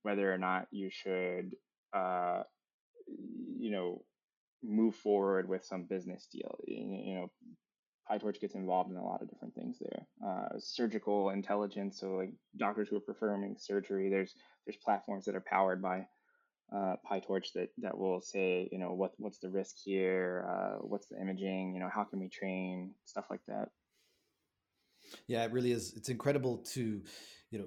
whether 0.02 0.32
or 0.32 0.38
not 0.38 0.66
you 0.70 0.90
should, 0.90 1.54
uh, 1.94 2.42
you 3.58 3.70
know, 3.70 4.02
move 4.62 4.94
forward 4.94 5.48
with 5.48 5.64
some 5.64 5.84
business 5.84 6.26
deal. 6.32 6.58
You 6.66 7.14
know, 7.14 7.30
PyTorch 8.10 8.40
gets 8.40 8.54
involved 8.54 8.90
in 8.90 8.96
a 8.96 9.04
lot 9.04 9.22
of 9.22 9.30
different 9.30 9.54
things 9.54 9.78
there. 9.80 10.06
Uh, 10.26 10.58
surgical 10.58 11.30
intelligence, 11.30 12.00
so 12.00 12.16
like 12.16 12.32
doctors 12.56 12.88
who 12.88 12.96
are 12.96 13.00
performing 13.00 13.56
surgery, 13.58 14.10
there's 14.10 14.34
there's 14.66 14.76
platforms 14.76 15.24
that 15.24 15.34
are 15.34 15.44
powered 15.46 15.82
by 15.82 16.06
uh, 16.74 16.96
PyTorch 17.10 17.52
that 17.54 17.68
that 17.78 17.98
will 17.98 18.20
say, 18.20 18.68
you 18.72 18.78
know, 18.78 18.92
what 18.92 19.12
what's 19.18 19.38
the 19.38 19.50
risk 19.50 19.76
here, 19.84 20.46
uh, 20.48 20.78
what's 20.80 21.08
the 21.08 21.20
imaging, 21.20 21.74
you 21.74 21.80
know, 21.80 21.90
how 21.92 22.04
can 22.04 22.20
we 22.20 22.28
train, 22.28 22.92
stuff 23.04 23.26
like 23.30 23.42
that. 23.48 23.68
Yeah, 25.26 25.44
it 25.44 25.52
really 25.52 25.72
is. 25.72 25.94
It's 25.96 26.08
incredible 26.08 26.58
to, 26.74 27.02
you 27.50 27.58
know, 27.58 27.66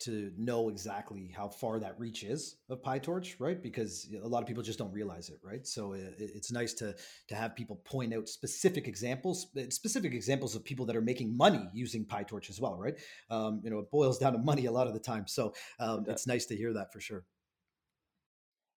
to 0.00 0.32
know 0.36 0.68
exactly 0.68 1.32
how 1.34 1.48
far 1.48 1.78
that 1.78 1.98
reach 1.98 2.24
is 2.24 2.56
of 2.68 2.82
PyTorch, 2.82 3.36
right? 3.38 3.62
Because 3.62 4.08
a 4.22 4.26
lot 4.26 4.42
of 4.42 4.46
people 4.46 4.62
just 4.62 4.78
don't 4.78 4.92
realize 4.92 5.30
it, 5.30 5.38
right? 5.42 5.66
So 5.66 5.92
it, 5.92 6.14
it's 6.18 6.52
nice 6.52 6.74
to 6.74 6.94
to 7.28 7.34
have 7.34 7.54
people 7.54 7.76
point 7.84 8.12
out 8.12 8.28
specific 8.28 8.86
examples, 8.86 9.46
eh, 9.56 9.66
specific 9.70 10.12
examples 10.12 10.54
of 10.54 10.64
people 10.64 10.84
that 10.86 10.96
are 10.96 11.00
making 11.00 11.36
money 11.36 11.66
using 11.72 12.04
PyTorch 12.04 12.50
as 12.50 12.60
well, 12.60 12.76
right? 12.76 12.94
Um, 13.30 13.60
you 13.64 13.70
know, 13.70 13.78
it 13.78 13.90
boils 13.90 14.18
down 14.18 14.32
to 14.32 14.38
money 14.38 14.66
a 14.66 14.72
lot 14.72 14.86
of 14.86 14.94
the 14.94 15.00
time. 15.00 15.26
So 15.26 15.54
um, 15.78 16.04
it's 16.08 16.26
nice 16.26 16.44
to 16.46 16.56
hear 16.56 16.72
that 16.74 16.92
for 16.92 17.00
sure. 17.00 17.24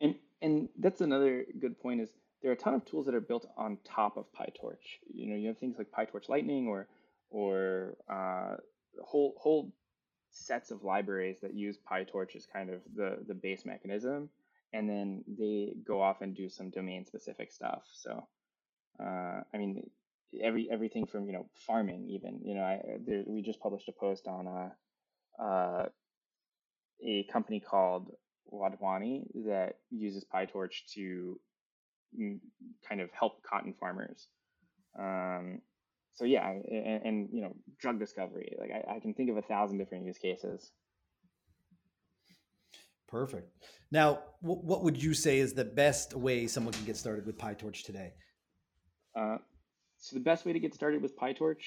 And 0.01 0.17
and 0.43 0.69
that's 0.79 1.01
another 1.01 1.47
good 1.61 1.81
point 1.81 2.01
is 2.01 2.11
there 2.43 2.51
are 2.51 2.55
a 2.55 2.59
ton 2.59 2.75
of 2.75 2.85
tools 2.85 3.07
that 3.07 3.15
are 3.15 3.21
built 3.21 3.47
on 3.57 3.79
top 3.85 4.19
of 4.19 4.27
PyTorch. 4.39 5.01
You 5.13 5.29
know, 5.29 5.37
you 5.37 5.49
have 5.49 5.59
things 5.59 5.77
like 5.79 5.87
PyTorch 5.91 6.29
Lightning 6.29 6.67
or 6.67 6.89
or 7.35 7.97
uh, 8.09 8.55
whole 9.03 9.35
whole 9.37 9.73
sets 10.31 10.71
of 10.71 10.85
libraries 10.85 11.39
that 11.43 11.55
use 11.55 11.77
PyTorch 11.91 12.37
as 12.37 12.47
kind 12.47 12.71
of 12.71 12.81
the 12.95 13.19
the 13.27 13.35
base 13.35 13.67
mechanism, 13.67 14.31
and 14.73 14.89
then 14.89 15.25
they 15.27 15.75
go 15.85 16.01
off 16.01 16.21
and 16.21 16.37
do 16.37 16.49
some 16.49 16.71
domain 16.71 17.05
specific 17.05 17.51
stuff. 17.51 17.83
So, 17.93 18.29
uh, 19.01 19.41
I 19.53 19.59
mean, 19.59 19.91
every 20.41 20.69
everything 20.71 21.07
from 21.07 21.27
you 21.27 21.33
know 21.33 21.47
farming 21.67 22.07
even 22.09 22.41
you 22.45 22.55
know 22.55 22.63
I 22.63 22.81
there, 23.05 23.25
we 23.27 23.43
just 23.43 23.61
published 23.61 23.89
a 23.89 23.93
post 23.93 24.29
on 24.29 24.47
a 24.47 24.73
uh, 25.43 25.45
uh, 25.45 25.87
a 27.05 27.25
company 27.33 27.59
called 27.59 28.13
Wadhwani 28.53 29.25
that 29.47 29.79
uses 29.91 30.25
PyTorch 30.33 30.87
to 30.95 31.41
mm, 32.17 32.39
kind 32.89 33.01
of 33.01 33.11
help 33.11 33.43
cotton 33.43 33.75
farmers. 33.81 34.29
Um, 34.97 35.63
so 36.15 36.25
yeah, 36.25 36.49
and, 36.49 37.03
and, 37.05 37.29
you 37.33 37.43
know, 37.43 37.55
drug 37.81 37.99
discovery. 37.99 38.55
Like 38.59 38.71
I, 38.71 38.97
I 38.97 39.01
can 39.01 39.15
think 39.15 39.31
of 39.31 39.37
a 39.37 39.43
thousand 39.43 39.79
different 39.79 40.07
use 40.07 40.19
cases. 40.19 40.71
Perfect. 43.09 43.51
Now, 43.91 44.21
w- 44.43 44.61
what 44.61 44.85
would 44.85 45.01
you 45.01 45.13
say 45.13 45.39
is 45.39 45.55
the 45.55 45.65
best 45.65 46.15
way 46.15 46.47
someone 46.47 46.73
can 46.73 46.85
get 46.85 46.97
started 46.97 47.27
with 47.27 47.37
PyTorch 47.37 47.83
today? 47.83 48.13
Uh, 49.17 49.39
so 49.99 50.15
the 50.15 50.23
best 50.23 50.47
way 50.47 50.53
to 50.53 50.61
get 50.61 50.75
started 50.75 51.03
with 51.03 51.17
PyTorch, 51.17 51.63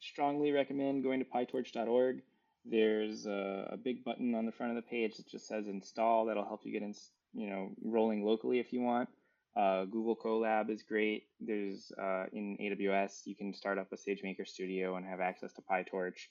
strongly 0.00 0.52
recommend 0.52 1.02
going 1.02 1.20
to 1.20 1.26
pytorch.org. 1.26 2.22
There's 2.64 3.26
a, 3.26 3.70
a, 3.72 3.76
big 3.76 4.04
button 4.04 4.34
on 4.34 4.46
the 4.46 4.52
front 4.52 4.76
of 4.76 4.76
the 4.76 4.88
page 4.88 5.16
that 5.16 5.28
just 5.28 5.46
says 5.46 5.66
install. 5.68 6.26
That'll 6.26 6.46
help 6.46 6.62
you 6.64 6.72
get 6.72 6.82
in, 6.82 6.94
you 7.34 7.50
know, 7.50 7.72
rolling 7.82 8.24
locally 8.24 8.58
if 8.58 8.72
you 8.72 8.80
want. 8.80 9.08
Uh, 9.56 9.84
Google 9.84 10.16
Colab 10.16 10.68
is 10.68 10.82
great. 10.82 11.24
There's 11.40 11.92
uh, 12.00 12.24
in 12.32 12.56
AWS, 12.60 13.20
you 13.24 13.36
can 13.36 13.54
start 13.54 13.78
up 13.78 13.92
a 13.92 13.96
SageMaker 13.96 14.46
Studio 14.46 14.96
and 14.96 15.06
have 15.06 15.20
access 15.20 15.52
to 15.52 15.62
PyTorch. 15.62 16.26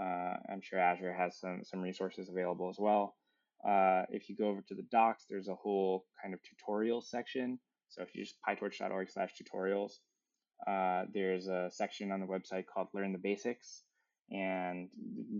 Uh, 0.00 0.36
I'm 0.52 0.60
sure 0.60 0.80
Azure 0.80 1.12
has 1.12 1.38
some 1.38 1.62
some 1.62 1.80
resources 1.80 2.28
available 2.28 2.68
as 2.68 2.76
well. 2.78 3.14
Uh, 3.64 4.02
if 4.10 4.28
you 4.28 4.36
go 4.36 4.48
over 4.48 4.60
to 4.62 4.74
the 4.74 4.86
docs, 4.90 5.24
there's 5.30 5.48
a 5.48 5.54
whole 5.54 6.04
kind 6.20 6.34
of 6.34 6.40
tutorial 6.42 7.00
section. 7.00 7.60
So 7.90 8.02
if 8.02 8.12
you 8.14 8.24
just 8.24 8.36
pytorch.org/tutorials, 8.46 9.92
uh, 10.66 11.04
there's 11.14 11.46
a 11.46 11.70
section 11.72 12.10
on 12.10 12.20
the 12.20 12.26
website 12.26 12.66
called 12.66 12.88
Learn 12.92 13.12
the 13.12 13.18
Basics, 13.18 13.84
and 14.32 14.88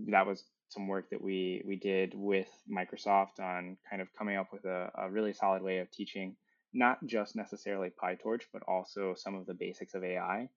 that 0.07 0.25
was 0.25 0.45
some 0.69 0.87
work 0.87 1.09
that 1.09 1.21
we 1.21 1.61
we 1.67 1.75
did 1.75 2.13
with 2.15 2.47
Microsoft 2.71 3.41
on 3.41 3.75
kind 3.89 4.01
of 4.01 4.07
coming 4.17 4.37
up 4.37 4.53
with 4.53 4.63
a, 4.63 4.89
a 4.95 5.09
really 5.09 5.33
solid 5.33 5.61
way 5.61 5.79
of 5.79 5.91
teaching 5.91 6.37
not 6.75 6.99
just 7.07 7.35
necessarily 7.35 7.89
PyTorch, 8.03 8.43
but 8.53 8.61
also 8.67 9.15
some 9.15 9.33
of 9.35 9.47
the 9.47 9.55
basics 9.55 9.95
of 9.95 10.03
AI. 10.03 10.49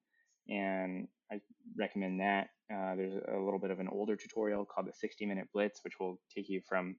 And 0.48 1.08
I 1.32 1.40
recommend 1.76 2.20
that. 2.20 2.48
Uh, 2.70 2.96
there's 2.96 3.14
a 3.14 3.38
little 3.38 3.58
bit 3.58 3.70
of 3.70 3.80
an 3.80 3.88
older 3.88 4.16
tutorial 4.16 4.66
called 4.66 4.88
the 4.88 4.92
60 4.92 5.24
Minute 5.24 5.48
Blitz, 5.54 5.80
which 5.84 5.98
will 5.98 6.20
take 6.34 6.48
you 6.50 6.60
from 6.68 6.96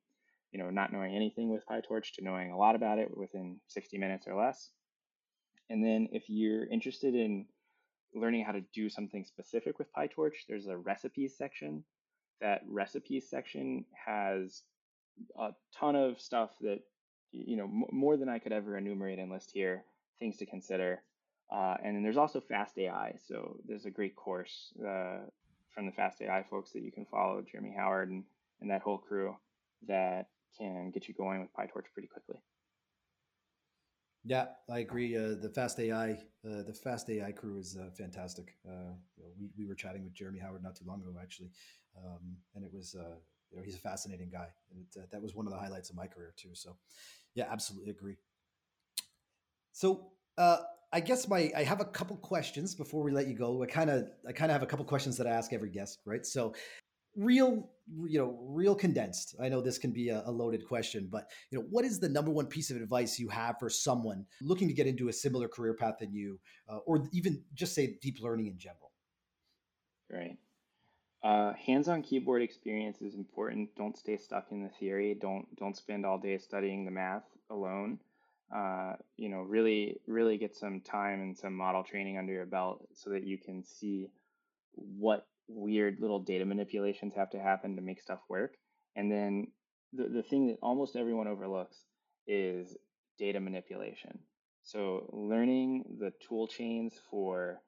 you 0.51 0.59
know, 0.59 0.69
not 0.69 0.91
knowing 0.91 1.15
anything 1.15 1.49
with 1.49 1.65
PyTorch 1.67 2.13
to 2.15 2.23
knowing 2.23 2.51
a 2.51 2.57
lot 2.57 2.75
about 2.75 2.97
it 2.97 3.15
within 3.15 3.59
60 3.67 3.97
minutes 3.97 4.27
or 4.27 4.35
less. 4.35 4.71
And 5.69 5.83
then 5.83 6.09
if 6.11 6.23
you're 6.27 6.65
interested 6.65 7.13
in 7.13 7.45
learning 8.15 8.43
how 8.43 8.53
to 8.53 8.63
do 8.73 8.89
something 8.89 9.25
specific 9.25 9.77
with 9.77 9.93
PyTorch, 9.93 10.45
there's 10.47 10.67
a 10.67 10.77
recipes 10.77 11.35
section. 11.37 11.83
That 12.41 12.61
recipes 12.67 13.29
section 13.29 13.85
has 14.05 14.63
a 15.37 15.49
ton 15.77 15.95
of 15.95 16.19
stuff 16.19 16.51
that, 16.61 16.79
you 17.31 17.57
know, 17.57 17.65
m- 17.65 17.85
more 17.91 18.17
than 18.17 18.29
I 18.29 18.39
could 18.39 18.51
ever 18.51 18.77
enumerate 18.77 19.19
and 19.19 19.31
list 19.31 19.51
here, 19.51 19.83
things 20.19 20.37
to 20.37 20.45
consider. 20.45 21.01
Uh, 21.51 21.75
and 21.83 21.95
then 21.95 22.03
there's 22.03 22.17
also 22.17 22.41
Fast 22.41 22.77
AI. 22.77 23.15
So 23.27 23.57
there's 23.67 23.85
a 23.85 23.91
great 23.91 24.15
course 24.15 24.73
uh, 24.81 25.19
from 25.73 25.85
the 25.85 25.91
Fast 25.91 26.21
AI 26.21 26.43
folks 26.49 26.71
that 26.71 26.81
you 26.81 26.91
can 26.91 27.05
follow, 27.05 27.41
Jeremy 27.41 27.73
Howard 27.75 28.09
and, 28.09 28.23
and 28.61 28.69
that 28.69 28.81
whole 28.81 28.97
crew 28.97 29.35
that 29.87 30.27
can 30.57 30.91
get 30.91 31.07
you 31.07 31.13
going 31.13 31.41
with 31.41 31.53
PyTorch 31.53 31.91
pretty 31.93 32.07
quickly. 32.07 32.41
Yeah, 34.25 34.47
I 34.69 34.79
agree. 34.79 35.15
Uh, 35.15 35.35
the 35.41 35.49
Fast 35.49 35.79
AI, 35.79 36.11
uh, 36.11 36.63
the 36.63 36.73
Fast 36.73 37.09
AI 37.09 37.31
crew 37.31 37.57
is 37.57 37.77
uh, 37.79 37.89
fantastic. 37.97 38.57
Uh, 38.67 38.93
we, 39.39 39.49
we 39.57 39.65
were 39.65 39.75
chatting 39.75 40.03
with 40.03 40.13
Jeremy 40.13 40.39
Howard 40.39 40.61
not 40.61 40.75
too 40.75 40.85
long 40.85 41.01
ago, 41.01 41.13
actually, 41.21 41.49
um, 41.97 42.37
and 42.53 42.65
it 42.65 42.71
was 42.73 42.95
uh, 42.99 43.15
you 43.49 43.57
know 43.57 43.63
he's 43.63 43.75
a 43.75 43.79
fascinating 43.79 44.29
guy, 44.29 44.47
and 44.71 44.85
it, 44.95 45.11
that 45.11 45.21
was 45.21 45.35
one 45.35 45.47
of 45.47 45.53
the 45.53 45.59
highlights 45.59 45.89
of 45.89 45.95
my 45.95 46.05
career 46.05 46.33
too. 46.35 46.49
So, 46.53 46.75
yeah, 47.35 47.45
absolutely 47.51 47.91
agree. 47.91 48.17
So, 49.71 50.11
I 50.91 50.99
guess 50.99 51.27
my 51.27 51.51
I 51.55 51.63
have 51.63 51.81
a 51.81 51.85
couple 51.85 52.17
questions 52.17 52.75
before 52.75 53.03
we 53.03 53.11
let 53.11 53.27
you 53.27 53.35
go. 53.35 53.61
I 53.61 53.67
kind 53.67 53.89
of 53.89 54.09
I 54.27 54.31
kind 54.31 54.51
of 54.51 54.55
have 54.55 54.63
a 54.63 54.65
couple 54.65 54.85
questions 54.85 55.17
that 55.17 55.27
I 55.27 55.31
ask 55.31 55.53
every 55.53 55.69
guest, 55.69 55.99
right? 56.05 56.25
So, 56.25 56.53
real 57.15 57.69
you 58.05 58.19
know 58.19 58.37
real 58.41 58.75
condensed 58.75 59.35
i 59.41 59.49
know 59.49 59.61
this 59.61 59.79
can 59.79 59.91
be 59.91 60.09
a, 60.09 60.21
a, 60.27 60.31
loaded 60.31 60.65
question 60.65 61.07
but 61.11 61.29
you 61.49 61.57
know 61.57 61.65
what 61.71 61.83
is 61.83 61.99
the 61.99 62.07
number 62.07 62.29
one 62.29 62.45
piece 62.45 62.69
of 62.69 62.77
advice 62.77 63.17
you 63.17 63.27
have 63.27 63.55
for 63.59 63.69
someone 63.69 64.23
looking 64.41 64.67
to 64.67 64.73
get 64.75 64.85
into 64.85 65.09
a 65.09 65.13
similar 65.13 65.47
career 65.47 65.73
path 65.73 65.95
than 65.99 66.13
you 66.13 66.39
uh, 66.69 66.77
or 66.85 67.07
even 67.11 67.43
just 67.55 67.73
say 67.73 67.97
deep 68.01 68.17
learning 68.21 68.45
in 68.45 68.57
general 68.57 68.91
right 70.11 70.37
uh, 71.23 71.53
hands-on 71.53 72.01
keyboard 72.01 72.41
experience 72.41 73.01
is 73.01 73.15
important 73.15 73.69
don't 73.75 73.97
stay 73.97 74.17
stuck 74.17 74.47
in 74.51 74.63
the 74.63 74.69
theory 74.79 75.17
don't 75.19 75.45
don't 75.57 75.75
spend 75.75 76.05
all 76.05 76.17
day 76.17 76.37
studying 76.37 76.85
the 76.85 76.91
math 76.91 77.23
alone 77.49 77.99
uh, 78.55 78.93
you 79.17 79.29
know 79.29 79.41
really 79.41 79.99
really 80.07 80.37
get 80.37 80.55
some 80.55 80.81
time 80.81 81.21
and 81.21 81.37
some 81.37 81.53
model 81.53 81.83
training 81.83 82.17
under 82.17 82.33
your 82.33 82.45
belt 82.45 82.87
so 82.93 83.09
that 83.09 83.23
you 83.23 83.37
can 83.37 83.63
see 83.63 84.09
what 84.73 85.27
weird 85.49 85.99
little 85.99 86.19
data 86.19 86.45
manipulations 86.45 87.13
have 87.15 87.31
to 87.31 87.39
happen 87.39 87.75
to 87.75 87.81
make 87.81 88.01
stuff 88.01 88.19
work. 88.29 88.55
And 88.95 89.11
then 89.11 89.47
the, 89.93 90.07
the 90.07 90.23
thing 90.23 90.47
that 90.47 90.57
almost 90.61 90.95
everyone 90.95 91.27
overlooks 91.27 91.77
is 92.27 92.77
data 93.17 93.39
manipulation. 93.39 94.19
So 94.63 95.09
learning 95.11 95.97
the 95.99 96.13
tool 96.27 96.47
chains 96.47 96.93
for 97.09 97.61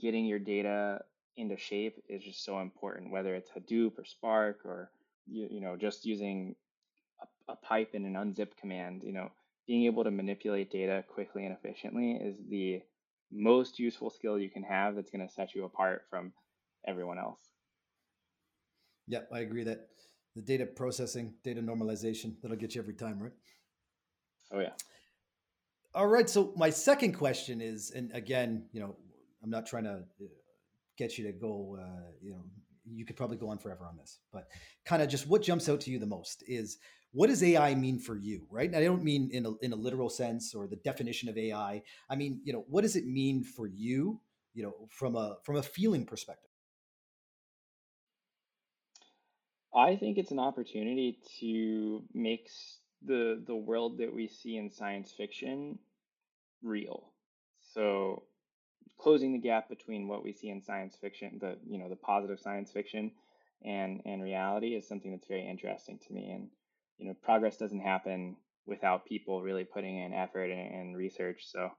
getting 0.00 0.26
your 0.26 0.38
data 0.38 1.00
into 1.40 1.56
shape 1.56 2.02
is 2.08 2.22
just 2.22 2.44
so 2.44 2.60
important, 2.60 3.10
whether 3.10 3.34
it's 3.34 3.50
Hadoop 3.50 3.98
or 3.98 4.04
Spark 4.04 4.60
or 4.64 4.90
you, 5.26 5.48
you 5.50 5.60
know 5.60 5.76
just 5.76 6.04
using 6.04 6.54
a, 7.48 7.52
a 7.52 7.56
pipe 7.56 7.90
and 7.94 8.06
an 8.06 8.14
unzip 8.14 8.56
command. 8.60 9.02
You 9.04 9.12
know, 9.12 9.30
being 9.66 9.84
able 9.84 10.04
to 10.04 10.10
manipulate 10.10 10.70
data 10.70 11.04
quickly 11.12 11.46
and 11.46 11.56
efficiently 11.56 12.12
is 12.12 12.36
the 12.48 12.82
most 13.32 13.78
useful 13.78 14.10
skill 14.10 14.38
you 14.38 14.50
can 14.50 14.62
have 14.62 14.96
that's 14.96 15.10
going 15.10 15.26
to 15.26 15.32
set 15.32 15.54
you 15.54 15.64
apart 15.64 16.04
from 16.10 16.32
everyone 16.86 17.18
else. 17.18 17.40
Yeah, 19.06 19.20
I 19.32 19.40
agree 19.40 19.64
that 19.64 19.88
the 20.36 20.42
data 20.42 20.66
processing, 20.66 21.34
data 21.42 21.60
normalization, 21.60 22.34
that'll 22.42 22.56
get 22.56 22.74
you 22.74 22.80
every 22.80 22.94
time, 22.94 23.20
right? 23.20 23.32
Oh 24.52 24.60
yeah. 24.60 24.72
All 25.94 26.06
right. 26.06 26.28
So 26.30 26.52
my 26.56 26.70
second 26.70 27.12
question 27.14 27.60
is, 27.60 27.90
and 27.90 28.12
again, 28.12 28.66
you 28.72 28.80
know, 28.80 28.96
I'm 29.42 29.50
not 29.50 29.66
trying 29.66 29.84
to 29.84 30.04
uh, 30.20 30.26
get 31.00 31.16
you 31.16 31.24
to 31.24 31.32
go, 31.32 31.78
uh, 31.80 32.10
you 32.20 32.30
know, 32.30 32.44
you 32.84 33.04
could 33.06 33.16
probably 33.16 33.38
go 33.38 33.48
on 33.48 33.58
forever 33.58 33.86
on 33.86 33.96
this, 33.96 34.18
but 34.32 34.48
kind 34.84 35.02
of 35.02 35.08
just 35.08 35.26
what 35.26 35.42
jumps 35.42 35.68
out 35.68 35.80
to 35.80 35.90
you 35.90 35.98
the 35.98 36.06
most 36.06 36.44
is 36.46 36.78
what 37.12 37.28
does 37.28 37.42
AI 37.42 37.74
mean 37.74 37.98
for 37.98 38.16
you, 38.16 38.46
right? 38.50 38.68
And 38.68 38.76
I 38.76 38.84
don't 38.84 39.02
mean 39.02 39.30
in 39.32 39.46
a, 39.46 39.52
in 39.62 39.72
a 39.72 39.76
literal 39.76 40.10
sense 40.10 40.54
or 40.54 40.66
the 40.68 40.76
definition 40.76 41.28
of 41.28 41.38
AI. 41.38 41.82
I 42.10 42.16
mean, 42.16 42.40
you 42.44 42.52
know, 42.52 42.64
what 42.68 42.82
does 42.82 42.96
it 42.96 43.06
mean 43.06 43.42
for 43.42 43.66
you, 43.66 44.20
you 44.54 44.62
know, 44.62 44.74
from 44.90 45.16
a 45.16 45.36
from 45.42 45.56
a 45.56 45.62
feeling 45.62 46.04
perspective? 46.04 46.50
I 49.74 49.96
think 49.96 50.18
it's 50.18 50.32
an 50.32 50.38
opportunity 50.38 51.18
to 51.40 52.02
make 52.12 52.48
the 53.02 53.42
the 53.46 53.56
world 53.56 53.98
that 53.98 54.12
we 54.14 54.28
see 54.28 54.56
in 54.56 54.70
science 54.70 55.12
fiction 55.16 55.78
real. 56.62 57.12
So 57.74 58.24
closing 59.00 59.32
the 59.32 59.38
gap 59.38 59.68
between 59.68 60.08
what 60.08 60.22
we 60.22 60.32
see 60.32 60.50
in 60.50 60.62
science 60.62 60.96
fiction, 61.00 61.38
the 61.40 61.56
you 61.66 61.78
know 61.78 61.88
the 61.88 61.96
positive 61.96 62.40
science 62.40 62.70
fiction, 62.70 63.10
and 63.64 64.02
and 64.04 64.22
reality 64.22 64.74
is 64.74 64.86
something 64.86 65.10
that's 65.10 65.26
very 65.26 65.48
interesting 65.48 65.98
to 66.06 66.12
me. 66.12 66.30
And 66.30 66.48
you 66.98 67.06
know 67.06 67.14
progress 67.22 67.56
doesn't 67.56 67.80
happen 67.80 68.36
without 68.66 69.06
people 69.06 69.42
really 69.42 69.64
putting 69.64 69.98
in 69.98 70.12
effort 70.12 70.50
and, 70.50 70.74
and 70.74 70.96
research. 70.96 71.42
So 71.46 71.70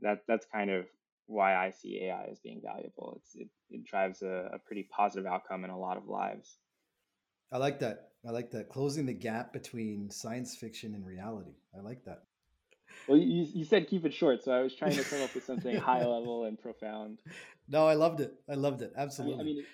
that 0.00 0.22
that's 0.26 0.46
kind 0.52 0.70
of 0.70 0.86
why 1.26 1.54
I 1.54 1.70
see 1.70 2.04
AI 2.04 2.26
as 2.30 2.40
being 2.40 2.60
valuable. 2.64 3.14
It's 3.16 3.34
it, 3.36 3.48
it 3.70 3.84
drives 3.84 4.22
a, 4.22 4.50
a 4.54 4.58
pretty 4.58 4.88
positive 4.90 5.26
outcome 5.26 5.64
in 5.64 5.70
a 5.70 5.78
lot 5.78 5.96
of 5.96 6.08
lives. 6.08 6.58
I 7.52 7.58
like 7.58 7.80
that. 7.80 8.08
I 8.26 8.30
like 8.30 8.50
that. 8.52 8.68
Closing 8.70 9.04
the 9.06 9.12
gap 9.12 9.52
between 9.52 10.10
science 10.10 10.56
fiction 10.56 10.94
and 10.94 11.04
reality. 11.04 11.56
I 11.76 11.80
like 11.80 12.04
that. 12.04 12.22
Well, 13.08 13.18
you, 13.18 13.46
you 13.52 13.64
said 13.64 13.88
keep 13.88 14.04
it 14.04 14.14
short, 14.14 14.42
so 14.42 14.52
I 14.52 14.62
was 14.62 14.74
trying 14.74 14.92
to 14.92 15.04
come 15.04 15.22
up 15.22 15.34
with 15.34 15.44
something 15.44 15.76
high 15.90 16.04
level 16.04 16.44
and 16.44 16.60
profound. 16.60 17.18
No, 17.68 17.86
I 17.86 17.94
loved 17.94 18.20
it. 18.20 18.34
I 18.48 18.54
loved 18.54 18.82
it. 18.82 18.92
Absolutely. 18.96 19.40
I 19.40 19.44
mean, 19.44 19.54
I 19.54 19.56
mean 19.56 19.66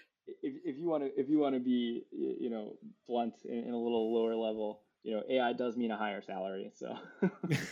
if, 0.43 0.55
if 0.65 0.79
you 0.79 0.89
want 0.89 1.05
to 1.05 1.21
if 1.21 1.29
you 1.29 1.39
want 1.39 1.55
to 1.55 1.61
be 1.61 2.05
you 2.13 2.51
know 2.51 2.77
blunt 3.07 3.35
in, 3.45 3.73
a 3.73 3.77
little 3.77 4.15
lower 4.15 4.35
level, 4.35 4.83
you 5.03 5.15
know 5.15 5.23
AI 5.29 5.53
does 5.53 5.77
mean 5.77 5.91
a 5.91 5.97
higher 5.97 6.23
salary. 6.23 6.73
So. 6.75 6.97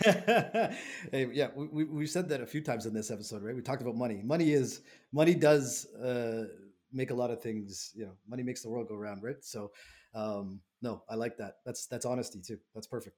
hey, 1.13 1.29
yeah, 1.33 1.49
we 1.55 1.85
we 1.85 2.07
said 2.07 2.29
that 2.31 2.41
a 2.41 2.47
few 2.47 2.61
times 2.61 2.87
in 2.87 2.95
this 2.95 3.11
episode, 3.11 3.43
right? 3.43 3.55
We 3.55 3.63
talked 3.63 3.83
about 3.83 3.97
money. 3.97 4.23
Money 4.25 4.53
is 4.53 4.83
money 5.13 5.35
does 5.35 5.87
uh, 5.95 6.47
make 6.93 7.11
a 7.11 7.15
lot 7.15 7.31
of 7.31 7.43
things. 7.43 7.93
You 7.95 8.07
know, 8.07 8.13
money 8.29 8.43
makes 8.43 8.63
the 8.63 8.71
world 8.71 8.89
go 8.89 8.97
round, 8.97 9.23
right? 9.23 9.43
So 9.43 9.73
um, 10.15 10.61
no, 10.83 11.03
I 11.09 11.15
like 11.15 11.37
that. 11.39 11.57
That's 11.65 11.87
that's 11.87 12.07
honesty 12.07 12.41
too. 12.41 12.59
That's 12.75 12.87
perfect. 12.87 13.17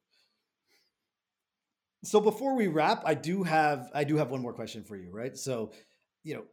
So 2.05 2.21
before 2.21 2.55
we 2.55 2.69
wrap, 2.69 3.03
I 3.05 3.15
do 3.15 3.43
have 3.43 3.91
I 3.95 4.05
do 4.05 4.17
have 4.17 4.31
one 4.31 4.41
more 4.41 4.53
question 4.53 4.85
for 4.85 4.97
you, 4.97 5.11
right? 5.11 5.37
So, 5.37 5.73
you 6.23 6.35
know, 6.35 6.45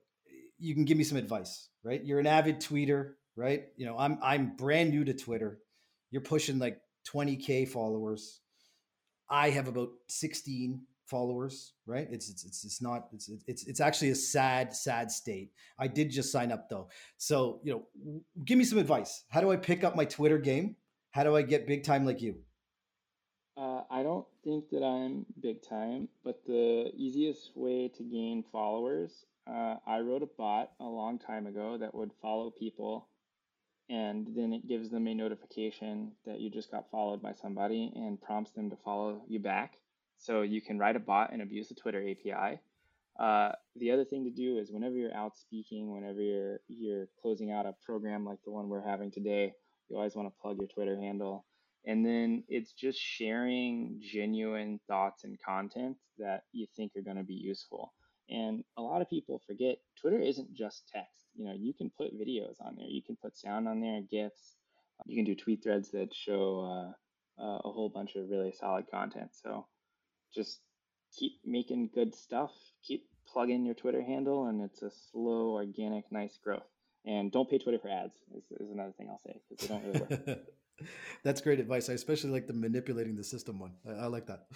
you 0.57 0.73
can 0.73 0.85
give 0.85 0.97
me 0.97 1.03
some 1.03 1.17
advice, 1.17 1.69
right? 1.83 2.03
You're 2.03 2.19
an 2.19 2.27
avid 2.27 2.59
tweeter, 2.59 3.13
right? 3.35 3.65
You 3.77 3.85
know, 3.85 3.97
I'm 3.97 4.17
I'm 4.23 4.55
brand 4.55 4.89
new 4.89 5.03
to 5.05 5.13
Twitter. 5.13 5.59
You're 6.09 6.21
pushing 6.21 6.57
like 6.57 6.79
20k 7.13 7.67
followers. 7.67 8.41
I 9.29 9.49
have 9.51 9.67
about 9.67 9.89
16 10.07 10.81
followers, 11.05 11.73
right? 11.85 12.07
It's 12.09 12.29
it's 12.29 12.43
it's, 12.45 12.65
it's 12.65 12.81
not 12.81 13.07
it's 13.13 13.29
it's 13.47 13.67
it's 13.67 13.79
actually 13.79 14.09
a 14.09 14.15
sad 14.15 14.75
sad 14.75 15.11
state. 15.11 15.51
I 15.77 15.87
did 15.87 16.09
just 16.09 16.31
sign 16.31 16.51
up 16.51 16.69
though. 16.69 16.89
So, 17.17 17.59
you 17.63 17.71
know, 17.71 18.21
give 18.43 18.57
me 18.57 18.63
some 18.63 18.79
advice. 18.79 19.23
How 19.29 19.41
do 19.41 19.51
I 19.51 19.57
pick 19.57 19.83
up 19.83 19.95
my 19.95 20.05
Twitter 20.05 20.39
game? 20.39 20.75
How 21.11 21.23
do 21.23 21.35
I 21.35 21.43
get 21.43 21.67
big 21.67 21.83
time 21.83 22.05
like 22.05 22.21
you? 22.21 22.37
Uh, 23.57 23.81
I 23.89 24.03
don't 24.03 24.25
think 24.43 24.69
that 24.71 24.83
I'm 24.83 25.25
big 25.39 25.61
time, 25.61 26.09
but 26.23 26.41
the 26.45 26.91
easiest 26.95 27.51
way 27.55 27.87
to 27.87 28.03
gain 28.03 28.43
followers, 28.51 29.25
uh, 29.47 29.77
I 29.87 29.99
wrote 29.99 30.23
a 30.23 30.29
bot 30.37 30.71
a 30.79 30.85
long 30.85 31.19
time 31.19 31.47
ago 31.47 31.77
that 31.77 31.95
would 31.95 32.11
follow 32.21 32.51
people 32.51 33.07
and 33.89 34.27
then 34.35 34.51
it 34.51 34.67
gives 34.67 34.89
them 34.89 35.07
a 35.07 35.13
notification 35.13 36.11
that 36.25 36.39
you 36.39 36.49
just 36.49 36.71
got 36.71 36.89
followed 36.89 37.21
by 37.21 37.33
somebody 37.33 37.91
and 37.95 38.21
prompts 38.21 38.51
them 38.51 38.69
to 38.69 38.75
follow 38.83 39.21
you 39.27 39.39
back. 39.39 39.75
So 40.17 40.41
you 40.41 40.61
can 40.61 40.79
write 40.79 40.95
a 40.95 40.99
bot 40.99 41.31
and 41.31 41.41
abuse 41.41 41.69
the 41.69 41.75
Twitter 41.75 42.01
API. 42.01 42.59
Uh, 43.19 43.51
the 43.75 43.91
other 43.91 44.03
thing 44.03 44.23
to 44.23 44.31
do 44.31 44.57
is 44.57 44.71
whenever 44.71 44.95
you're 44.95 45.13
out 45.13 45.37
speaking, 45.37 45.93
whenever 45.93 46.19
you're 46.19 46.59
you're 46.67 47.07
closing 47.21 47.51
out 47.51 47.65
a 47.65 47.75
program 47.85 48.25
like 48.25 48.39
the 48.43 48.51
one 48.51 48.67
we're 48.67 48.81
having 48.81 49.11
today, 49.11 49.53
you 49.87 49.95
always 49.95 50.15
want 50.15 50.27
to 50.27 50.41
plug 50.41 50.57
your 50.57 50.67
Twitter 50.67 50.97
handle. 50.99 51.45
And 51.85 52.05
then 52.05 52.43
it's 52.47 52.73
just 52.73 52.99
sharing 52.99 54.01
genuine 54.01 54.79
thoughts 54.87 55.23
and 55.23 55.37
content 55.39 55.97
that 56.17 56.43
you 56.51 56.65
think 56.75 56.93
are 56.95 57.01
going 57.01 57.17
to 57.17 57.23
be 57.23 57.35
useful. 57.35 57.93
And 58.29 58.63
a 58.77 58.81
lot 58.81 59.01
of 59.01 59.09
people 59.09 59.41
forget 59.45 59.77
Twitter 59.99 60.19
isn't 60.19 60.53
just 60.53 60.89
text. 60.91 61.25
You 61.35 61.45
know, 61.45 61.53
you 61.53 61.73
can 61.73 61.91
put 61.95 62.19
videos 62.19 62.55
on 62.59 62.75
there, 62.75 62.87
you 62.87 63.03
can 63.03 63.15
put 63.15 63.37
sound 63.37 63.67
on 63.67 63.81
there, 63.81 64.01
GIFs. 64.01 64.55
You 65.05 65.17
can 65.17 65.25
do 65.25 65.35
tweet 65.35 65.61
threads 65.61 65.91
that 65.91 66.13
show 66.13 66.93
uh, 67.41 67.43
a 67.43 67.71
whole 67.71 67.89
bunch 67.93 68.15
of 68.15 68.29
really 68.29 68.53
solid 68.57 68.85
content. 68.89 69.31
So 69.33 69.67
just 70.33 70.59
keep 71.13 71.33
making 71.45 71.89
good 71.93 72.15
stuff, 72.15 72.51
keep 72.81 73.05
plugging 73.27 73.65
your 73.65 73.75
Twitter 73.75 74.01
handle, 74.01 74.47
and 74.47 74.61
it's 74.61 74.81
a 74.81 74.91
slow, 75.11 75.51
organic, 75.51 76.11
nice 76.11 76.37
growth. 76.41 76.63
And 77.05 77.31
don't 77.31 77.49
pay 77.49 77.57
Twitter 77.57 77.77
for 77.77 77.89
ads 77.89 78.15
is, 78.35 78.43
is 78.59 78.71
another 78.71 78.93
thing 78.97 79.09
I'll 79.09 79.19
say 79.19 79.41
because 79.49 79.67
they 79.67 79.73
don't 79.73 79.85
really 79.85 79.99
work. 79.99 80.39
That's 81.23 81.41
great 81.41 81.59
advice. 81.59 81.89
I 81.89 81.93
especially 81.93 82.31
like 82.31 82.47
the 82.47 82.53
manipulating 82.53 83.15
the 83.15 83.23
system 83.23 83.59
one. 83.59 83.73
I, 83.87 84.03
I 84.03 84.05
like 84.07 84.27
that. 84.27 84.47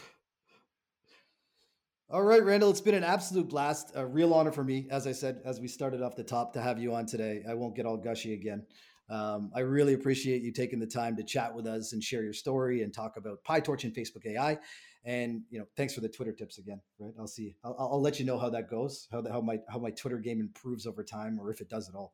All 2.12 2.24
right, 2.24 2.44
Randall, 2.44 2.72
it's 2.72 2.82
been 2.82 2.96
an 2.96 3.04
absolute 3.04 3.50
blast. 3.50 3.92
A 3.94 4.04
real 4.04 4.34
honor 4.34 4.52
for 4.52 4.64
me, 4.64 4.88
as 4.90 5.06
I 5.06 5.12
said, 5.12 5.42
as 5.46 5.60
we 5.60 5.68
started 5.68 6.02
off 6.02 6.16
the 6.16 6.24
top, 6.24 6.54
to 6.54 6.62
have 6.62 6.80
you 6.80 6.96
on 6.96 7.06
today. 7.06 7.44
I 7.48 7.54
won't 7.54 7.76
get 7.76 7.86
all 7.86 7.98
gushy 7.98 8.34
again. 8.34 8.66
Um, 9.12 9.52
I 9.56 9.60
really 9.60 9.94
appreciate 9.94 10.42
you 10.42 10.52
taking 10.52 10.80
the 10.80 10.88
time 10.88 11.16
to 11.18 11.24
chat 11.24 11.54
with 11.54 11.68
us 11.68 11.94
and 11.94 12.04
share 12.04 12.24
your 12.24 12.34
story 12.34 12.82
and 12.82 12.92
talk 12.92 13.18
about 13.18 13.44
PyTorch 13.48 13.84
and 13.84 13.94
Facebook 13.94 14.26
AI. 14.26 14.58
And 15.06 15.42
you 15.50 15.60
know, 15.60 15.66
thanks 15.78 15.94
for 15.94 16.02
the 16.02 16.10
Twitter 16.10 16.34
tips 16.34 16.58
again. 16.58 16.82
Right? 17.00 17.14
I'll 17.20 17.28
see. 17.28 17.56
I'll, 17.64 17.76
I'll 17.80 18.02
let 18.02 18.20
you 18.20 18.26
know 18.26 18.40
how 18.40 18.50
that 18.50 18.70
goes, 18.70 19.08
how 19.12 19.22
the, 19.22 19.32
how 19.32 19.42
my 19.42 19.58
how 19.70 19.80
my 19.80 19.92
Twitter 19.92 20.18
game 20.18 20.40
improves 20.40 20.86
over 20.86 21.04
time, 21.04 21.40
or 21.40 21.52
if 21.52 21.62
it 21.62 21.70
does 21.70 21.90
at 21.90 21.96
all. 21.96 22.14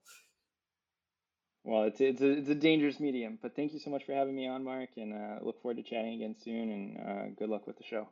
Well, 1.67 1.85
it's 1.85 1.99
it's 1.99 2.21
a, 2.21 2.29
it's 2.29 2.49
a 2.49 2.55
dangerous 2.55 2.99
medium, 2.99 3.39
but 3.41 3.55
thank 3.55 3.73
you 3.73 3.79
so 3.79 3.89
much 3.89 4.05
for 4.05 4.13
having 4.13 4.35
me 4.35 4.47
on, 4.47 4.63
Mark, 4.63 4.89
and 4.97 5.13
uh, 5.13 5.43
look 5.43 5.59
forward 5.63 5.77
to 5.77 5.83
chatting 5.83 6.13
again 6.13 6.35
soon. 6.39 6.71
And 6.71 6.97
uh, 6.97 7.35
good 7.39 7.49
luck 7.49 7.65
with 7.65 7.75
the 7.77 7.83
show. 7.83 8.07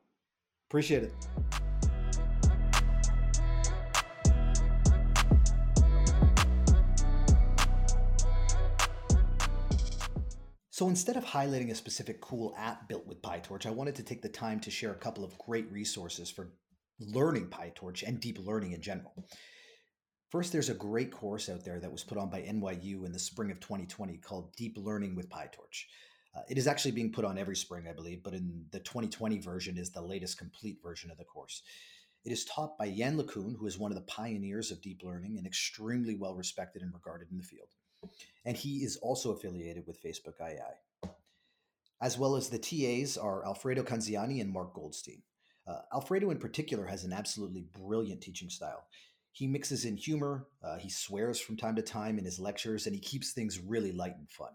Appreciate 0.70 1.04
it. 1.04 1.14
So 10.72 10.90
instead 10.90 11.16
of 11.16 11.24
highlighting 11.24 11.70
a 11.70 11.76
specific 11.76 12.20
cool 12.22 12.56
app 12.58 12.90
built 12.90 13.06
with 13.06 13.22
PyTorch, 13.22 13.68
I 13.68 13.70
wanted 13.70 13.94
to 13.98 14.04
take 14.04 14.24
the 14.24 14.30
time 14.30 14.60
to 14.62 14.72
share 14.72 14.90
a 14.90 14.96
couple 14.96 15.24
of 15.24 15.38
great 15.38 15.72
resources 15.72 16.32
for 16.32 16.54
learning 17.00 17.50
PyTorch 17.50 18.02
and 18.02 18.20
deep 18.20 18.40
learning 18.40 18.72
in 18.72 18.82
general. 18.82 19.14
First, 20.34 20.52
there's 20.52 20.72
a 20.72 20.74
great 20.74 21.12
course 21.12 21.48
out 21.48 21.64
there 21.64 21.80
that 21.80 21.92
was 21.92 22.04
put 22.04 22.18
on 22.18 22.32
by 22.32 22.42
NYU 22.42 23.06
in 23.06 23.12
the 23.12 23.20
spring 23.20 23.52
of 23.52 23.60
2020 23.60 24.18
called 24.18 24.56
Deep 24.56 24.80
Learning 24.80 25.14
with 25.14 25.30
PyTorch. 25.30 25.86
Uh, 26.36 26.42
it 26.50 26.58
is 26.58 26.66
actually 26.66 26.90
being 26.90 27.12
put 27.12 27.24
on 27.24 27.38
every 27.38 27.56
spring, 27.56 27.86
I 27.88 27.94
believe, 27.94 28.24
but 28.24 28.34
in 28.34 28.66
the 28.72 28.80
2020 28.80 29.38
version 29.38 29.78
is 29.78 29.92
the 29.92 30.02
latest 30.02 30.40
complete 30.40 30.80
version 30.82 31.12
of 31.12 31.20
the 31.20 31.24
course. 31.24 31.62
It 32.26 32.32
is 32.32 32.46
taught 32.46 32.80
by 32.80 32.86
Yann 32.86 33.16
LeCun, 33.16 33.56
who 33.60 33.68
is 33.68 33.78
one 33.78 33.92
of 33.92 33.96
the 33.96 34.06
pioneers 34.06 34.72
of 34.72 34.82
deep 34.82 35.04
learning 35.04 35.38
and 35.38 35.46
extremely 35.46 36.16
well 36.16 36.34
respected 36.34 36.82
and 36.82 36.92
regarded 36.92 37.30
in 37.30 37.38
the 37.38 37.44
field 37.44 37.70
and 38.46 38.58
he 38.58 38.78
is 38.78 38.98
also 38.98 39.32
affiliated 39.32 39.86
with 39.88 40.02
Facebook 40.02 40.42
AI. 40.42 41.10
As 42.02 42.18
well 42.18 42.36
as 42.36 42.50
the 42.50 42.60
TAs 42.60 43.18
are 43.18 43.46
Alfredo 43.46 43.84
Canziani 43.84 44.42
and 44.42 44.52
Mark 44.52 44.74
Goldstein. 44.74 45.22
Uh, 45.66 45.80
Alfredo, 45.94 46.32
in 46.32 46.38
particular, 46.38 46.86
has 46.86 47.06
an 47.06 47.14
absolutely 47.14 47.66
brilliant 47.80 48.22
teaching 48.22 48.50
style. 48.50 48.86
He 49.34 49.48
mixes 49.48 49.84
in 49.84 49.98
humor, 49.98 50.48
uh, 50.64 50.78
he 50.78 50.90
swears 50.90 51.40
from 51.40 51.58
time 51.58 51.76
to 51.76 51.82
time 51.82 52.20
in 52.20 52.26
his 52.26 52.40
lectures, 52.40 52.86
and 52.86 52.96
he 52.96 53.02
keeps 53.02 53.34
things 53.34 53.60
really 53.60 53.92
light 53.92 54.16
and 54.16 54.30
fun. 54.30 54.52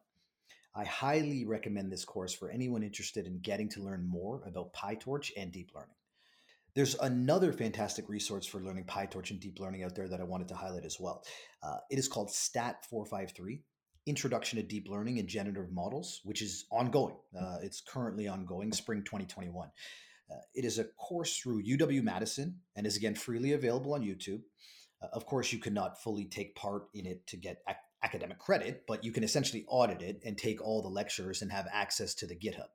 I 0.74 0.85
highly 0.85 1.45
recommend 1.45 1.91
this 1.91 2.05
course 2.05 2.33
for 2.33 2.49
anyone 2.49 2.85
interested 2.85 3.26
in 3.26 3.41
getting 3.41 3.68
to 3.70 3.83
learn 3.83 4.07
more 4.07 4.43
about 4.47 4.72
PyTorch 4.72 5.33
and 5.37 5.51
deep 5.51 5.72
learning. 5.74 5.97
There's 6.74 6.95
another 6.95 7.53
fantastic 7.53 8.09
resource 8.09 8.47
for 8.47 8.62
learning 8.62 8.85
PyTorch 8.85 9.33
and 9.33 9.41
deep 9.41 9.59
learning 9.59 9.83
out 9.83 9.97
there 9.97 10.07
that 10.07 10.20
I 10.20 10.24
wanted 10.24 10.47
to 10.49 10.55
highlight 10.55 10.85
as 10.85 11.01
well. 11.01 11.24
Uh, 11.61 11.79
it 11.91 11.99
is 11.99 12.07
called 12.07 12.31
STAT 12.31 12.87
453 12.89 13.61
Introduction 14.07 14.59
to 14.59 14.62
Deep 14.62 14.89
Learning 14.89 15.18
and 15.18 15.29
Generative 15.29 15.72
Models, 15.72 16.20
which 16.24 16.41
is 16.41 16.66
ongoing. 16.70 17.16
Uh, 17.37 17.57
it's 17.62 17.81
currently 17.81 18.29
ongoing, 18.29 18.72
spring 18.72 19.03
2021. 19.05 19.68
Uh, 20.31 20.41
it 20.55 20.64
is 20.64 20.79
a 20.79 20.85
course 20.85 21.39
through 21.39 21.62
UW 21.62 22.03
Madison 22.03 22.61
and 22.76 22.87
is 22.87 22.97
again 22.97 23.14
freely 23.14 23.53
available 23.53 23.95
on 23.95 24.03
YouTube. 24.03 24.43
Uh, 25.03 25.07
of 25.12 25.26
course, 25.26 25.53
you 25.53 25.59
cannot 25.59 26.03
fully 26.03 26.24
take 26.24 26.55
part 26.55 26.89
in 26.95 27.07
it 27.07 27.26
to 27.26 27.37
get 27.37 27.62
ac- 27.68 27.79
academic 28.03 28.39
credit, 28.39 28.85
but 28.87 29.05
you 29.05 29.12
can 29.12 29.24
essentially 29.24 29.64
audit 29.68 30.03
it 30.03 30.20
and 30.24 30.37
take 30.37 30.62
all 30.62 30.83
the 30.83 30.89
lectures 30.89 31.43
and 31.43 31.51
have 31.51 31.66
access 31.72 32.14
to 32.14 32.26
the 32.26 32.37
GitHub. 32.37 32.68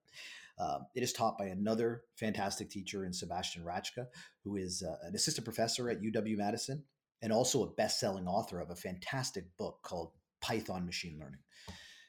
Um, 0.59 0.85
it 0.95 1.03
is 1.03 1.13
taught 1.13 1.37
by 1.37 1.45
another 1.45 2.03
fantastic 2.15 2.69
teacher 2.69 3.05
in 3.05 3.13
Sebastian 3.13 3.63
Raschka, 3.63 4.07
who 4.43 4.55
is 4.55 4.83
uh, 4.83 4.97
an 5.07 5.15
assistant 5.15 5.45
professor 5.45 5.89
at 5.89 6.01
UW 6.01 6.37
Madison 6.37 6.83
and 7.21 7.31
also 7.31 7.63
a 7.63 7.71
best 7.71 7.99
selling 7.99 8.27
author 8.27 8.59
of 8.59 8.69
a 8.69 8.75
fantastic 8.75 9.45
book 9.57 9.79
called 9.81 10.11
Python 10.41 10.85
Machine 10.85 11.17
Learning. 11.19 11.39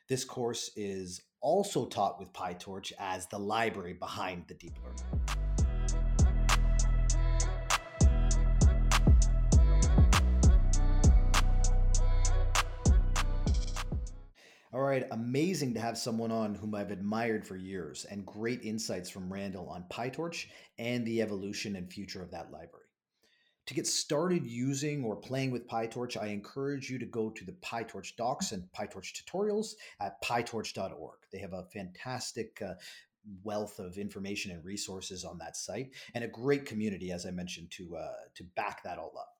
This 0.09 0.25
course 0.25 0.71
is 0.77 1.23
also 1.45 1.85
taught 1.85 2.19
with 2.19 2.33
PyTorch 2.33 2.91
as 2.99 3.27
the 3.27 3.39
library 3.39 3.93
behind 3.93 4.45
the 4.49 4.55
deep 4.55 4.79
learning. 4.83 5.05
All 14.73 14.81
right, 14.81 15.05
amazing 15.13 15.75
to 15.75 15.81
have 15.81 15.99
someone 15.99 16.33
on 16.33 16.55
whom 16.55 16.75
I've 16.75 16.91
admired 16.91 17.47
for 17.47 17.57
years 17.57 18.07
and 18.11 18.25
great 18.25 18.65
insights 18.65 19.11
from 19.11 19.31
Randall 19.31 19.69
on 19.69 19.85
PyTorch 19.91 20.47
and 20.79 21.07
the 21.07 21.21
evolution 21.21 21.77
and 21.77 21.93
future 21.93 22.23
of 22.23 22.31
that 22.31 22.51
library. 22.51 22.84
To 23.67 23.75
get 23.75 23.87
started 23.87 24.45
using 24.47 25.05
or 25.05 25.17
playing 25.17 25.51
with 25.51 25.67
PyTorch, 25.67 26.21
I 26.21 26.27
encourage 26.27 26.91
you 26.91 26.99
to 26.99 27.07
go 27.07 27.31
to 27.31 27.45
the 27.45 27.57
PyTorch 27.65 28.17
docs 28.17 28.53
and 28.53 28.65
PyTorch 28.79 29.13
tutorials 29.13 29.75
at 30.01 30.23
pytorch.org. 30.23 31.19
They 31.33 31.39
have 31.39 31.55
a 31.55 31.65
fantastic 31.73 32.61
uh, 32.61 32.75
wealth 33.43 33.79
of 33.79 33.97
information 33.97 34.51
and 34.51 34.63
resources 34.65 35.25
on 35.25 35.39
that 35.39 35.57
site 35.57 35.93
and 36.15 36.25
a 36.25 36.29
great 36.29 36.67
community, 36.67 37.11
as 37.11 37.25
I 37.25 37.31
mentioned, 37.31 37.71
to, 37.73 37.97
uh, 37.97 38.13
to 38.35 38.45
back 38.55 38.83
that 38.83 38.99
all 38.99 39.13
up. 39.19 39.31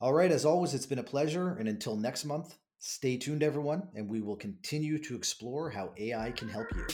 All 0.00 0.12
right, 0.12 0.32
as 0.32 0.44
always, 0.44 0.74
it's 0.74 0.86
been 0.86 0.98
a 0.98 1.04
pleasure. 1.04 1.54
And 1.54 1.68
until 1.68 1.96
next 1.96 2.24
month, 2.24 2.56
Stay 2.86 3.16
tuned, 3.16 3.42
everyone, 3.42 3.88
and 3.94 4.10
we 4.10 4.20
will 4.20 4.36
continue 4.36 4.98
to 4.98 5.16
explore 5.16 5.70
how 5.70 5.94
AI 5.96 6.30
can 6.32 6.50
help 6.50 6.66
you. 6.76 6.86